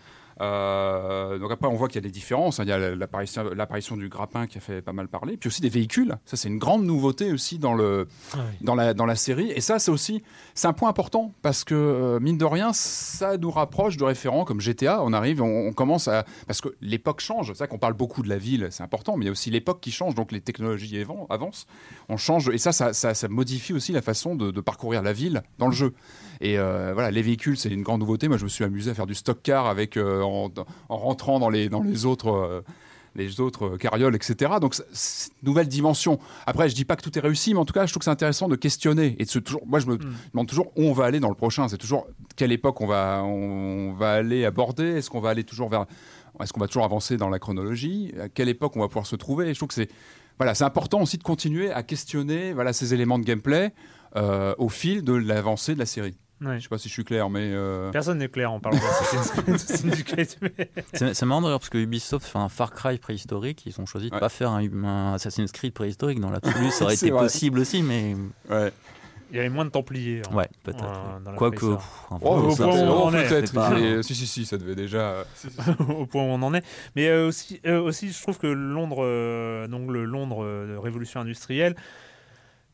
[0.41, 2.61] Euh, donc après, on voit qu'il y a des différences.
[2.61, 2.65] hein.
[2.65, 5.37] Il y a l'apparition du grappin qui a fait pas mal parler.
[5.37, 6.17] Puis aussi des véhicules.
[6.25, 8.09] Ça, c'est une grande nouveauté aussi dans, le,
[8.63, 9.51] dans, la, dans la série.
[9.51, 10.23] Et ça, c'est aussi
[10.55, 14.45] c'est un point important parce que, euh, mine de rien, ça nous rapproche de référents
[14.45, 15.03] comme GTA.
[15.03, 16.25] On arrive, on, on commence à...
[16.47, 17.49] Parce que l'époque change.
[17.49, 19.51] C'est vrai qu'on parle beaucoup de la ville, c'est important, mais il y a aussi
[19.51, 20.15] l'époque qui change.
[20.15, 21.67] Donc les technologies avancent.
[22.09, 22.49] On change.
[22.49, 25.67] Et ça, ça, ça, ça modifie aussi la façon de, de parcourir la ville dans
[25.67, 25.93] le jeu.
[26.41, 28.29] Et euh, voilà, les véhicules, c'est une grande nouveauté.
[28.29, 30.51] Moi, je me suis amusé à faire du stock car avec, euh, en,
[30.89, 32.29] en rentrant dans les, dans les autres.
[32.31, 32.61] euh,
[33.17, 34.53] les autres carrioles, etc.
[34.61, 36.21] Donc, c'est- c'est une nouvelle dimension.
[36.47, 38.05] Après, je dis pas que tout est réussi, mais en tout cas, je trouve que
[38.05, 39.67] c'est intéressant de questionner et de se toujours.
[39.67, 39.99] Moi, je me
[40.33, 41.67] demande toujours où on va aller dans le prochain.
[41.67, 44.85] C'est toujours quelle époque on va, on va aller aborder.
[44.85, 45.87] Est-ce qu'on va aller toujours vers.
[46.41, 48.15] Est-ce qu'on va toujours avancer dans la chronologie?
[48.23, 49.49] À quelle époque on va pouvoir se trouver?
[49.49, 49.91] Et je trouve que c'est.
[50.39, 53.75] Voilà, c'est important aussi de continuer à questionner voilà, ces éléments de gameplay
[54.15, 56.17] euh, au fil de l'avancée de la série.
[56.43, 56.57] Ouais.
[56.59, 57.51] Je sais pas si je suis clair, mais.
[57.53, 61.79] euh, Personne n'est clair en parlant d'Assassin's Creed Syndicate, mais- C'est marrant d'ailleurs parce que
[61.79, 63.65] Ubisoft fait un Far Cry préhistorique.
[63.67, 64.21] Ils ont choisi de Ouais.
[64.21, 66.19] pas faire un, un Assassin's Creed préhistorique.
[66.21, 67.21] Dans l'absolu, ça aurait été vrai.
[67.25, 68.17] possible aussi, mais
[68.49, 68.73] ouais.
[69.33, 70.23] Il y avait moins de Templiers.
[70.29, 70.35] hein.
[70.35, 70.83] ouais, peut-être.
[70.83, 71.77] Euh, Quoique, Oh,
[72.21, 74.03] Au ça- point où on en est.
[74.03, 74.99] Si, si, si, ça devait déjà.
[74.99, 75.25] euh,
[75.89, 76.65] au point où on en est.
[76.97, 80.77] Mais euh, aussi, euh, aussi, je trouve que Londres, euh, donc le Londres euh, de
[80.79, 81.77] révolution industrielle,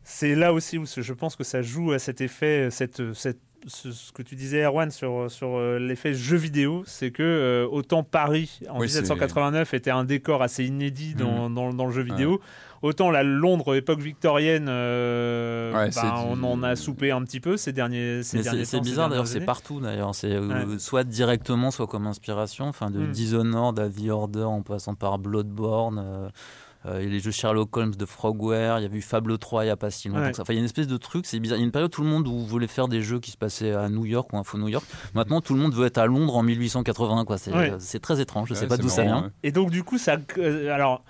[0.03, 3.91] c'est là aussi où je pense que ça joue à cet effet, cette, cette ce,
[3.93, 8.03] ce que tu disais, Erwan, sur, sur euh, l'effet jeu vidéo, c'est que euh, autant
[8.03, 11.55] Paris en Oui, c'est- 1789 était un décor assez inédit dans, Mhm.
[11.55, 12.41] dans- dans le jeu vidéo,
[12.83, 16.09] autant la Londres époque victorienne, euh, Ouais, bah, du-
[16.41, 19.41] on en a soupé un petit peu ces derniers, ces derniers c'est bizarre d'ailleurs, c'est
[19.41, 20.14] partout d'ailleurs.
[20.14, 20.79] C'est Ouais.
[20.79, 22.67] soit directement, soit comme inspiration.
[22.69, 23.11] Enfin, de Mm.
[23.12, 25.99] Dishonored à The Order en passant par Bloodborne.
[26.05, 26.29] euh,
[26.87, 29.66] euh, et les jeux Sherlock Holmes de Frogware, il y a eu Fable 3 il
[29.66, 30.20] n'y a pas si longtemps.
[30.22, 30.30] Ouais.
[30.30, 30.43] que ça.
[30.43, 31.59] Enfin, il y a une espèce de truc, c'est bizarre.
[31.59, 33.37] Il y a une période où tout le monde voulait faire des jeux qui se
[33.37, 34.84] passaient à New York ou Info New York.
[35.14, 37.24] Maintenant, tout le monde veut être à Londres en 1880.
[37.24, 37.39] quoi.
[37.39, 37.72] C'est Ouais.
[37.72, 39.22] euh, c'est très étrange, je sais Ouais, pas d'où ça vient.
[39.24, 39.28] ouais.
[39.43, 41.05] Et donc du coup, ça, euh, alors,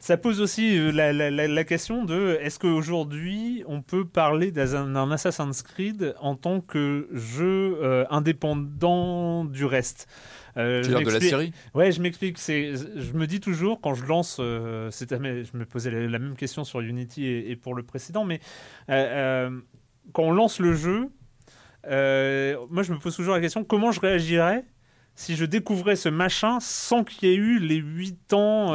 [0.00, 4.86] ça pose aussi la, la- la- la question de est-ce qu'aujourd'hui on peut parler d'un
[4.92, 10.06] d'un Assassin's Creed en tant que jeu euh, indépendant du reste?
[10.58, 12.38] Euh, je de la série Ouais, je m'explique.
[12.38, 16.18] C'est, je me dis toujours quand je lance, euh, c'est- je me posais la, la
[16.18, 18.40] même question sur Unity et, et pour le précédent, mais
[18.90, 19.60] euh, euh,
[20.12, 21.08] quand on lance le jeu,
[21.86, 24.64] euh, moi je me pose toujours la question comment je réagirais
[25.14, 28.72] si je découvrais ce machin sans qu'il y ait eu les 8 ans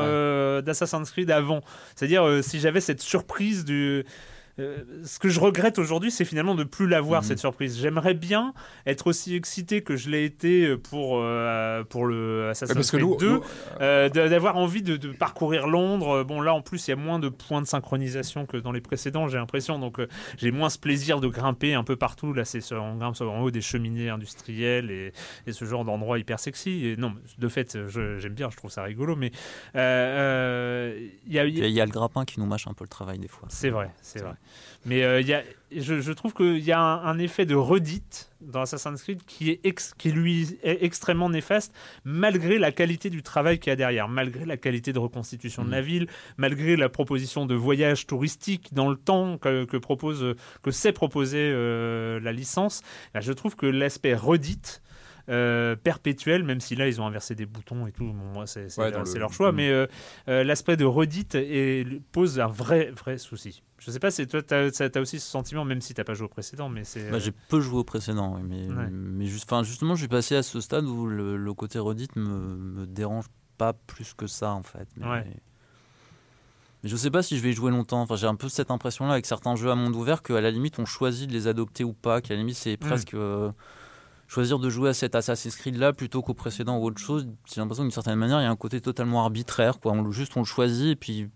[0.62, 1.62] d'Assassin's Creed avant?
[1.96, 4.04] C'est-à-dire si j'avais cette surprise du...
[4.60, 7.28] euh, ce que je regrette aujourd'hui, c'est finalement de plus l'avoir Mhm.
[7.28, 7.80] cette surprise.
[7.80, 8.54] J'aimerais bien
[8.86, 13.30] être aussi excité que je l'ai été pour euh, pour le Assassin's Creed nous, 2,
[13.34, 13.41] nous,
[13.82, 16.24] euh, de- d'avoir envie de, de parcourir Londres.
[16.24, 18.82] Bon là en plus il y a moins de points de synchronisation que dans les
[18.82, 19.80] précédents, j'ai l'impression.
[19.80, 22.32] Donc euh, j'ai moins ce plaisir de grimper un peu partout.
[22.34, 25.14] Là c'est on grimpe sur- en haut des cheminées industrielles et,
[25.47, 26.86] et ce genre d'endroit hyper sexy.
[26.86, 29.16] Et non, de fait j'aime bien, je trouve ça rigolo.
[29.16, 29.32] Mais
[29.76, 32.68] euh, euh, il y a, il y a- y a le grappin qui nous mâche
[32.68, 33.47] un peu le travail des fois.
[33.49, 34.34] c'est vrai, c'est vrai.
[34.86, 38.30] Mais euh, y a, je, je trouve qu'il y a un, un effet de redite
[38.41, 41.74] dans Assassin's Creed qui est, ex- qui lui est extrêmement néfaste,
[42.04, 45.72] malgré la qualité du travail qu'il y a derrière, malgré la qualité de reconstitution de
[45.72, 50.72] la ville, malgré la proposition de voyage touristique dans le temps que, que propose, que
[50.72, 52.82] sait proposer euh, la licence.
[53.14, 54.82] Là, je trouve que l'aspect redite
[55.30, 58.68] euh, perpétuel, même si là ils ont inversé des boutons et tout, bon, moi c'est
[58.78, 59.56] Ouais, leur- le- choix, Mm.
[59.56, 59.88] mais euh,
[60.28, 63.64] euh, l'aspect de redite et, pose un vrai, vrai souci.
[63.80, 66.26] Je sais pas si toi tu as, aussi ce sentiment, même si tu pas joué
[66.26, 67.10] au précédent, mais c'est.
[67.10, 68.90] Bah, j'ai peu joué au précédent, mais, Ouais.
[68.92, 72.16] mais juste, enfin, justement, je suis passé à ce stade où le, le côté redite
[72.16, 73.26] me, me dérange
[73.58, 74.88] pas plus que ça, en fait.
[74.98, 75.24] Mais, Ouais.
[76.84, 78.02] mais je sais pas si je vais y jouer longtemps.
[78.02, 80.80] Enfin, j'ai un peu cette impression-là avec certains jeux à monde ouvert qu'à la limite,
[80.80, 82.60] on choisit de les adopter ou pas, qu'à la limite, Mm.
[82.62, 83.14] c'est presque.
[83.14, 83.52] euh,
[84.34, 87.62] choisir de jouer à cet Assassin's Creed là plutôt qu'au précédent ou autre chose, j'ai
[87.62, 89.92] l'impression d'une certaine manière il y a un côté totalement arbitraire quoi.
[89.92, 91.30] On, le- juste on le choisit et puis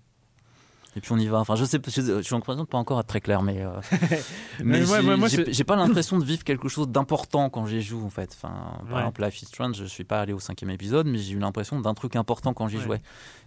[0.96, 1.38] et puis on y va.
[1.38, 3.70] Enfin je sais, je, je suis l'impression de pas encore être très clair, mais euh,
[4.64, 8.32] Mais mais j'ai- pas l'impression de vivre quelque chose d'important quand j'y joue en fait.
[8.36, 8.52] Enfin
[8.88, 9.00] par Ouais.
[9.02, 11.80] exemple Life is Strange, je suis pas allé au cinquième épisode, mais j'ai eu l'impression
[11.80, 12.84] d'un truc important quand j'y Ouais.
[12.84, 13.02] jouais.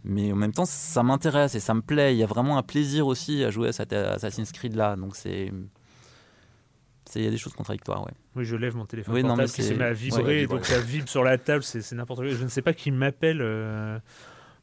[0.04, 2.14] Mais en même temps ça m'intéresse et ça me plaît.
[2.14, 5.16] Il y a vraiment un plaisir aussi à jouer à cet Assassin's Creed là, donc
[5.16, 5.50] c'est-
[7.18, 8.12] il y a des choses contradictoires, ouais.
[8.36, 10.22] Oui, je lève mon téléphone Oui, non, portable mais qui se c'est- met à vibrer,
[10.42, 12.28] ouais, donc ça vibre sur la table, c'est c'est n'importe quoi.
[12.28, 13.40] Je ne sais pas qui m'appelle.
[13.42, 13.98] euh,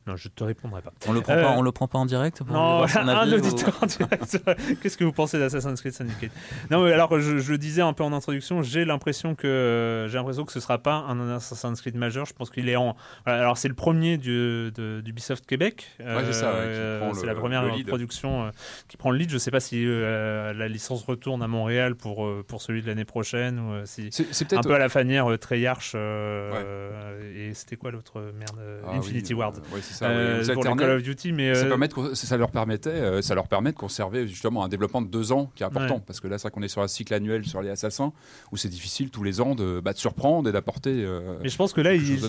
[0.08, 0.92] Non, je te répondrai pas.
[1.08, 3.08] On le prend Euh, pas, on le prend pas en direct pour Non, son un
[3.10, 4.40] avis, ou- auditeur en direct.
[4.82, 6.32] Qu'est-ce que vous pensez d'Assassin's Creed Syndicate?
[6.72, 10.18] Non, mais alors je, je le disais un peu en introduction, j'ai l'impression que j'ai
[10.18, 12.26] l'impression que ce sera pas un Assassin's Creed majeur.
[12.26, 12.96] Je pense qu'il est en.
[13.26, 15.88] voilà, alors c'est le premier du, de- d'Ubisoft Québec.
[16.00, 18.50] Ouais, c'est ça, ouais, Euh, c'est la première production euh,
[18.88, 19.30] qui prend le lead.
[19.30, 22.88] Je sais pas si euh, la licence retourne à Montréal pour euh, pour celui de
[22.88, 24.08] l'année prochaine ou euh, si.
[24.12, 28.58] C'est c'est Un peu à la fanière euh, Treyarch euh, et c'était quoi l'autre merde
[28.60, 29.58] euh, Ah Infinity oui, Ward?
[29.58, 30.88] euh, ouais, c'est ça, Euh, ouais, les pour les alternatives.
[30.88, 33.72] Call of Duty mais ça, permet de con- ça leur permettait, euh, ça leur permet
[33.72, 36.04] de conserver justement un développement de deux ans qui est important Ouais.
[36.06, 38.14] parce que là c'est vrai qu'on est sur un cycle annuel sur les assassins
[38.52, 41.04] où c'est difficile tous les ans de, bah, de surprendre et d'apporter.
[41.04, 42.20] euh, Mais je pense que là, il-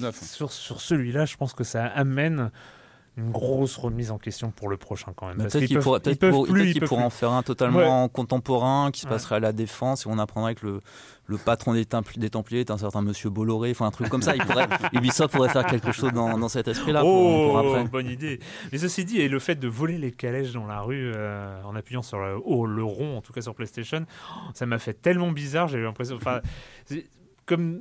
[0.50, 0.50] sur
[0.80, 2.50] celui-là, je pense que ça amène
[3.18, 5.36] une grosse remise en question pour le prochain quand même.
[5.38, 7.00] Peut-être qu'ils qu'il peuvent- pourra- ils peut-être peuvent pour- plus, peut-être ils qu'il peuvent pourra
[7.02, 7.06] plus.
[7.06, 8.08] en faire un totalement Ouais.
[8.10, 9.10] contemporain qui se Ouais.
[9.12, 10.80] passerait à la défense et on apprendrait que le,
[11.26, 14.22] le patron des, Templi- des Templiers est un certain monsieur Bolloré, enfin un truc comme
[14.22, 14.34] ça.
[14.36, 17.84] Il pourrait, Ubisoft pourrait faire quelque chose dans, dans cet esprit-là pour, Oh, pour après.
[17.84, 18.38] bonne idée.
[18.72, 21.74] Mais ceci dit, et le fait de voler les calèches dans la rue euh, en
[21.76, 24.06] appuyant sur le, oh, le rond, en tout cas sur PlayStation,
[24.36, 25.68] oh, ça m'a fait tellement bizarre.
[25.68, 26.40] J'ai eu l'impression, enfin,
[27.46, 27.80] comme,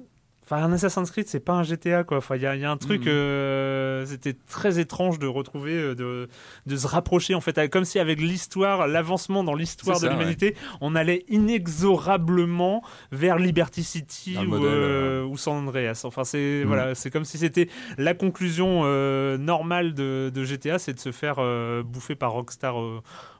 [0.49, 2.17] enfin, un Assassin's Creed, c'est pas un GTA quoi.
[2.17, 3.07] Enfin, il y, a- il y a un truc, Mhm.
[3.11, 6.29] euh, c'était très étrange de retrouver, euh, de,
[6.65, 10.95] de se rapprocher en fait, comme si avec l'histoire, l'avancement dans l'histoire de l'humanité, on
[10.95, 12.81] allait inexorablement
[13.11, 16.01] vers Liberty City ou, modèle, euh, ou San Andreas.
[16.05, 16.67] Enfin, c'est Mhm.
[16.67, 21.11] voilà, c'est comme si c'était la conclusion euh, normale de, de GTA, c'est de se
[21.11, 21.37] faire
[21.83, 22.75] bouffer par Rockstar.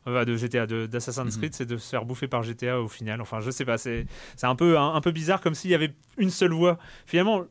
[0.07, 1.41] Euh, de GTA, d'Assassin's Mhm.
[1.41, 3.21] Creed, c'est de se faire bouffer par GTA au final.
[3.21, 4.05] Enfin, je sais pas, c'est
[4.35, 6.77] c'est un peu un, un peu bizarre, comme s'il y avait une seule voie.
[7.05, 7.43] Finalement,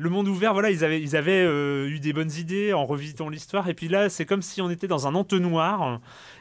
[0.00, 3.28] le monde ouvert, voilà, ils avaient, ils avaient euh, eu des bonnes idées en revisitant
[3.28, 3.68] l'histoire.
[3.68, 6.00] Et puis là, c'est comme si on était dans un entonnoir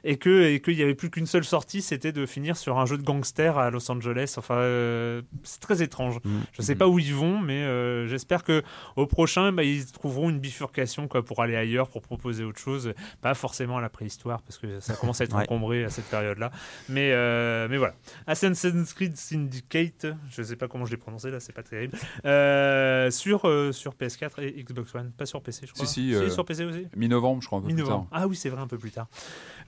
[0.09, 2.85] et que et qu'il n'y avait plus qu'une seule sortie, c'était de finir sur un
[2.85, 4.35] jeu de gangster à Los Angeles.
[4.37, 6.17] Enfin, euh, c'est très étrange.
[6.23, 6.39] Mm.
[6.53, 8.63] Je sais pas où ils vont, mais euh, j'espère que
[8.95, 12.93] au prochain, bah, ils trouveront une bifurcation quoi pour aller ailleurs, pour proposer autre chose.
[13.21, 15.43] Pas forcément à la préhistoire, parce que ça commence à être Ouais.
[15.43, 16.51] encombré à cette période-là.
[16.89, 17.93] Mais euh, mais voilà.
[18.27, 21.97] Assassin's Creed Syndicate, je sais pas comment je l'ai prononcé là, c'est pas terrible.
[23.11, 23.41] Sur
[23.73, 25.85] sur PS4 et Xbox One, pas sur PC, je crois.
[25.85, 26.87] Si, si, euh, sur PC aussi.
[26.95, 27.61] Mi-novembre, je crois.
[27.61, 28.07] Mi-novembre.
[28.11, 29.07] Ah oui, c'est vrai, un peu plus tard.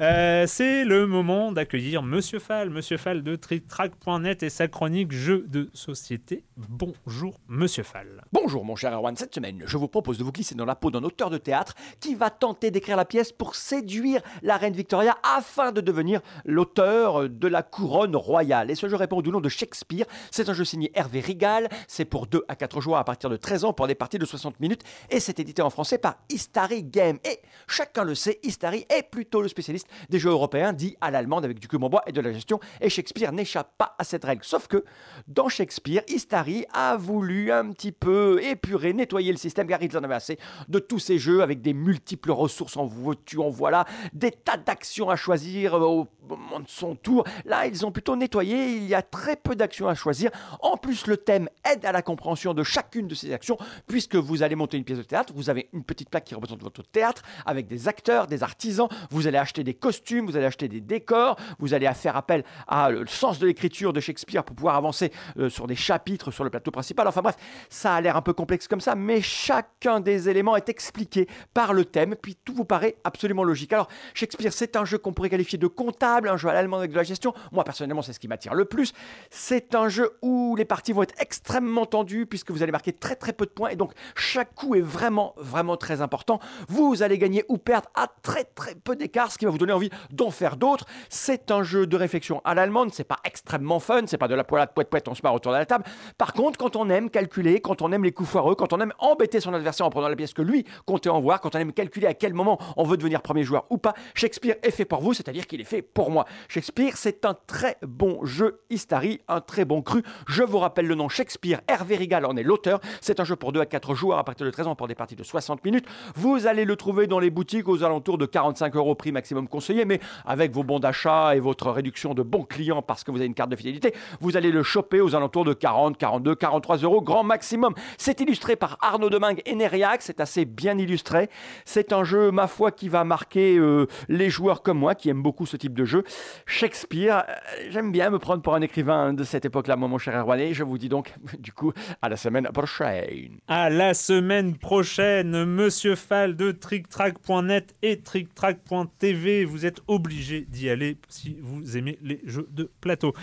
[0.02, 5.46] Euh, c'est le moment d'accueillir Monsieur Fall, Monsieur Fall de TrickTrack.net et sa chronique jeux
[5.48, 6.44] de société.
[6.58, 8.24] Bonjour, Monsieur Fall.
[8.32, 10.92] Bonjour mon cher Erwan, cette semaine je vous propose de vous glisser dans la peau
[10.92, 15.18] d'un auteur de théâtre qui va tenter d'écrire la pièce pour séduire la reine Victoria
[15.24, 18.72] afin de devenir l'auteur de la couronne royale.
[18.72, 22.06] Et ce jeu répond au nom de Shakespeare, c'est un jeu signé Hervé Rigal, c'est
[22.06, 24.60] pour 2 à 4 joueurs à partir de 13 ans pour des parties de 60
[24.60, 27.18] minutes et c'est édité en français par Istari Game.
[27.26, 31.46] Et chacun le sait, Istari est plutôt le spécialiste des jeux européens dits à l'allemande
[31.46, 34.44] avec du bois et de la gestion et Shakespeare n'échappe pas à cette règle.
[34.44, 34.84] Sauf que
[35.28, 40.04] dans Shakespeare, Istari a voulu un petit peu épurer, nettoyer le système car ils en
[40.04, 44.32] avaient assez de tous ces jeux avec des multiples ressources en voiture, en voilà, des
[44.32, 47.24] tas d'actions à choisir euh, au moment de son tour.
[47.46, 50.32] Là, ils ont plutôt nettoyé, il y a très peu d'actions à choisir.
[50.62, 53.58] En plus, le thème aide à la compréhension de chacune de ces actions
[53.88, 56.62] puisque vous allez monter une pièce de théâtre, vous avez une petite plaque qui représente
[56.62, 60.68] votre théâtre avec des acteurs, des artisans, vous allez acheter des costumes, vous allez acheter
[60.68, 64.76] des décors, vous allez faire appel à le sens de l'écriture de Shakespeare pour pouvoir
[64.76, 67.08] avancer euh, sur des chapitres sur le plateau principal.
[67.08, 67.36] Enfin bref,
[67.70, 71.74] ça a l'air un peu complexe comme ça, mais chacun des éléments est expliqué par
[71.74, 73.74] le thème, puis tout vous paraît absolument logique.
[73.74, 76.92] Alors, Shakespeare, c'est un jeu qu'on pourrait qualifier de comptable, un jeu à l'allemand avec
[76.92, 77.34] de la gestion.
[77.52, 78.94] Moi, personnellement, c'est ce qui m'attire le plus.
[79.30, 83.16] C'est un jeu où les parties vont être extrêmement tendues, puisque vous allez marquer très
[83.16, 86.40] très peu de points, et donc chaque coup est vraiment, vraiment très important.
[86.68, 89.74] Vous allez gagner ou perdre à très très peu d'écart, ce qui va vous donner
[89.74, 90.86] envie d'en faire d'autres.
[91.10, 94.44] C'est un jeu de réflexion à l'allemande, c'est pas extrêmement fun, c'est pas de la
[94.44, 95.86] poilade poète poète, on se marre autour de la table.
[96.18, 98.94] Par contre, quand on aime calculer, quand on aime les coups foireux, quand on aime
[99.00, 101.74] embêter son adversaire en prenant la pièce que lui comptait en voir, quand on aime
[101.74, 105.02] calculer à quel moment on veut devenir premier joueur ou pas, Shakespeare est fait pour
[105.02, 106.26] vous, c'est-à-dire qu'il est fait pour moi.
[106.48, 110.04] Shakespeare, c'est un très bon jeu Istari, un très bon cru.
[110.28, 112.80] Je vous rappelle le nom Shakespeare, Hervé Rigal en est l'auteur.
[113.02, 114.96] C'est un jeu pour 2 à 4 joueurs à partir de 13 ans pour des
[114.96, 115.86] parties de 60 minutes.
[116.16, 119.79] Vous allez le trouver dans les boutiques aux alentours de 45 euros prix maximum conseillé,
[119.86, 123.28] mais avec vos bons d'achat et votre réduction de bons clients parce que vous avez
[123.28, 127.02] une carte de fidélité, vous allez le choper aux alentours de 40, 42, 43 euros
[127.02, 127.74] grand maximum.
[127.98, 131.30] C'est illustré par Arnaud Demingue et Neriac, c'est assez bien illustré.
[131.66, 135.22] C'est un jeu, ma foi, qui va marquer euh, les joueurs comme moi qui aiment
[135.22, 136.04] beaucoup ce type de jeu.
[136.46, 137.34] Shakespeare, euh,
[137.70, 140.64] j'aime bien me prendre pour un écrivain de cette époque-là, mon cher Erwan, et je
[140.64, 143.40] vous dis donc, du coup, à la semaine prochaine.
[143.48, 149.46] À la semaine prochaine, Monsieur Fall de TrickTrack.net et TrickTrack.tv.
[149.46, 153.14] Vous êtes obligés d'y aller si vous aimez les jeux de plateau.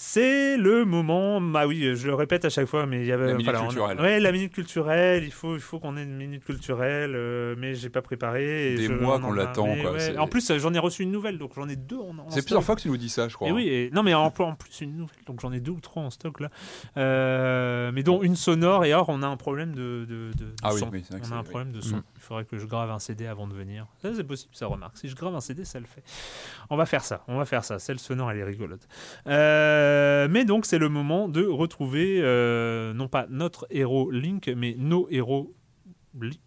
[0.00, 3.26] C'est le moment, bah oui, je le répète à chaque fois, mais il y avait
[3.26, 4.00] La minute voilà, culturelle.
[4.00, 5.24] ouais, la minute culturelle.
[5.24, 8.74] Il faut, il faut qu'on ait une minute culturelle, euh, mais j'ai pas préparé.
[8.74, 10.16] et Des je- mois on qu'on en a- l'attend, ouais.
[10.16, 12.16] En plus, euh, j'en ai reçu une nouvelle, donc j'en ai deux en.
[12.16, 13.48] en C'est plusieurs fois que tu nous dis ça, je crois.
[13.48, 15.80] Et oui, et- non mais en, en plus une nouvelle, donc j'en ai deux ou
[15.80, 16.50] trois en stock là,
[16.96, 20.54] Euh, mais dont une sonore et or on a un problème de, de, de- de
[20.62, 20.90] Ah oui, son.
[20.90, 21.84] oui, que on a un problème de oui.
[21.88, 21.96] son.
[21.96, 22.02] Mm.
[22.14, 23.88] Il faudrait que je grave un CD avant de venir.
[24.00, 24.96] Ça c'est possible, ça remarque.
[24.96, 26.04] Si je grave un CD, ça le fait.
[26.70, 27.80] On va faire ça, on va faire ça.
[27.80, 28.86] Celle sonore, elle est rigolote.
[29.26, 29.87] Euh,
[30.28, 35.08] mais donc c'est le moment de retrouver euh, non pas notre héros Link, mais nos
[35.10, 35.54] héros
[36.20, 36.38] Link.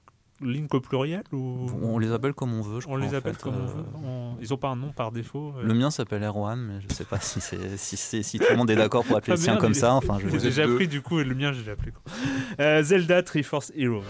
[0.44, 1.68] Link au pluriel ou?
[1.84, 2.80] On les appelle comme on veut.
[2.80, 3.44] Je on crois, les appelle fait.
[3.44, 3.86] comme on Euh, veut.
[4.04, 5.54] On- Ils ont pas un nom par défaut.
[5.56, 5.62] euh.
[5.64, 9.04] Le mien s'appelle Erwan, mais je sais pas si, si, tout le monde est d'accord
[9.06, 9.94] pour appeler Ah, le sien merde, comme ça.
[9.94, 11.92] Enfin, je J'ai déjà pris du coup et le mien j'ai déjà appelé.
[12.60, 14.02] Euh, Zelda Triforce Heroes.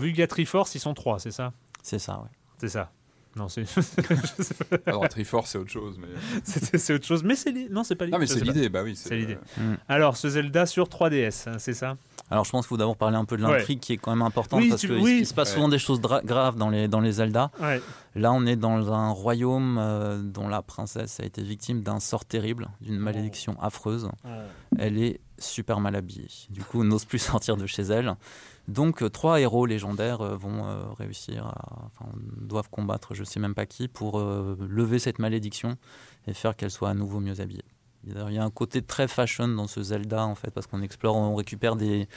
[0.00, 1.52] Alors vu qu'il y a Triforce, ils sont trois, c'est ça?
[1.82, 2.30] C'est ça, ouais.
[2.58, 2.90] C'est ça.
[3.36, 3.64] Non, c'est.
[4.86, 5.98] Alors, Triforce, c'est autre chose.
[5.98, 6.08] Mais...
[6.42, 8.16] c'est c'est autre chose, mais c'est li- non, c'est pas l'idée.
[8.16, 9.38] Non, mais c'est l'idée, bah oui, c'est C'est l'idée.
[9.58, 9.74] Mm.
[9.88, 11.96] Alors, ce Zelda sur 3DS, hein, c'est ça?
[12.30, 13.58] Alors je pense qu'il faut d'abord parler un peu de Ouais.
[13.58, 15.18] l'intrigue qui est quand même importante Oui, parce qu'il oui.
[15.20, 15.54] il se passe Ouais.
[15.56, 17.50] souvent des choses graves dans les, dans les Zelda.
[17.60, 17.82] Ouais.
[18.14, 22.24] Là on est dans un royaume euh, dont la princesse a été victime d'un sort
[22.24, 24.08] terrible, d'une malédiction affreuse.
[24.78, 26.28] Elle est super mal habillée.
[26.50, 28.14] Du coup, n'ose plus sortir de chez elle.
[28.68, 30.64] Donc, euh, trois héros légendaires euh, vont
[30.96, 31.86] réussir à.
[31.86, 32.10] Enfin,
[32.40, 35.76] doivent combattre, je sais même pas qui, pour lever cette malédiction
[36.26, 37.64] et faire qu'elle soit à nouveau mieux habillée.
[38.06, 41.16] Il y a un côté très fashion dans ce Zelda, en fait, parce qu'on explore,
[41.16, 42.08] on récupère des,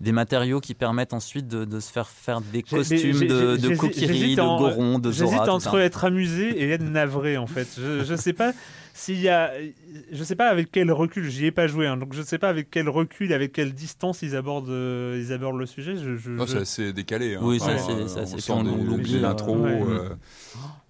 [0.00, 3.76] des matériaux qui permettent ensuite de, de se faire faire des costumes de, de j'hésite-
[3.76, 5.30] Kokiri, de Goron, de Zora.
[5.32, 7.66] J'hésite entre être amusé et être navré en fait.
[7.76, 8.52] Je, je sais pas
[8.94, 9.50] s'il y a,
[10.12, 11.28] je sais pas avec quel recul.
[11.28, 14.22] J'y ai pas joué, hein, donc je sais pas avec quel recul, avec quelle distance
[14.22, 15.96] ils abordent, euh, ils abordent le sujet.
[15.96, 17.34] Je, je- Non, je- c'est assez décalé.
[17.34, 17.40] hein.
[17.42, 19.56] Oui, c'est Enfin, assez- euh, c'est assez- on sent on- des- des euh, intros.
[19.58, 19.80] ouais.
[19.82, 20.08] euh,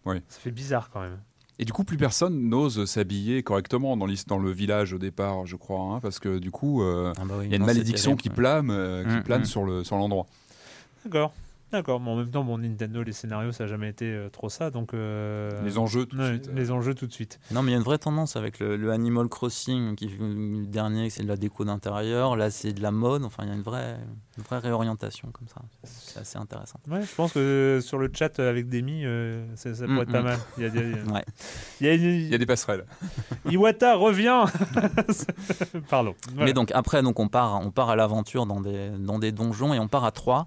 [0.05, 0.23] ouais.
[0.29, 1.19] Ça fait bizarre quand même.
[1.63, 5.55] Et du coup, plus personne n'ose s'habiller correctement dans, dans le village au départ, je
[5.55, 7.67] crois, hein, parce que du coup, euh, Ah bah oui, il y a une non,
[7.67, 8.35] malédiction terrible, qui ouais.
[8.35, 9.45] plane, euh, qui Mm, plane mm.
[9.45, 10.27] sur le sur l'endroit.
[11.05, 11.33] D'accord.
[11.73, 14.51] D'accord, mais en même temps, bon, Nintendo, les scénarios, ça n'a jamais été euh, trop
[14.51, 14.93] ça, donc...
[14.93, 16.49] euh, Les enjeux tout de ouais, suite.
[16.49, 16.53] euh.
[16.55, 17.41] Les enjeux tout de suite.
[17.51, 20.67] Non, mais il y a une vraie tendance avec le, le Animal Crossing, qui le
[20.67, 22.37] dernier, c'est de la déco d'intérieur.
[22.37, 23.25] Là, c'est de la mode.
[23.25, 23.97] Enfin, il y a une vraie,
[24.37, 25.63] une vraie réorientation comme ça.
[25.85, 26.79] C'est assez intéressant.
[26.91, 30.13] Ouais, je pense que sur le chat avec Demi, euh, ça, ça pourrait Mm, être
[30.13, 30.25] pas mm.
[30.25, 30.39] mal.
[30.59, 31.25] Il y a, il y a- Ouais.
[31.81, 32.85] il y a une- Il y a des passerelles.
[33.51, 34.45] Iwata revient
[35.89, 36.15] Pardon.
[36.33, 36.45] Voilà.
[36.45, 39.75] Mais donc après, donc on part, on part à l'aventure dans des, dans des donjons
[39.75, 40.47] et on part à trois.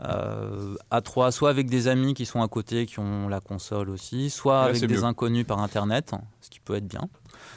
[0.00, 3.90] Euh, à trois, soit avec des amis qui sont à côté, qui ont la console
[3.90, 5.04] aussi, soit Là, avec des mieux.
[5.04, 7.08] inconnus par internet, ce qui peut être bien.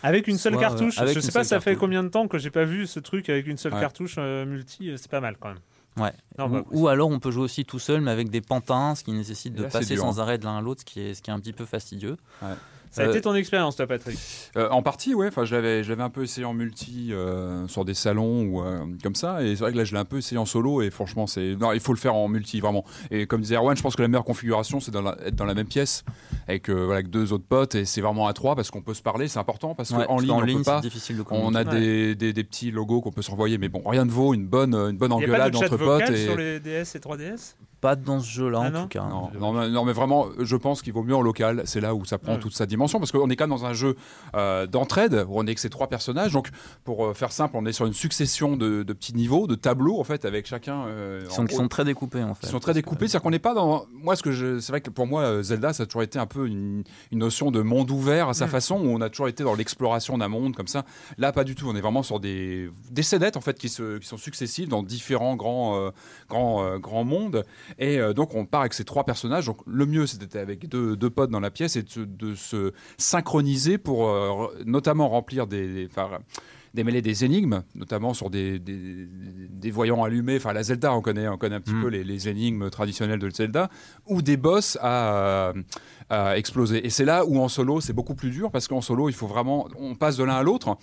[0.03, 2.27] Avec une seule Soit, cartouche, euh, avec je sais pas, ça fait combien de temps
[2.27, 3.79] que j'ai pas vu ce truc avec une seule Ouais.
[3.79, 5.59] cartouche euh, multi, euh, c'est pas mal quand même.
[5.97, 6.13] Ouais.
[6.37, 8.93] Non, ou, bah, ou alors on peut jouer aussi tout seul, mais avec des pantins,
[8.93, 10.21] ce qui nécessite de là, passer sans hein.
[10.21, 12.17] arrêt de l'un à l'autre, ce qui est, ce qui est un petit peu fastidieux.
[12.91, 14.17] Ça a Euh, été ton expérience, toi, Patrick
[14.55, 15.27] Euh, en partie, ouais.
[15.27, 18.61] Enfin, je l'avais, je l'avais un peu essayé en multi euh, sur des salons ou
[18.63, 19.43] euh, comme ça.
[19.43, 20.81] Et c'est vrai que là, je l'ai un peu essayé en solo.
[20.81, 22.83] Et franchement, c'est, non, il faut le faire en multi vraiment.
[23.11, 25.45] Et comme disait Erwan, je pense que la meilleure configuration, c'est dans la- être dans
[25.45, 26.03] la même pièce
[26.47, 27.75] avec, euh, voilà, avec deux autres potes.
[27.75, 29.27] Et c'est vraiment à trois parce qu'on peut se parler.
[29.27, 30.81] C'est important parce Ouais, qu'en ligne, on ligne, peut c'est pas.
[30.81, 34.05] difficile de On a des, des, des petits logos qu'on peut s'envoyer, mais bon, rien
[34.05, 36.07] ne vaut une bonne, une bonne Il n'y a pas engueulade de chat entre vocal
[36.07, 36.15] potes.
[36.17, 36.25] Et...
[36.25, 39.05] sur les DS et 3DS Pas dans ce jeu-là, Ah en tout cas.
[39.05, 41.61] Non, non, mais- non, mais vraiment, je pense qu'il vaut mieux en local.
[41.65, 42.39] C'est là où ça prend Ouais.
[42.39, 43.95] toute sa dimension parce qu'on est quand même dans un jeu
[44.35, 46.31] euh, d'entraide où on est que ces trois personnages.
[46.33, 46.49] Donc,
[46.83, 49.99] pour euh, faire simple, on est sur une succession de, de petits niveaux, de tableaux
[49.99, 50.85] en fait, avec chacun.
[50.87, 52.47] euh, Qui en sont, gros, sont très découpés en fait.
[52.47, 53.07] qui sont très découpés.
[53.07, 53.85] C'est-à-dire qu'on n'est pas dans.
[53.93, 54.59] Moi, ce que je...
[54.59, 57.51] c'est vrai que pour moi, Zelda, ça a toujours été un peu une, une notion
[57.51, 58.49] de monde ouvert à sa Mm.
[58.49, 60.83] façon, où on a toujours été dans l'exploration d'un monde comme ça.
[61.19, 61.67] Là, pas du tout.
[61.69, 63.99] On est vraiment sur des, des scénettes en fait qui, se...
[63.99, 65.89] qui sont successives dans différents grands, euh,
[66.27, 67.45] grands, euh, grands mondes.
[67.79, 69.45] Et euh, donc, on part avec ces trois personnages.
[69.45, 72.35] Donc, le mieux, c'était avec deux, deux potes dans la pièce et de, se- de
[72.35, 75.87] se synchroniser pour euh, notamment remplir des.
[75.87, 75.89] des-
[76.73, 79.07] démêler des énigmes, notamment sur des, des,
[79.49, 80.35] des voyants allumés.
[80.35, 81.81] Enfin, la Zelda, on connaît, on connaît un petit Mm.
[81.81, 83.69] peu les, les énigmes traditionnelles de Zelda,
[84.05, 85.53] ou des boss à,
[86.09, 86.85] à exploser.
[86.85, 89.25] Et c'est là où en solo, c'est beaucoup plus dur, parce qu'en solo, il faut
[89.27, 89.67] vraiment.
[89.79, 90.77] On passe de l'un à l'autre.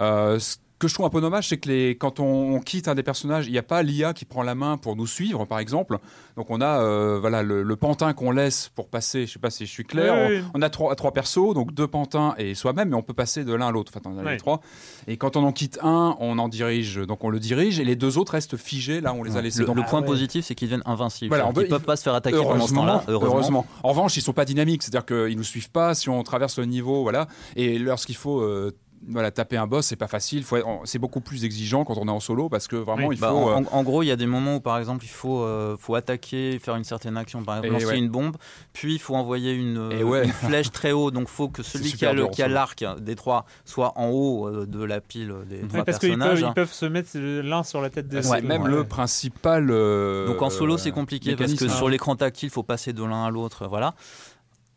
[0.00, 2.88] Euh, ce que je trouve un peu dommage, c'est que les, quand on, on quitte
[2.88, 5.44] un des personnages, il n'y a pas l'IA qui prend la main pour nous suivre,
[5.44, 5.98] par exemple.
[6.36, 9.50] Donc on a euh, voilà, le, le pantin qu'on laisse pour passer, je sais pas
[9.50, 10.50] si je suis clair, Oui, on, oui, oui.
[10.54, 13.52] on a trois, trois persos, donc deux pantins et soi-même, mais on peut passer de
[13.54, 13.92] l'un à l'autre.
[13.94, 14.60] Enfin, on a les trois.
[15.08, 17.96] Et quand on en quitte un, on en dirige, donc on le dirige, et les
[17.96, 19.60] deux autres restent figés, là on les a laissés.
[19.60, 20.06] Le, Donc, le point ouais.
[20.06, 21.34] positif, c'est qu'ils deviennent invincibles.
[21.34, 23.04] Voilà, ils peuvent pas se faire attaquer pendant ce Heureusement, temps-là.
[23.08, 23.34] heureusement.
[23.34, 23.66] Heureusement.
[23.82, 26.66] En revanche, ils sont pas dynamiques, c'est-à-dire qu'ils nous suivent pas si on traverse le
[26.66, 27.26] niveau, voilà.
[27.56, 28.70] Et lorsqu'il faut euh,
[29.06, 30.44] voilà, taper un boss, c'est pas facile.
[30.44, 33.16] Faut être- c'est beaucoup plus exigeant quand on est en solo parce que vraiment Oui.
[33.16, 33.36] il Bah, faut.
[33.36, 35.42] en, euh, en- en gros, il y a des moments où, par exemple, il faut,
[35.42, 37.98] euh, faut attaquer, faire une certaine action, par exemple, Et lancer ouais.
[37.98, 38.36] une bombe,
[38.72, 40.24] puis il faut envoyer une, Et ouais.
[40.24, 41.10] une flèche très haut.
[41.10, 42.52] Donc, il faut que celui qui a, le- dur, qui a ça.
[42.52, 46.10] l'arc des trois soit en haut euh, de la pile des Ouais, trois Parce qu'ils
[46.10, 46.44] peuvent, personnages.
[46.50, 48.70] ils peuvent se mettre l'un sur la tête des c'est Ouais, même ouais.
[48.70, 49.68] le principal.
[49.70, 51.76] euh, Donc en solo c'est compliqué parce que mécanisme.
[51.76, 53.94] sur l'écran tactile il faut passer de l'un à l'autre, voilà.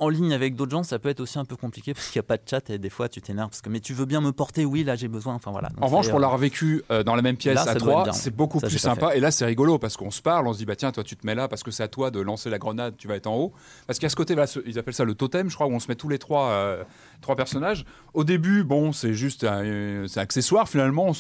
[0.02, 2.26] En ligne avec d'autres gens ça peut être aussi un peu compliqué parce qu'il n'y
[2.26, 4.20] a pas de chat et des fois tu t'énerves parce que mais tu veux bien
[4.20, 5.70] me porter oui là j'ai besoin enfin voilà.
[5.70, 8.12] Donc, En revanche, pour euh, l'avoir vécu euh, dans la même pièce là, à trois,
[8.12, 9.16] c'est beaucoup Ça, plus sympa.
[9.16, 11.16] Et là, c'est rigolo parce qu'on se parle, on se dit bah tiens, toi tu
[11.16, 13.28] te mets là parce que c'est à toi de lancer la grenade, tu vas être
[13.28, 13.54] en haut.
[13.88, 15.88] Parce qu'à ce côté, ce- ils appellent ça le totem, je crois, où on se
[15.88, 16.84] met tous les trois, euh,
[17.22, 17.86] trois personnages.
[18.14, 21.14] Au début, bon, c'est juste un, euh, c'est accessoire finalement, on,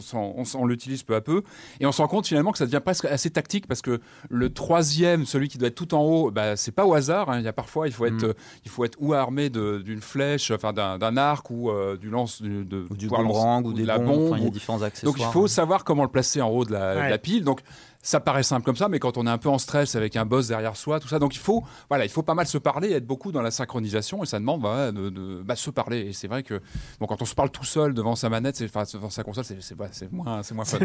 [0.00, 1.42] s'en- on, l'utilise peu à peu,
[1.80, 4.52] et on se rend compte finalement que ça devient presque assez tactique parce que le
[4.52, 7.28] troisième, celui qui doit être tout en haut, bah, c'est pas au hasard.
[7.30, 7.38] hein.
[7.40, 8.28] Il y a parfois, il faut être, Mm.
[8.30, 8.32] euh,
[8.64, 12.40] il faut être ou armé de- d'une flèche, enfin d'un arc ou euh, du lance,
[12.40, 14.26] du, de, ou du boomerang ou de des la bombes, bombe.
[14.32, 15.12] enfin, il y a différents accessoires.
[15.14, 17.44] donc il faut savoir comment le placer en haut de la, de la pile.
[17.44, 17.60] Donc
[18.06, 20.26] ça paraît simple comme ça, mais quand on est un peu en stress avec un
[20.26, 22.92] boss derrière soi, tout ça, donc il faut, voilà, il faut pas mal se parler,
[22.92, 26.00] être beaucoup dans la synchronisation, et ça demande bah, de, de- bah, se parler.
[26.00, 26.60] Et c'est vrai que
[27.00, 30.42] bon, quand on se parle tout seul devant sa manette, devant sa console, c'est, moins,
[30.42, 30.78] c'est moins fun.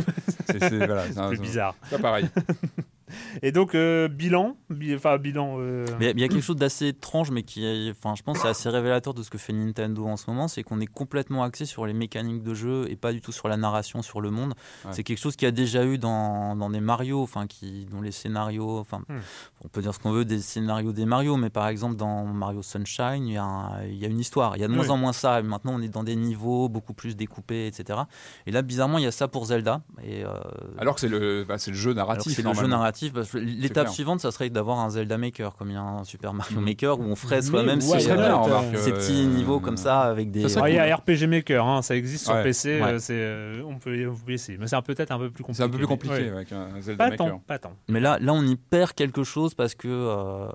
[0.47, 1.75] c'est, voilà, un- plus bizarre.
[1.83, 2.29] c'est pas pareil.
[3.41, 5.55] Et donc, euh, bilan, bi- enfin, bilan.
[5.59, 8.39] euh, Mais il y a quelque chose d'assez étrange, mais qui, est- enfin, je pense,
[8.39, 11.43] c'est assez révélateur de ce que fait Nintendo en ce moment, c'est qu'on est complètement
[11.43, 14.31] axé sur les mécaniques de jeu et pas du tout sur la narration, sur le
[14.31, 14.53] monde.
[14.85, 14.91] Ouais.
[14.91, 18.01] C'est quelque chose qu'il y a déjà eu dans, dans des Mario, enfin, qui, dont
[18.01, 19.17] les scénarios, enfin, Hmm.
[19.63, 22.61] on peut dire ce qu'on veut des scénarios des Mario, mais par exemple dans Mario
[22.61, 24.55] Sunshine, il y a, un- il y a une histoire.
[24.57, 24.91] Il y a de moins Oui.
[24.91, 25.39] en moins ça.
[25.39, 27.99] Et maintenant, on est dans des niveaux beaucoup plus découpés, etc.
[28.45, 29.81] Et là, bizarrement, il y a ça pour Zelda.
[30.03, 30.29] Et, euh,
[30.77, 32.33] Alors que c'est le, bah, c'est le jeu narratif.
[32.33, 32.77] c'est le jeu normalement.
[33.01, 33.13] Narratif.
[33.13, 36.03] parce que L'étape suivante, ça serait d'avoir un Zelda Maker, comme il y a un
[36.03, 36.65] Super Mario Mhm.
[36.65, 40.01] Maker, où on ferait Mais soi-même ouais, ces, euh, ces euh, petits niveaux comme ça,
[40.01, 40.41] avec des.
[40.43, 40.95] ça serait Ah, il y a.
[40.95, 42.43] RPG Maker, hein, ça existe sur Ouais.
[42.43, 42.87] PC, Ouais.
[42.93, 44.57] euh, euh, on peut, vous pouvez essayer.
[44.57, 45.57] Mais c'est un- peut-être un peu plus compliqué.
[45.57, 46.29] C'est un peu plus compliqué Ouais.
[46.29, 47.27] avec un Zelda Pas Maker.
[47.31, 47.73] tant, pas tant.
[47.87, 50.47] Mais là, là, on y perd quelque chose parce que, euh,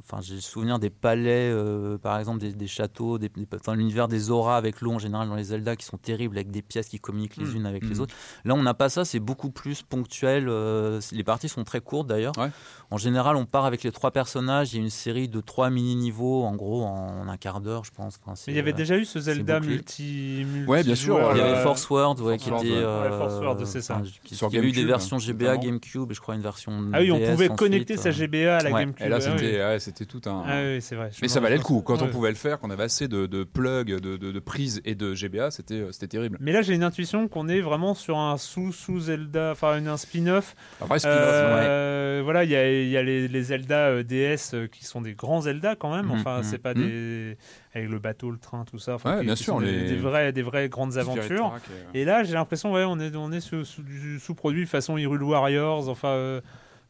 [0.00, 3.30] enfin, j'ai le souvenir des palais, euh, par exemple, des, des châteaux, des,
[3.74, 6.62] l'univers des auras avec l'eau en général dans les Zelda qui sont terribles avec des
[6.62, 7.56] pièces qui communiquent les Mm.
[7.56, 8.00] unes avec les Mm.
[8.00, 8.14] autres.
[8.44, 10.46] Là, on n'a pas ça, c'est beaucoup plus ponctuel.
[10.48, 12.32] euh, les parties sont très courtes d'ailleurs.
[12.38, 12.50] Ouais.
[12.90, 14.74] En général, on part avec les trois personnages.
[14.74, 17.90] Il y a une série de trois mini-niveaux, en gros, en, un quart d'heure, je
[17.90, 18.18] pense.
[18.22, 20.68] Enfin, Mais il y avait euh, déjà eu ce Zelda multi, multi.
[20.70, 22.76] Ouais, bien sûr, Il y avait euh, Force World, ouais, Force qui World, était.
[22.76, 22.84] ouais.
[22.84, 23.94] euh, Ouais, Force World, c'est ça.
[23.94, 25.56] enfin, qui- Sur Il y a eu des GameCube, versions GBA.
[25.56, 26.72] GameCube, et je crois une version.
[26.92, 28.80] Ah oui, on DS pouvait ensuite, connecter sa GBA à la ouais.
[28.80, 29.06] GameCube.
[29.06, 30.42] Et là, Ah c'était, ouais, c'était tout un.
[30.46, 31.08] Ah oui, c'est vrai.
[31.14, 31.80] Je Mais ça valait le coup.
[31.80, 34.82] Quand on pouvait le faire, qu'on avait assez de, de plugs, de, de, de prises
[34.84, 36.36] et de GBA, c'était, c'était terrible.
[36.40, 39.96] Mais là, j'ai une intuition qu'on est vraiment sur un sous-sous Zelda, enfin une- un
[39.96, 40.54] spin-off.
[40.80, 41.16] Vrai spin-off,
[41.64, 44.84] Euh, Voilà, il y a, il y a les, les Zelda euh, DS euh, qui
[44.84, 46.06] sont des grands Zelda quand même.
[46.06, 46.82] Mhm, Enfin, mhm, c'est pas mhm.
[46.86, 47.36] des
[47.74, 48.94] avec le bateau, le train, tout ça.
[48.94, 51.48] Enfin, Ouais, qui- bien qui sûr, sont des, les- des vraies, des vraies grandes aventures.
[51.50, 51.62] Track
[51.94, 54.96] et- Et là, j'ai l'impression, ouais, on est, on est sous, sous du sous-produit façon
[54.98, 55.88] Hyrule Warriors.
[55.88, 56.40] Enfin, euh,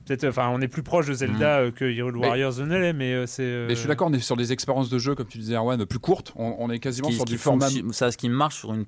[0.04, 2.14] peut-être, enfin, on est plus proche de Zelda que Hyrule.
[2.16, 3.42] Mais- Warriors ne l'est, mais euh, c'est.
[3.44, 5.54] euh, Mais je suis d'accord, on est sur des expériences de jeu, comme tu disais,
[5.54, 6.32] Erwan, plus courtes.
[6.36, 7.68] On, on est quasiment qui- sur qui du format.
[7.92, 8.84] ça, ce qui marche sur une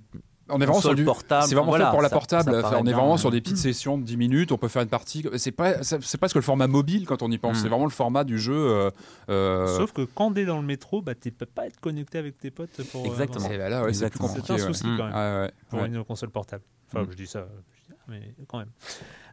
[0.51, 1.47] On est vraiment sur du portable.
[1.49, 2.45] C'est vraiment Voilà, fait pour la ça- portable.
[2.53, 4.53] ça Enfin, paraît on est vraiment sur des petites sessions de 10 minutes.
[4.53, 5.25] On peut faire une partie.
[5.37, 7.59] C'est pas, c'est presque le format mobile quand on y pense.
[7.59, 7.63] Mm.
[7.63, 8.53] C'est vraiment le format du jeu.
[8.55, 8.91] euh,
[9.31, 12.39] euh, Sauf que quand t'es dans le métro, bah, tu peux pas être connecté avec
[12.39, 13.03] tes potes pour.
[13.03, 13.49] euh, Exactement.
[13.51, 14.29] et bah là, ouais, c'est plus Exactement.
[14.29, 14.59] compliqué.
[14.59, 14.97] C'est un souci Mm.
[14.99, 15.87] quand même ouais, pour ouais.
[15.89, 16.63] une console portable.
[16.93, 17.09] Enfin, Mm.
[17.11, 17.47] je dis ça,
[18.09, 18.71] mais quand même.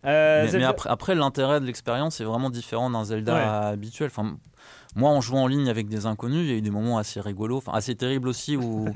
[0.06, 3.42] Euh, mais, après, après, l'intérêt de l'expérience est vraiment différent d'un Zelda Ouais.
[3.74, 4.08] habituel.
[4.08, 4.38] Enfin,
[4.96, 7.22] moi, en jouant en ligne avec des inconnus, il y a eu des moments assez
[7.22, 8.88] rigolos, enfin assez terribles aussi, où,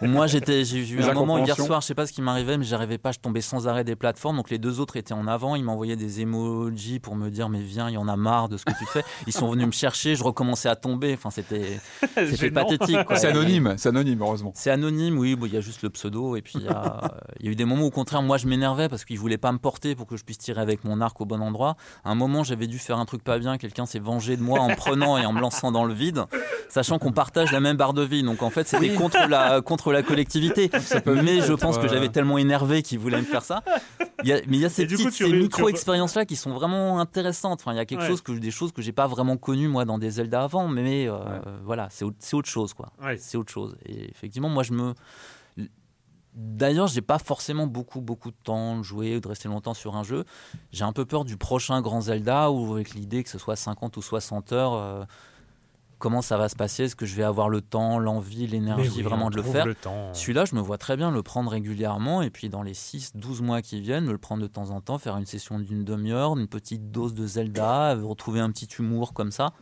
[0.00, 2.56] où moi j'étais, j'ai eu un moment hier soir, je sais pas ce qui m'arrivait,
[2.56, 4.36] mais j'arrivais pas, je tombais sans arrêt des plateformes.
[4.36, 7.60] Donc les deux autres étaient en avant, ils m'envoyaient des emojis pour me dire mais
[7.60, 9.04] viens, il y en a marre de ce que tu fais.
[9.26, 11.12] Ils sont venus me chercher, je recommençais à tomber.
[11.14, 11.78] Enfin, c'était,
[12.14, 12.98] c'était pathétique.
[13.16, 14.52] C'est anonyme, c'est anonyme, heureusement.
[14.54, 16.36] C'est anonyme, oui, bon, il y a juste le pseudo.
[16.36, 17.00] Et puis il y, a
[17.40, 19.38] il y a eu des moments où, au contraire, moi je m'énervais parce qu'ils voulaient
[19.38, 21.76] pas me porter pour que je puisse tirer avec mon arc au bon endroit.
[22.04, 24.60] À un moment, j'avais dû faire un truc pas bien, quelqu'un s'est vengé de moi
[24.60, 26.24] en prenant et en me lançant dans le vide,
[26.70, 28.22] sachant qu'on partage la même barre de vie.
[28.22, 30.70] Donc en fait, c'était contre, la, contre la collectivité.
[31.06, 33.62] Mais je pense que j'avais tellement énervé qu'ils voulaient me faire ça.
[34.24, 37.60] Il y a- mais il y a ces, ces micro-expériences-là qui sont vraiment intéressantes.
[37.60, 38.08] Enfin, il y a quelque Ouais.
[38.08, 40.68] chose que, des choses que j'ai pas vraiment connues, moi, dans des Zelda avant.
[40.68, 41.40] Mais euh, Ouais.
[41.64, 43.16] voilà, c'est autre- c'est autre chose, quoi Ouais.
[43.18, 43.76] c'est autre chose.
[43.84, 44.94] Et effectivement, moi, je me.
[46.34, 49.96] D'ailleurs, j'ai pas forcément beaucoup, beaucoup de temps de jouer ou de rester longtemps sur
[49.96, 50.24] un jeu.
[50.72, 53.98] J'ai un peu peur du prochain grand Zelda ou avec l'idée que ce soit 50
[53.98, 54.72] ou 60 heures.
[54.74, 55.04] euh,
[56.02, 59.02] comment ça va se passer Est-ce que je vais avoir le temps, l'envie, l'énergie oui,
[59.02, 60.12] vraiment on de le faire le temps.
[60.12, 63.62] Celui-là, je me vois très bien le prendre régulièrement et puis dans les 6-12 mois
[63.62, 66.48] qui viennent, me le prendre de temps en temps, faire une session d'une demi-heure, une
[66.48, 69.52] petite dose de Zelda, euh, retrouver un petit humour comme ça.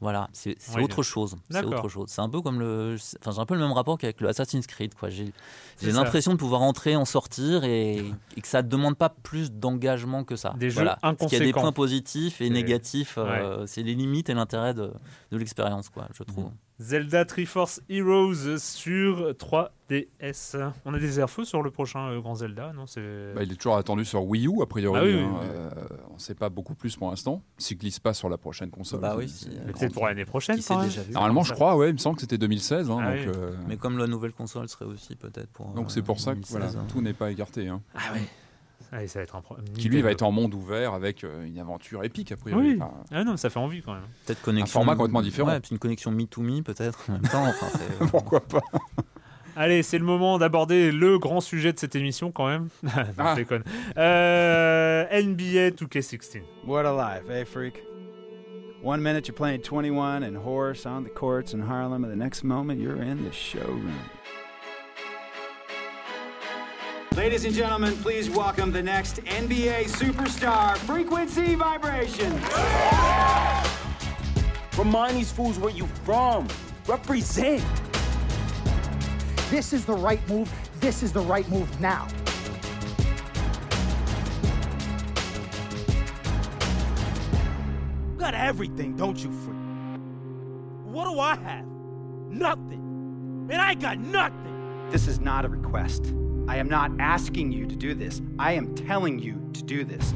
[0.00, 1.36] Voilà, c'est Oui, autre chose.
[1.50, 2.08] C'est autre chose.
[2.10, 4.66] C'est un peu comme le, enfin j'ai un peu le même rapport qu'avec le Assassin's
[4.66, 4.94] Creed.
[4.94, 5.08] Quoi.
[5.08, 5.32] J'ai
[5.80, 7.96] l'impression de pouvoir entrer, en sortir et,
[8.36, 10.54] et que ça ne demande pas plus d'engagement que ça.
[10.58, 10.98] Des jeux voilà.
[11.00, 13.14] Parce qu'il y a des points positifs et négatifs.
[13.16, 14.92] euh, C'est les limites et l'intérêt de,
[15.30, 16.06] de l'expérience, quoi.
[16.12, 16.50] Je trouve.
[16.78, 20.72] Zelda Triforce Heroes sur 3DS.
[20.84, 23.56] On a des infos sur le prochain euh, grand Zelda, non C'est Bah, il est
[23.56, 25.00] toujours attendu sur Wii U, a priori.
[25.00, 25.38] Ah oui, hein.
[25.40, 25.46] oui.
[25.54, 25.70] Euh,
[26.10, 27.42] on ne sait pas beaucoup plus pour l'instant.
[27.56, 29.00] S'il glisse pas sur la prochaine console.
[29.00, 30.56] Bah c'est- oui, c'est euh, Mais grande- peut-être pour l'année prochaine.
[30.58, 31.12] Qui quand déjà vu.
[31.12, 32.90] Normalement, je crois, ouais, il me semble que c'était 2016.
[32.90, 33.32] hein, Ah donc oui.
[33.34, 35.68] euh, Mais comme la nouvelle console serait aussi peut-être pour.
[35.68, 36.86] donc euh, c'est pour ça que 2016, voilà, hein.
[36.88, 37.68] tout n'est pas écarté.
[37.68, 37.80] hein.
[37.94, 38.20] Ah oui.
[38.92, 39.66] Allez, ça va être un problème.
[39.76, 42.70] Qui lui va être en monde ouvert avec euh, une aventure épique, a priori.
[42.70, 42.78] Oui.
[42.80, 44.02] Enfin, Ah non, ça fait envie quand même.
[44.26, 44.80] Peut-être connexion.
[44.80, 45.48] format complètement différent.
[45.48, 47.44] Ouais, puis une connexion me to me peut-être en même temps.
[47.46, 48.60] Enfin, c'est- pourquoi pas
[49.58, 52.68] Allez, c'est le moment d'aborder le grand sujet de cette émission quand même.
[52.82, 53.30] non, Ah.
[53.34, 53.62] je déconne.
[53.96, 56.42] Euh, NBA 2K16.
[56.66, 57.82] What a life, eh, freak?
[58.84, 62.44] One minute you're playing 21 and horse on the courts in Harlem, and the next
[62.44, 63.90] moment you're in the showroom.
[67.16, 72.30] Ladies and gentlemen, please welcome the next NBA superstar, Frequency Vibration.
[74.76, 76.46] Remind these fools where you from.
[76.86, 77.64] Represent.
[79.48, 80.52] This is the right move.
[80.78, 82.06] This is the right move now.
[88.12, 89.56] You got everything, don't you, freak?
[90.84, 91.64] What do I have?
[92.28, 93.46] Nothing.
[93.46, 94.90] Man, I got nothing.
[94.90, 96.12] This is not a request.
[96.48, 98.22] I am not asking you to do this.
[98.38, 100.14] I am telling you to do this.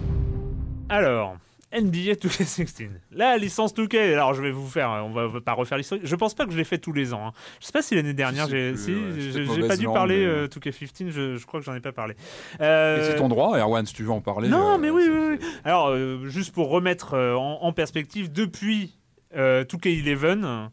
[0.89, 1.37] Alors,
[1.72, 2.89] NBA 2K16.
[3.12, 6.01] La licence 2K, alors je vais vous faire, on va, pas refaire l'histoire.
[6.03, 7.28] Je pense pas que je l'ai fait tous les ans.
[7.28, 7.33] hein.
[7.61, 11.11] Je sais pas si l'année dernière, j'ai si, ouais, pas dû parler mais- euh, 2K15,
[11.11, 12.14] je, je crois que j'en ai pas parlé.
[12.61, 14.49] Euh, c'est ton droit, Erwan, si tu veux en parler.
[14.49, 15.47] Non, euh, mais oui, oui, oui.
[15.64, 18.97] Alors, euh, juste pour remettre euh, en, en perspective, depuis
[19.37, 20.70] euh, 2K11,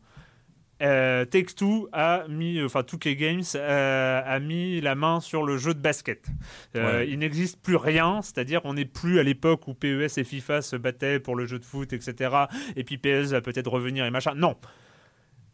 [0.81, 5.73] euh, Take-Two a mis, enfin 2K Games euh, a mis la main sur le jeu
[5.73, 6.25] de basket.
[6.75, 7.09] Euh, Ouais.
[7.09, 10.75] Il n'existe plus rien, c'est-à-dire on n'est plus à l'époque où PES et FIFA se
[10.75, 12.45] battaient pour le jeu de foot, etc.
[12.75, 14.33] Et puis PES va peut-être revenir et machin.
[14.35, 14.55] Non,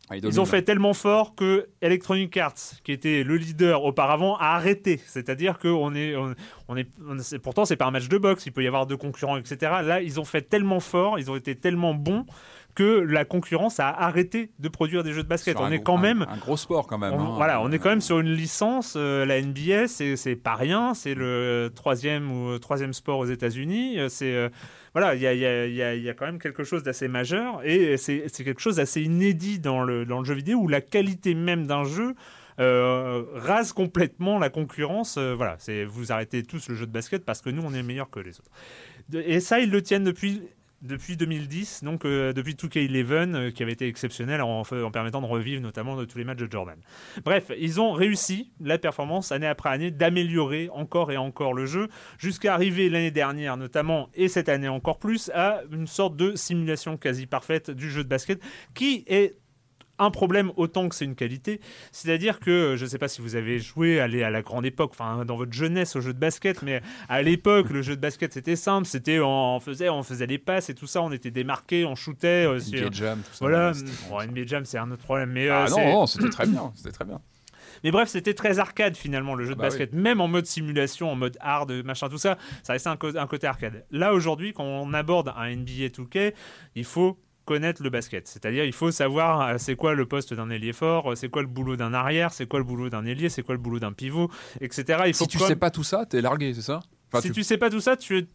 [0.09, 2.53] Ah, ils ont fait tellement fort que Electronic Arts,
[2.84, 4.99] qui était le leader auparavant, a arrêté.
[5.07, 6.36] C'est-à-dire que on est, on,
[6.67, 8.86] on est, on- c'est- pourtant c'est pas un match de boxe, il peut y avoir
[8.86, 9.55] deux concurrents, etc.
[9.82, 12.26] Là, ils ont fait tellement fort, ils ont été tellement bons
[12.76, 15.55] que la concurrence a arrêté de produire des jeux de basket.
[15.57, 17.13] Sur on est gros- quand même, un gros sport quand même.
[17.13, 17.36] on- hein.
[17.36, 18.95] voilà, on est quand même sur une licence.
[18.97, 20.93] euh, la NBA, c'est pas rien.
[20.93, 23.99] C'est le troisième ou troisième sport aux États-Unis.
[23.99, 24.49] euh, C'est euh,
[24.93, 27.07] voilà, il y a, y a- y a- y a quand même quelque chose d'assez
[27.07, 30.82] majeur et c'est quelque chose d'assez inédit dans le dans le jeu vidéo où la
[30.82, 32.15] qualité même d'un jeu.
[32.59, 35.17] euh, rase complètement la concurrence.
[35.17, 37.82] euh, voilà, c'est vous arrêtez tous le jeu de basket parce que nous on est
[37.82, 38.51] meilleurs que les autres.
[39.09, 40.43] De- et ça ils le tiennent depuis
[40.84, 45.62] depuis 2010, donc euh, depuis 2K11, euh, qui avait été exceptionnel en, permettant de revivre
[45.62, 46.78] notamment de tous les matchs de Jordan.
[47.24, 51.88] Bref, ils ont réussi la performance année après année d'améliorer encore et encore le jeu,
[52.18, 56.98] jusqu'à arriver l'année dernière notamment, et cette année encore plus, à une sorte de simulation
[56.98, 58.42] quasi parfaite du jeu de basket,
[58.74, 59.38] qui est
[60.00, 61.62] un problème autant que c'est une qualité.
[61.91, 64.91] C'est-à-dire que, je ne sais pas si vous avez joué à, à la grande époque,
[64.94, 68.34] enfin dans votre jeunesse au jeu de basket, mais à l'époque, le jeu de basket
[68.34, 71.86] c'était simple, c'était on faisait, on faisait les passes et tout ça, on était démarqué,
[71.86, 72.46] on shootait.
[72.48, 73.38] euh, NBA Jam, tout ça.
[73.41, 73.72] Voilà,
[74.10, 75.30] bon, NBA Jam c'est un autre problème.
[75.32, 76.72] Mais, Ah euh, non, c'était très bien.
[76.76, 77.22] C'était très bien.
[77.84, 81.12] mais bref, c'était très arcade finalement le jeu de bah basket, même en mode simulation,
[81.12, 83.86] en mode hard, machin, tout ça, ça restait un, un côté arcade.
[83.91, 86.34] Là aujourd'hui, quand on aborde un NBA 2K,
[86.76, 88.28] il faut connaître le basket.
[88.28, 91.41] C'est-à-dire, il faut savoir euh, c'est quoi le poste d'un ailier fort, euh, c'est quoi
[91.41, 93.91] le boulot d'un arrière, c'est quoi le boulot d'un ailier, c'est quoi le boulot d'un
[93.94, 94.30] pivot,
[94.62, 95.04] etc.
[95.08, 96.82] Il faut Si tu comme- sais pas tout ça, t'es largué, c'est ça?
[97.12, 97.44] Enfin, si tu...
[97.44, 98.26] sais pas tout ça, tu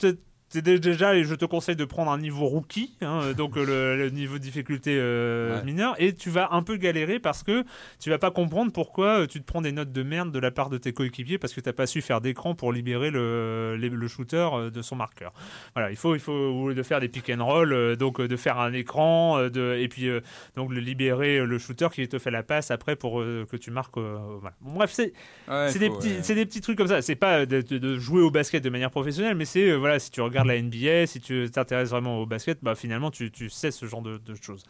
[0.55, 3.65] déjà, je te conseille de prendre un niveau rookie, hein, donc euh,
[3.97, 5.65] le, le niveau de difficulté euh, Ouais.
[5.65, 7.65] mineur, et tu vas un peu galérer parce que
[8.01, 10.51] tu vas pas comprendre pourquoi euh, tu te prends des notes de merde de la
[10.51, 14.09] part de tes coéquipiers parce que t'as pas su faire d'écran pour libérer le, le
[14.09, 15.33] shooter euh, de son marqueur.
[15.75, 18.37] Voilà, il faut, il faut de faire des pick and roll, euh, donc euh, de
[18.37, 20.21] faire un écran, euh, de, et puis euh,
[20.57, 23.57] donc le libérer euh, le shooter qui te fait la passe après pour euh, que
[23.57, 23.97] tu marques.
[23.99, 24.57] euh, voilà.
[24.61, 25.13] Bon, bref, c'est
[25.49, 26.19] Ouais, c'est des, ouais.
[26.23, 27.01] c'est des petits trucs comme ça.
[27.03, 29.99] C'est pas de, de- de jouer au basket de manière professionnelle, mais c'est, euh, voilà,
[29.99, 33.70] si tu regardes la NBA, si tu t'intéresses vraiment au basket, bah, finalement, tu, sais
[33.70, 34.64] ce genre de choses.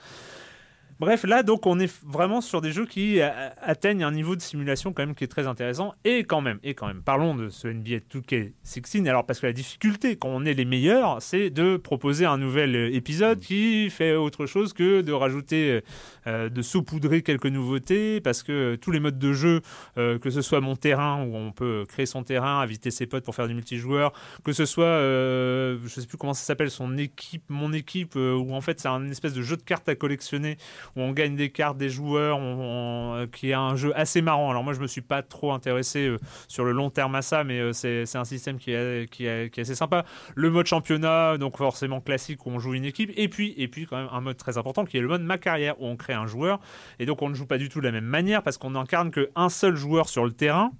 [1.00, 3.28] Bref, là, donc, on est vraiment sur des jeux qui euh,
[3.62, 5.94] atteignent un niveau de simulation quand même qui est très intéressant.
[6.04, 9.08] Et quand même, et quand même, parlons de ce NBA 2K16.
[9.08, 12.74] Alors, parce que la difficulté, quand on est les meilleurs, c'est de proposer un nouvel
[12.74, 15.82] euh, épisode qui fait autre chose que de rajouter,
[16.26, 19.60] euh, de saupoudrer quelques nouveautés, parce que tous les modes de jeu,
[19.96, 23.24] euh, que ce soit mon terrain, où on peut créer son terrain, inviter ses potes
[23.24, 24.12] pour faire du multijoueur,
[24.44, 28.34] que ce soit, euh, je sais plus comment ça s'appelle, son équipe, mon équipe, euh,
[28.34, 30.58] où en fait c'est un espèce de jeu de cartes à collectionner,
[30.96, 34.50] où on gagne des cartes des joueurs, euh, qui est un jeu assez marrant.
[34.50, 36.18] Alors moi je me suis pas trop intéressé euh,
[36.48, 39.26] sur le long terme à ça, mais euh, c'est c'est un système qui est, qui,
[39.26, 40.04] est, qui est assez sympa.
[40.34, 43.86] Le mode championnat, donc forcément classique, où on joue une équipe, et puis, et puis
[43.86, 46.14] quand même un mode très important qui est le mode ma carrière, où on crée
[46.14, 46.60] un joueur,
[46.98, 49.10] et donc on ne joue pas du tout de la même manière, parce qu'on n'incarne
[49.10, 50.72] qu'un seul joueur sur le terrain,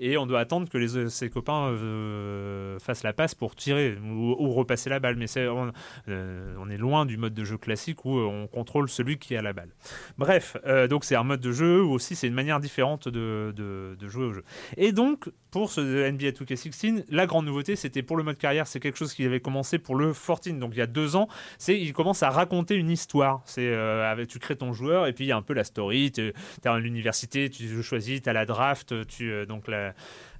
[0.00, 4.50] et on doit attendre que les, ses copains euh, fassent la passe pour tirer ou,
[4.50, 5.16] repasser la balle.
[5.16, 9.18] Mais euh, on est loin du mode de jeu classique où euh, on contrôle celui
[9.18, 9.70] qui a la balle.
[10.18, 13.96] Bref, euh, donc c'est un mode de jeu où aussi c'est une manière différente de,
[14.00, 14.44] jouer au jeu.
[14.76, 18.80] Et donc, pour ce NBA 2K16, la grande nouveauté, c'était pour le mode carrière, c'est
[18.80, 21.28] quelque chose qui avait commencé pour le 14, donc il y a deux ans,
[21.58, 23.42] c'est il commence à raconter une histoire.
[23.44, 26.12] C'est euh, tu crées ton joueur et puis il y a un peu la story,
[26.12, 29.66] tu es à l'université, tu choisis, tu as la draft, tu, euh, donc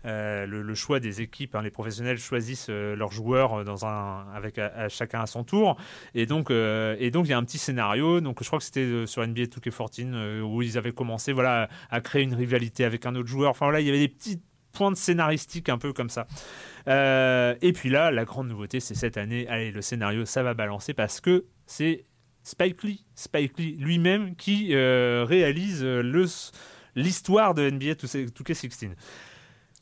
[0.06, 1.54] euh, le, le, choix des équipes.
[1.54, 5.76] Hein, les professionnels choisissent euh, leurs joueurs dans un, avec à, chacun à son tour.
[6.14, 8.20] Et donc, euh, et donc il y a un petit scénario.
[8.20, 12.00] Donc, je crois que c'était euh, sur NBA 2K14 où ils avaient commencé, voilà, à
[12.00, 13.50] créer une rivalité avec un autre joueur.
[13.50, 14.40] Enfin voilà, il y avait des petits
[14.72, 16.26] pointe scénaristique un peu comme ça.
[16.88, 20.54] Euh, et puis là, la grande nouveauté, c'est cette année, allez, le scénario, ça va
[20.54, 22.06] balancer parce que c'est
[22.42, 26.26] Spike Lee, Spike Lee lui-même qui euh, réalise euh, le
[26.96, 28.90] l'histoire de NBA 2K16.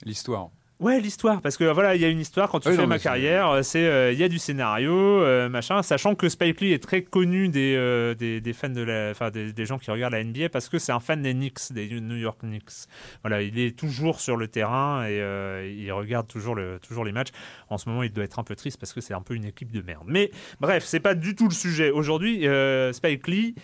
[0.05, 0.51] L'histoire.
[0.81, 2.87] Ouais, l'histoire, parce que voilà, il y a une histoire quand tu Oui, fais non,
[2.87, 6.29] ma c'est- carrière, euh, c'est euh, il y a du scénario, euh, machin, sachant que
[6.29, 9.67] Spike Lee est très connu des, euh, des, des fans de la, enfin des, des
[9.67, 12.39] gens qui regardent la NBA parce que c'est un fan des Knicks, des New York
[12.43, 12.87] Knicks.
[13.25, 15.17] Voilà, il est toujours sur le terrain et
[15.77, 17.31] il regarde toujours le, toujours les matchs.
[17.71, 19.47] En ce moment, il doit être un peu triste parce que c'est un peu une
[19.47, 20.05] équipe de merde.
[20.07, 20.31] Mais
[20.61, 22.47] bref, c'est pas du tout le sujet aujourd'hui.
[22.93, 23.57] Spike Lee,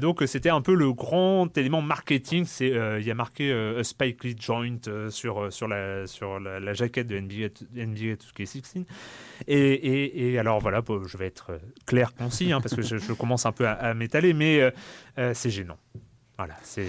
[0.00, 2.44] donc c'était un peu le grand élément marketing.
[2.44, 2.68] C'est
[3.00, 3.52] il y a marqué
[3.82, 4.76] Spike Lee joint
[5.10, 8.84] sur sur la sur la, jaquette de NBA NBA 2K16.
[9.46, 13.12] Et, et, et alors voilà, je vais être euh, clair concis hein, parce que je,
[13.12, 14.70] commence un peu à, à m'étaler, mais euh,
[15.18, 15.78] euh, c'est gênant.
[16.38, 16.86] Voilà, c'est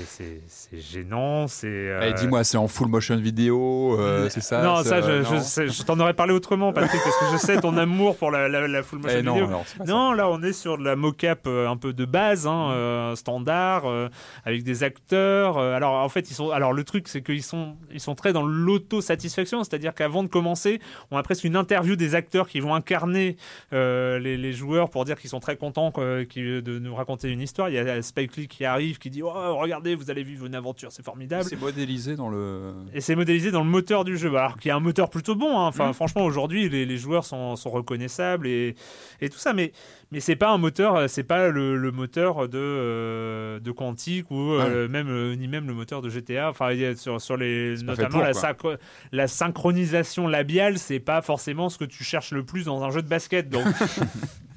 [0.73, 1.65] gênant, c'est.
[1.67, 5.23] euh, Eh, Dis-moi, c'est en full motion vidéo, euh, c'est ça non, ça, je, euh,
[5.23, 8.15] je non sais- je t'en aurais parlé autrement, Patrick, parce que je sais ton amour
[8.15, 9.49] pour la, la, la full motion Eh non, vidéo.
[9.65, 9.83] ça.
[9.85, 13.15] non, là, on est sur de la mocap euh, un peu de base, hein, euh,
[13.15, 14.07] standard, euh,
[14.45, 15.57] avec des acteurs.
[15.57, 16.51] euh, alors, en fait, ils sont.
[16.51, 20.79] Alors, le truc, c'est qu'ils sont, ils sont très dans l'auto-satisfaction, c'est-à-dire qu'avant de commencer,
[21.09, 23.35] on a presque une interview des acteurs qui vont incarner
[23.73, 27.41] euh, les, les joueurs pour dire qu'ils sont très contents euh, de nous raconter une
[27.41, 27.69] histoire.
[27.69, 30.55] Il y a Spike Lee qui arrive, qui dit oh, Regardez, vous allez vivre une
[30.55, 31.45] aventure, c'est formidable.
[31.45, 32.73] C'est modélisé dans le.
[32.93, 35.35] Et c'est modélisé dans le moteur du jeu, alors qu'il y a un moteur plutôt
[35.35, 35.57] bon.
[35.59, 35.67] hein.
[35.67, 35.93] Enfin, Mhm.
[35.93, 38.75] franchement, aujourd'hui, les, les joueurs sont, sont reconnaissables et,
[39.21, 39.53] et tout ça.
[39.53, 39.71] Mais,
[40.11, 44.29] mais c'est pas un moteur, euh, c'est pas le, le moteur de, euh, de Quantic
[44.31, 46.49] ou euh, même euh, ni même le moteur de GTA.
[46.49, 48.41] Enfin, il y a sur, sur les notamment pour, la, quoi.
[48.73, 48.77] synchro-
[49.11, 53.01] la synchronisation labiale, c'est pas forcément ce que tu cherches le plus dans un jeu
[53.01, 53.49] de basket.
[53.49, 53.65] Donc.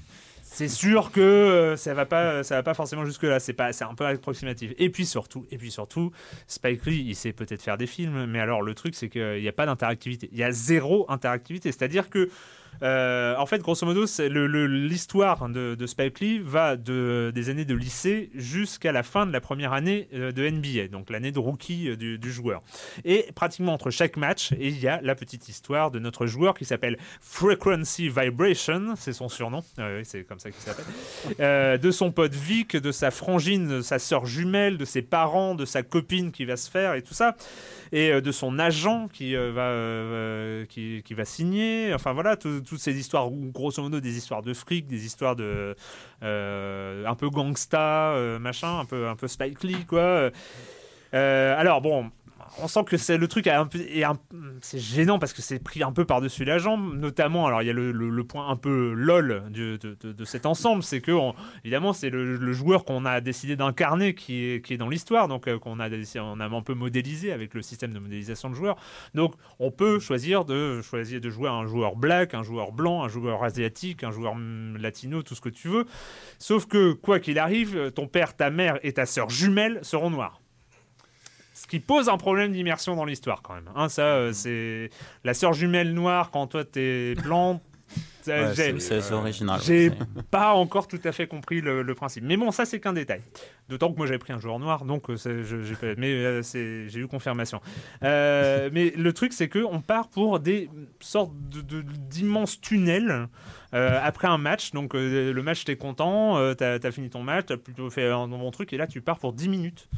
[0.54, 3.40] C'est sûr que euh, ça va pas, ça va pas forcément jusque là.
[3.40, 4.72] C'est pas, c'est un peu approximatif.
[4.76, 6.12] Et puis surtout, et puis surtout,
[6.46, 9.48] Spike Lee, il sait peut-être faire des films, mais alors le truc c'est qu'il n'y
[9.48, 10.28] a pas d'interactivité.
[10.30, 11.72] Il y a zéro interactivité.
[11.72, 12.28] C'est-à-dire que,
[12.82, 14.06] euh, en fait, grosso modo,
[14.66, 19.40] l'histoire de, Spike Lee va de, des années de lycée jusqu'à la fin de la
[19.40, 22.60] première année euh, de NBA, donc l'année de rookie euh, du, joueur.
[23.04, 26.64] Et pratiquement entre chaque match, il y a la petite histoire de notre joueur qui
[26.64, 32.34] s'appelle Frequency Vibration, c'est son surnom, Euh, c'est comme ça qu'il s'appelle, de son pote
[32.34, 36.44] Vic, de sa frangine, de sa sœur jumelle, de ses parents, de sa copine qui
[36.44, 37.36] va se faire et tout ça,
[37.92, 42.62] et euh, de son agent qui, euh, va, euh, qui, va signer, enfin voilà, tout-
[42.62, 45.76] toutes ces histoires, grosso modo des histoires de fric, des histoires de
[46.22, 50.30] un peu gangsta, machin, un peu, un peu Spike quoi.
[51.12, 52.10] Alors bon,
[52.58, 53.78] on sent que c'est le truc un peu,
[54.60, 57.46] c'est gênant parce que c'est pris un peu par-dessus la jambe, notamment.
[57.46, 61.34] Alors il y a le, point un peu lol de, cet ensemble, c'est que on-
[61.64, 65.48] évidemment c'est le, joueur qu'on a décidé d'incarner qui est, qui est dans l'histoire, donc
[65.48, 68.76] euh, qu'on a un peu modélisé avec le système de modélisation de joueurs.
[69.14, 73.08] Donc on peut choisir de choisir de jouer un joueur black, un joueur blanc, un
[73.08, 75.86] joueur asiatique, un joueur hum, latino, tout ce que tu veux.
[76.38, 80.41] Sauf que quoi qu'il arrive, ton père, ta mère et ta sœur jumelle seront noirs.
[81.62, 83.68] Ce qui pose un problème d'immersion dans l'histoire quand même.
[83.76, 84.90] Hein, ça, euh, c'est
[85.22, 87.60] la sœur jumelle noire quand toi t'es blanc.
[88.24, 89.90] Ouais, c'est- c'est original, J'ai
[90.30, 92.22] pas encore tout à fait compris le, le principe.
[92.24, 93.20] Mais bon, ça c'est qu'un détail.
[93.68, 96.88] D'autant que moi j'avais pris un joueur noir, donc euh, j'ai pas- mais euh, c'est-
[96.88, 97.60] j'ai eu confirmation.
[98.04, 100.70] Euh, mais le truc c'est que on part pour des
[101.00, 103.28] sortes de- de- d'immenses tunnels.
[103.74, 107.22] euh, après un match, donc euh, le match t'es content, euh, t'as as fini ton
[107.22, 109.88] match, t'as plutôt fait un bon truc, et là tu pars pour 10 minutes.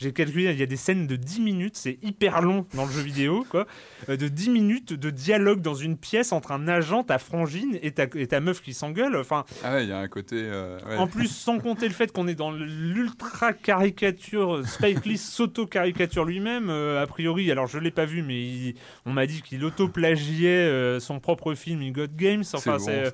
[0.00, 2.90] J'ai calculé, il y a des scènes de 10 minutes, c'est hyper long dans le
[2.92, 3.66] jeu vidéo, quoi.
[4.08, 7.92] Euh, de 10 minutes de dialogue dans une pièce entre un agent, ta frangine et
[7.92, 9.14] ta, et ta meuf qui s'engueule.
[9.16, 10.36] Enfin, Ah ouais, il y a un côté.
[10.36, 10.96] euh, ouais.
[10.96, 16.70] en plus, sans compter le fait qu'on est dans l'ultra caricature, Spike Lee s'auto-caricature lui-même,
[16.70, 18.74] euh, a priori, alors je l'ai pas vu, mais il-
[19.04, 22.44] on m'a dit qu'il auto-plagiait son propre film In God Games.
[22.54, 23.12] Enfin, bon, c'est.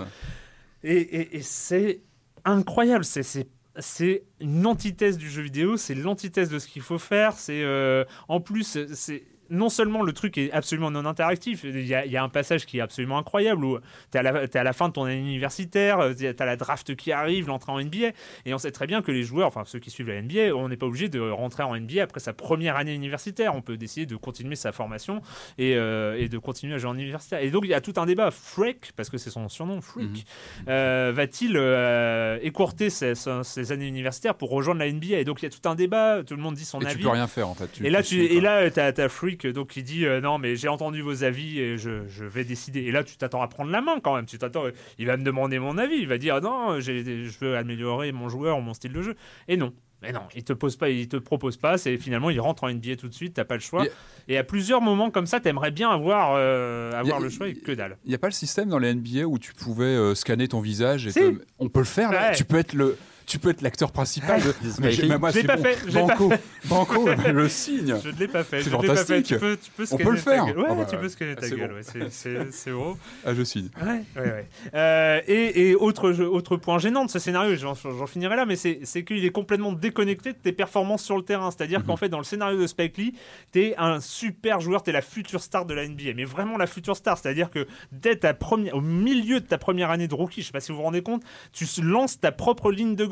[0.84, 2.00] Et, et- et c'est
[2.44, 3.48] incroyable, c'est.
[3.78, 7.32] C'est une antithèse du jeu vidéo, c'est l'antithèse de ce qu'il faut faire.
[7.34, 11.94] C'est euh, en plus, c'est non seulement le truc est absolument non interactif, il y
[11.94, 13.78] a, il y a un passage qui est absolument incroyable où
[14.12, 17.48] tu es, à la fin de ton année universitaire, tu as la draft qui arrive,
[17.48, 18.08] l'entrée en NBA,
[18.44, 20.68] et on sait très bien que les joueurs, enfin ceux qui suivent la NBA, on
[20.68, 23.54] n'est pas obligé de rentrer en NBA après sa première année universitaire.
[23.54, 25.22] On peut décider de continuer sa formation
[25.58, 27.40] et, euh, et de continuer à jouer en universitaire.
[27.40, 28.30] Et donc il y a tout un débat.
[28.30, 30.26] Freak, parce que c'est son surnom, Freak,
[30.68, 35.48] euh, va-t-il euh, écourter ses, années universitaires pour rejoindre la NBA Et donc il y
[35.48, 36.96] a tout un débat, tout le monde dit son Et avis.
[36.96, 37.70] tu peux rien faire en fait.
[37.82, 39.08] Et là, tu et là, t'as, t'as
[39.44, 42.80] Donc qui dit euh, non, mais j'ai entendu vos avis et je, je vais décider.
[42.84, 44.26] Et là, tu t'attends à prendre la main quand même.
[44.26, 44.64] Tu t'attends,
[44.98, 45.96] il va me demander mon avis.
[45.96, 49.14] Il va dire non, je veux améliorer mon joueur, mon style de jeu.
[49.48, 49.72] Et non,
[50.02, 51.78] Mais non, il te pose pas, il te propose pas.
[51.78, 53.34] C'est finalement, il rentre en NBA tout de suite.
[53.34, 53.84] T'as pas le choix.
[53.86, 53.90] Et-
[54.34, 57.48] Et à plusieurs moments comme ça, t'aimerais bien avoir, euh, avoir Y a- le choix
[57.48, 57.96] et que dalle.
[58.04, 60.60] Il n'y a pas le système dans les NBA où tu pouvais euh, scanner ton
[60.60, 61.20] visage et Si.
[61.20, 62.30] te- On peut le faire là.
[62.30, 62.36] Ouais.
[62.36, 62.96] Tu peux être le.
[63.26, 64.54] Tu peux être l'acteur principal de.
[64.80, 65.62] Mais j'ai- mais moi, Je l'ai pas bon.
[65.64, 66.42] fait, je l'ai pas Banco, fait.
[66.68, 67.96] Banco, le signe.
[68.02, 68.62] Je ne l'ai pas fait.
[68.62, 69.02] C'est je ne l'ai pas fait.
[69.04, 69.26] fantastique.
[69.26, 70.46] Tu peux, tu peux On peut le ta faire.
[70.46, 70.58] gueule.
[70.58, 71.68] Ouais, Ah bah, tu peux scanner ah, ta gueule.
[71.70, 71.74] bon.
[71.74, 72.96] ouais, c'est- C'est c'est beau.
[73.24, 73.68] Ah, je signe.
[73.82, 74.48] Ouais, ouais, ouais.
[74.74, 78.54] Euh, et et autre, autre point gênant de ce scénario, j'en j'en finirai là, mais
[78.54, 81.50] c'est c'est qu'il est complètement déconnecté de tes performances sur le terrain.
[81.50, 81.86] C'est-à dire Mhm.
[81.86, 83.14] qu'en fait, dans le scénario de Spike Lee,
[83.50, 86.96] t'es un super joueur, t'es la future star de la NBA, mais vraiment la future
[86.96, 87.18] star.
[87.18, 90.52] C'est-à-dire que dès ta première, au milieu de ta première année de rookie, je sais
[90.52, 91.22] pas si vous vous rendez compte,
[91.52, 93.04] tu lances ta propre ligne de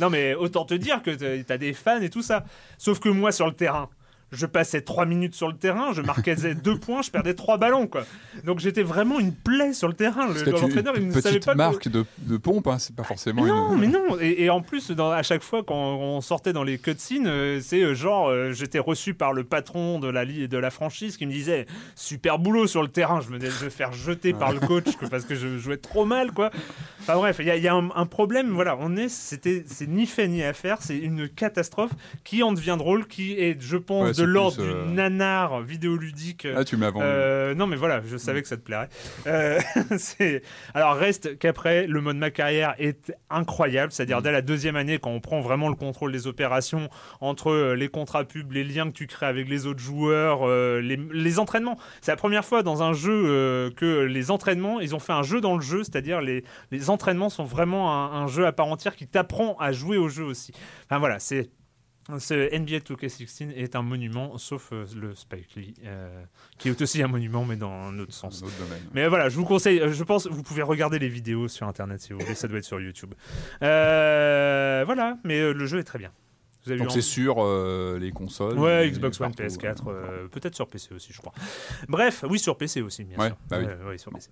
[0.00, 2.44] Non, mais autant te dire que t'as des fans et tout ça.
[2.78, 3.88] Sauf que moi, sur le terrain,
[4.34, 7.86] je passais trois minutes sur le terrain, je marquais deux points, je perdais trois ballons,
[7.86, 8.04] quoi.
[8.44, 10.26] Donc j'étais vraiment une plaie sur le terrain.
[10.28, 13.02] Le- L'entraîneur, il une ne savait pas que- marque de, de pompe, hein, c'est pas
[13.04, 13.80] forcément non, une.
[13.80, 14.18] mais non.
[14.20, 17.60] Et, et en plus, dans, à chaque fois quand on sortait dans les cutscenes, euh,
[17.62, 21.26] c'est euh, genre, euh, j'étais reçu par le patron de la, de la franchise qui
[21.26, 23.20] me disait super boulot sur le terrain.
[23.20, 26.32] Je me disais, faire jeter par le coach que- parce que je jouais trop mal,
[26.32, 26.50] quoi.
[27.00, 28.50] Enfin bref, il y a, il y a un, un problème.
[28.50, 30.78] Voilà, on est, c'était, c'est ni fait ni à faire.
[30.80, 31.90] C'est une catastrophe
[32.24, 34.92] qui en devient drôle, qui est, je pense, Ouais, de c'est l'ordre plus, euh, du
[34.92, 36.46] nanar vidéoludique.
[36.54, 37.04] Ah, tu m'as vendu.
[37.06, 38.88] Euh, non, mais voilà, je savais que ça te plairait.
[39.26, 39.60] Euh,
[40.74, 43.92] Alors, reste qu'après, le mode ma carrière est incroyable.
[43.92, 46.88] C'est-à-dire, dès la deuxième année, quand on prend vraiment le contrôle des opérations
[47.20, 51.38] entre les contrats pubs, les liens que tu crées avec les autres joueurs, les, les
[51.38, 51.78] entraînements.
[52.00, 55.40] C'est la première fois dans un jeu que les entraînements, ils ont fait un jeu
[55.40, 55.84] dans le jeu.
[55.84, 59.72] C'est-à-dire, les, les entraînements sont vraiment un, un jeu à part entière qui t'apprend à
[59.72, 60.52] jouer au jeu aussi.
[60.84, 61.50] Enfin, voilà, c'est.
[62.18, 66.22] Ce NBA 2K16 est un monument, sauf euh, le Spike Lee, euh,
[66.58, 68.42] qui est aussi un monument, mais dans un autre sens.
[68.42, 68.82] Un autre domaine.
[68.92, 72.02] Mais voilà, je vous conseille, euh, je pense, vous pouvez regarder les vidéos sur Internet
[72.02, 73.14] si vous voulez, ça doit être sur YouTube.
[73.62, 76.12] Euh, voilà, mais le jeu est très bien.
[76.64, 78.58] Vous avez Donc c'est sur euh, les consoles.
[78.58, 79.92] Ouais, Xbox One, partout, PS4, ouais.
[79.94, 81.32] euh, peut-être sur PC aussi, je crois.
[81.88, 83.36] Bref, oui, sur PC aussi, bien Ouais, sûr.
[83.50, 83.66] bah oui.
[83.66, 84.30] Ouais, ouais, sur PC.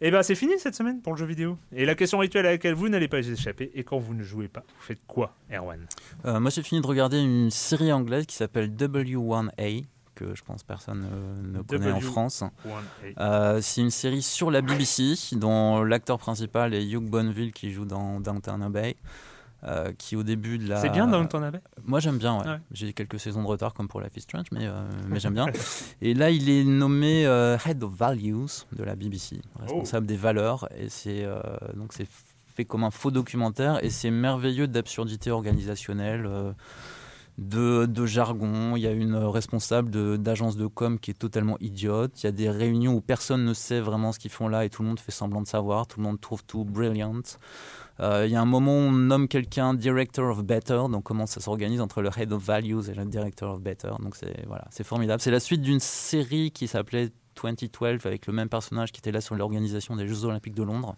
[0.00, 1.58] Et ben, c'est fini cette semaine pour le jeu vidéo.
[1.72, 4.48] Et la question rituelle à laquelle vous n'allez pas échapper, et quand vous ne jouez
[4.48, 5.86] pas, vous faites quoi, Erwan?
[6.24, 9.84] Euh, moi, j'ai fini de regarder une série anglaise qui s'appelle W1A,
[10.14, 12.02] que je pense personne euh, ne connaît en W1A.
[12.02, 12.44] France.
[13.18, 17.84] Euh, c'est une série sur la BBC, dont l'acteur principal est Hugh Bonneville qui joue
[17.84, 18.96] dans Downton Abbey.
[19.66, 20.80] Euh, qui au début de la.
[20.80, 22.46] C'est bien Downton Abbey Moi j'aime bien, ouais.
[22.46, 22.58] Ouais.
[22.72, 25.46] J'ai quelques saisons de retard comme pour Life is Strange, mais, euh, mais j'aime bien.
[26.02, 30.68] Et là, il est nommé euh, Head of Values de la BBC, responsable des valeurs.
[30.76, 31.26] Et c'est
[31.74, 32.06] donc c'est
[32.54, 36.28] fait comme un faux documentaire et c'est merveilleux d'absurdité organisationnelle.
[37.38, 42.26] De, jargon, il y a une responsable d'agence de, com qui est totalement idiote, il
[42.26, 44.82] y a des réunions où personne ne sait vraiment ce qu'ils font là et tout
[44.82, 47.22] le monde fait semblant de savoir, tout le monde trouve tout brilliant.
[48.00, 51.26] Euh, il y a un moment où on nomme quelqu'un Director of Better, donc comment
[51.26, 54.66] ça s'organise entre le Head of Values et le Director of Better, donc c'est voilà,
[54.70, 55.20] c'est formidable.
[55.20, 59.20] C'est la suite d'une série qui s'appelait 2012 avec le même personnage qui était là
[59.20, 60.96] sur l'organisation des Jeux Olympiques de Londres.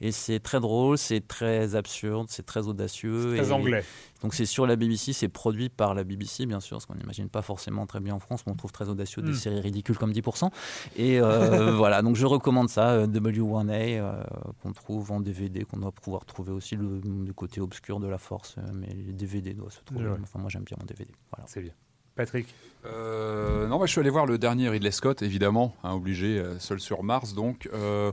[0.00, 3.34] Et c'est très drôle, c'est très absurde, c'est très audacieux.
[3.36, 3.84] C'est très et- anglais.
[4.22, 7.28] Donc c'est sur la BBC, c'est produit par la BBC, bien sûr, ce qu'on n'imagine
[7.28, 9.34] pas forcément très bien en France, mais on trouve très audacieux des Mm.
[9.34, 10.50] séries ridicules comme 10%.
[10.96, 14.22] Et euh, voilà, donc je recommande ça, euh, W1A, euh,
[14.62, 18.18] qu'on trouve en DVD, qu'on doit pouvoir trouver aussi le, le côté obscur de la
[18.18, 20.06] force, euh, mais les DVD doivent se trouver.
[20.22, 21.10] Enfin, moi j'aime bien mon DVD.
[21.32, 21.44] Voilà.
[21.48, 21.72] C'est bien.
[22.16, 22.52] Patrick
[22.84, 26.80] Euh, non, moi, je suis allé voir le dernier Ridley Scott, évidemment, hein, obligé, seul
[26.80, 27.32] sur Mars.
[27.34, 28.10] Donc, euh,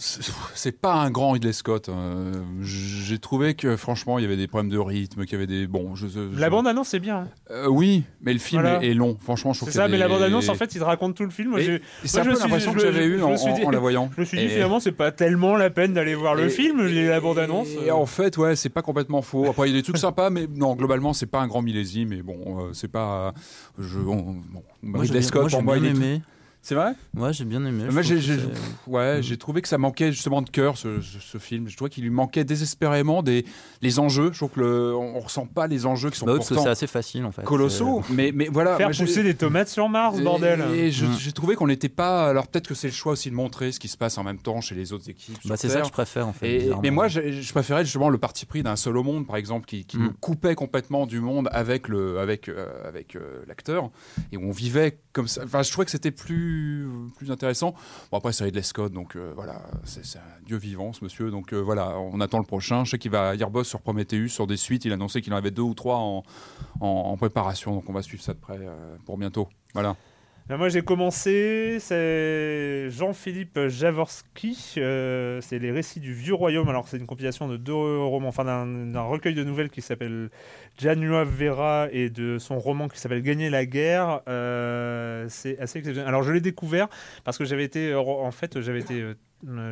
[0.00, 1.88] c'est pas un grand Ridley Scott.
[1.88, 2.30] hein.
[2.62, 5.66] J'ai trouvé que, franchement, il y avait des problèmes de rythme, qu'il y avait des.
[5.66, 7.16] Bon, je, je- La bande-annonce, c'est bien.
[7.18, 7.28] hein.
[7.50, 8.82] Euh, oui, mais le film Voilà.
[8.82, 9.16] est, est long.
[9.20, 11.24] Franchement, je trouve C'est ça, mais des- la bande-annonce, en fait, il te raconte tout
[11.24, 11.54] le film.
[12.04, 14.08] C'est un je peu l'impression que j'avais me en- suis dit- en la voyant.
[14.14, 16.50] Je me suis dit, Et- finalement, c'est pas tellement la peine d'aller voir le Et-
[16.50, 17.68] film, la bande-annonce.
[17.84, 19.46] Et en fait, ouais, c'est pas complètement faux.
[19.50, 22.10] Après, il y a des trucs sympas, mais non, globalement, c'est pas un grand millésime.
[22.10, 23.34] Mais bon, euh, c'est pas.
[23.78, 26.20] Je, on- bon, Moi, Ridley Scott, pour moi, il est.
[26.60, 26.92] C'est vrai?
[27.14, 27.84] Moi j'ai bien aimé.
[27.90, 28.18] Moi, j'ai,
[28.86, 31.68] ouais, j'ai trouvé que ça manquait justement de cœur ce, ce- ce film.
[31.68, 33.46] Je trouvais qu'il lui manquait désespérément des
[33.80, 34.30] les enjeux.
[34.32, 36.68] Je trouve que le, on, on ressent pas les enjeux qui sont Bah que c'est
[36.68, 37.42] assez facile en fait.
[37.44, 38.02] colossaux.
[38.06, 38.76] C'est- Mais, mais voilà.
[38.76, 40.60] Faire moi, j'ai- pousser des tomates sur Mars, et- bordel.
[40.74, 41.16] Et je- Mm.
[41.18, 42.28] j'ai trouvé qu'on n'était pas.
[42.28, 44.38] Alors peut-être que c'est le choix aussi de montrer ce qui se passe en même
[44.38, 45.38] temps chez les autres équipes.
[45.46, 46.66] Bah, c'est ça que je préfère en fait.
[46.66, 49.64] Et- mais moi, je préférais justement le parti pris d'un seul au monde, par exemple,
[49.66, 50.02] qui, qui Mm.
[50.04, 53.90] nous coupait complètement du monde avec le, avec, euh, avec euh, l'acteur,
[54.32, 55.42] et où on vivait comme ça.
[55.44, 56.47] Enfin, je trouvais que c'était plus,
[57.16, 57.74] plus intéressant.
[58.10, 61.30] Bon, après, c'est Ridley Scott, donc euh, voilà, c'est un dieu vivant, ce monsieur.
[61.30, 62.84] Donc euh, voilà, on attend le prochain.
[62.84, 64.84] Je sais qu'il va, il rebosse sur Prometheus, sur des suites.
[64.84, 66.22] Il a annoncé qu'il en avait deux ou trois en,
[66.80, 69.48] en, en préparation, donc on va suivre ça de près euh, pour bientôt.
[69.74, 69.96] Voilà.
[70.48, 76.70] Ben, moi j'ai commencé, c'est Jean-Philippe Javorski, euh, c'est les récits du vieux royaume.
[76.70, 80.30] Alors c'est une compilation de deux romans, enfin d'un recueil de nouvelles qui s'appelle
[80.78, 84.22] Janua Vera et de son roman qui s'appelle Gagner la guerre.
[84.26, 86.08] Euh, c'est assez exceptionnel.
[86.08, 86.88] Alors je l'ai découvert
[87.24, 89.04] parce que j'avais été, en fait j'avais été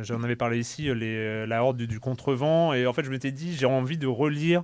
[0.03, 3.53] J'en avais parlé ici, la horde du, du, contrevent, et en fait je m'étais dit
[3.53, 4.63] j'ai envie de relire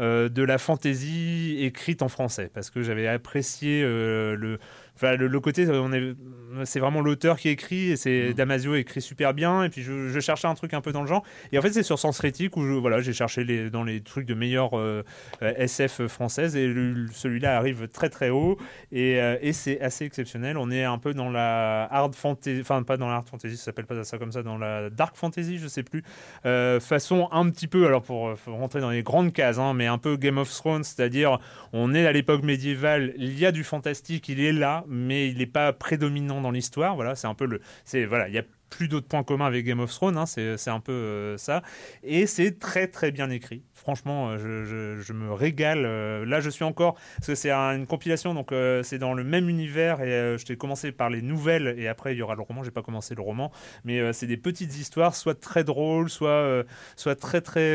[0.00, 4.58] euh, de la fantaisie écrite en français parce que j'avais apprécié euh, le,
[4.96, 6.14] Enfin, le, côté, on est,
[6.64, 8.34] c'est vraiment l'auteur qui écrit et c'est mm.
[8.34, 9.64] Damasio écrit super bien.
[9.64, 11.22] Et puis je, cherchais un truc un peu dans le genre.
[11.52, 14.00] Et en fait, c'est sur Sens Critique où je, voilà, j'ai cherché les, dans les
[14.00, 15.02] trucs de meilleure euh,
[15.40, 16.72] SF française et
[17.12, 18.58] celui-là arrive très très haut
[18.92, 20.56] et, euh, et c'est assez exceptionnel.
[20.56, 23.64] On est un peu dans la hard fantasy, enfin pas dans la hard fantasy, ça
[23.64, 26.02] s'appelle pas ça comme ça, dans la dark fantasy, je sais plus.
[26.46, 29.98] Euh, façon un petit peu, alors pour, rentrer dans les grandes cases, hein, mais un
[29.98, 31.38] peu Game of Thrones, c'est-à-dire
[31.72, 35.38] on est à l'époque médiévale, il y a du fantastique, il est là mais il
[35.38, 36.94] n'est pas prédominant dans l'histoire.
[36.94, 37.60] Voilà, c'est un peu le.
[37.84, 38.44] C'est voilà, il y a
[38.74, 41.62] plus d'autres points communs avec Game of Thrones, hein, c'est un peu euh, ça.
[42.02, 43.62] Et c'est très très bien écrit.
[43.72, 45.84] Franchement, euh, je, me régale.
[45.84, 48.52] Euh, là, je suis encore, parce que c'est une compilation, donc
[48.82, 50.00] c'est dans le même univers.
[50.00, 52.64] Et je t'ai commencé par les nouvelles, et après il y aura le roman.
[52.64, 53.52] J'ai pas commencé le roman,
[53.84, 56.64] mais c'est des petites histoires, soit très drôles, soit
[56.96, 57.74] soit très très,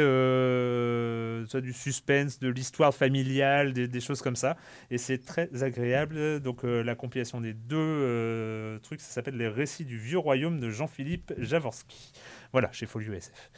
[1.47, 4.57] soit du suspense, de l'histoire familiale, des, des, choses comme ça.
[4.91, 6.39] Et c'est très agréable.
[6.41, 10.88] Donc la compilation des deux trucs, ça s'appelle les récits du vieux royaume de Jean
[10.89, 12.11] Philippe Javorski.
[12.51, 13.51] Voilà, chez Folio SF.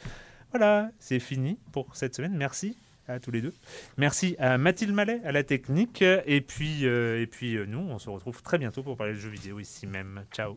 [0.50, 2.34] Voilà, c'est fini pour cette semaine.
[2.36, 2.76] Merci
[3.08, 3.54] à tous les deux.
[3.96, 6.02] Merci à Mathilde Mallet, à la technique.
[6.02, 9.18] Et puis, euh, et puis euh, nous, on se retrouve très bientôt pour parler de
[9.18, 10.24] jeux vidéo ici même.
[10.32, 10.56] Ciao.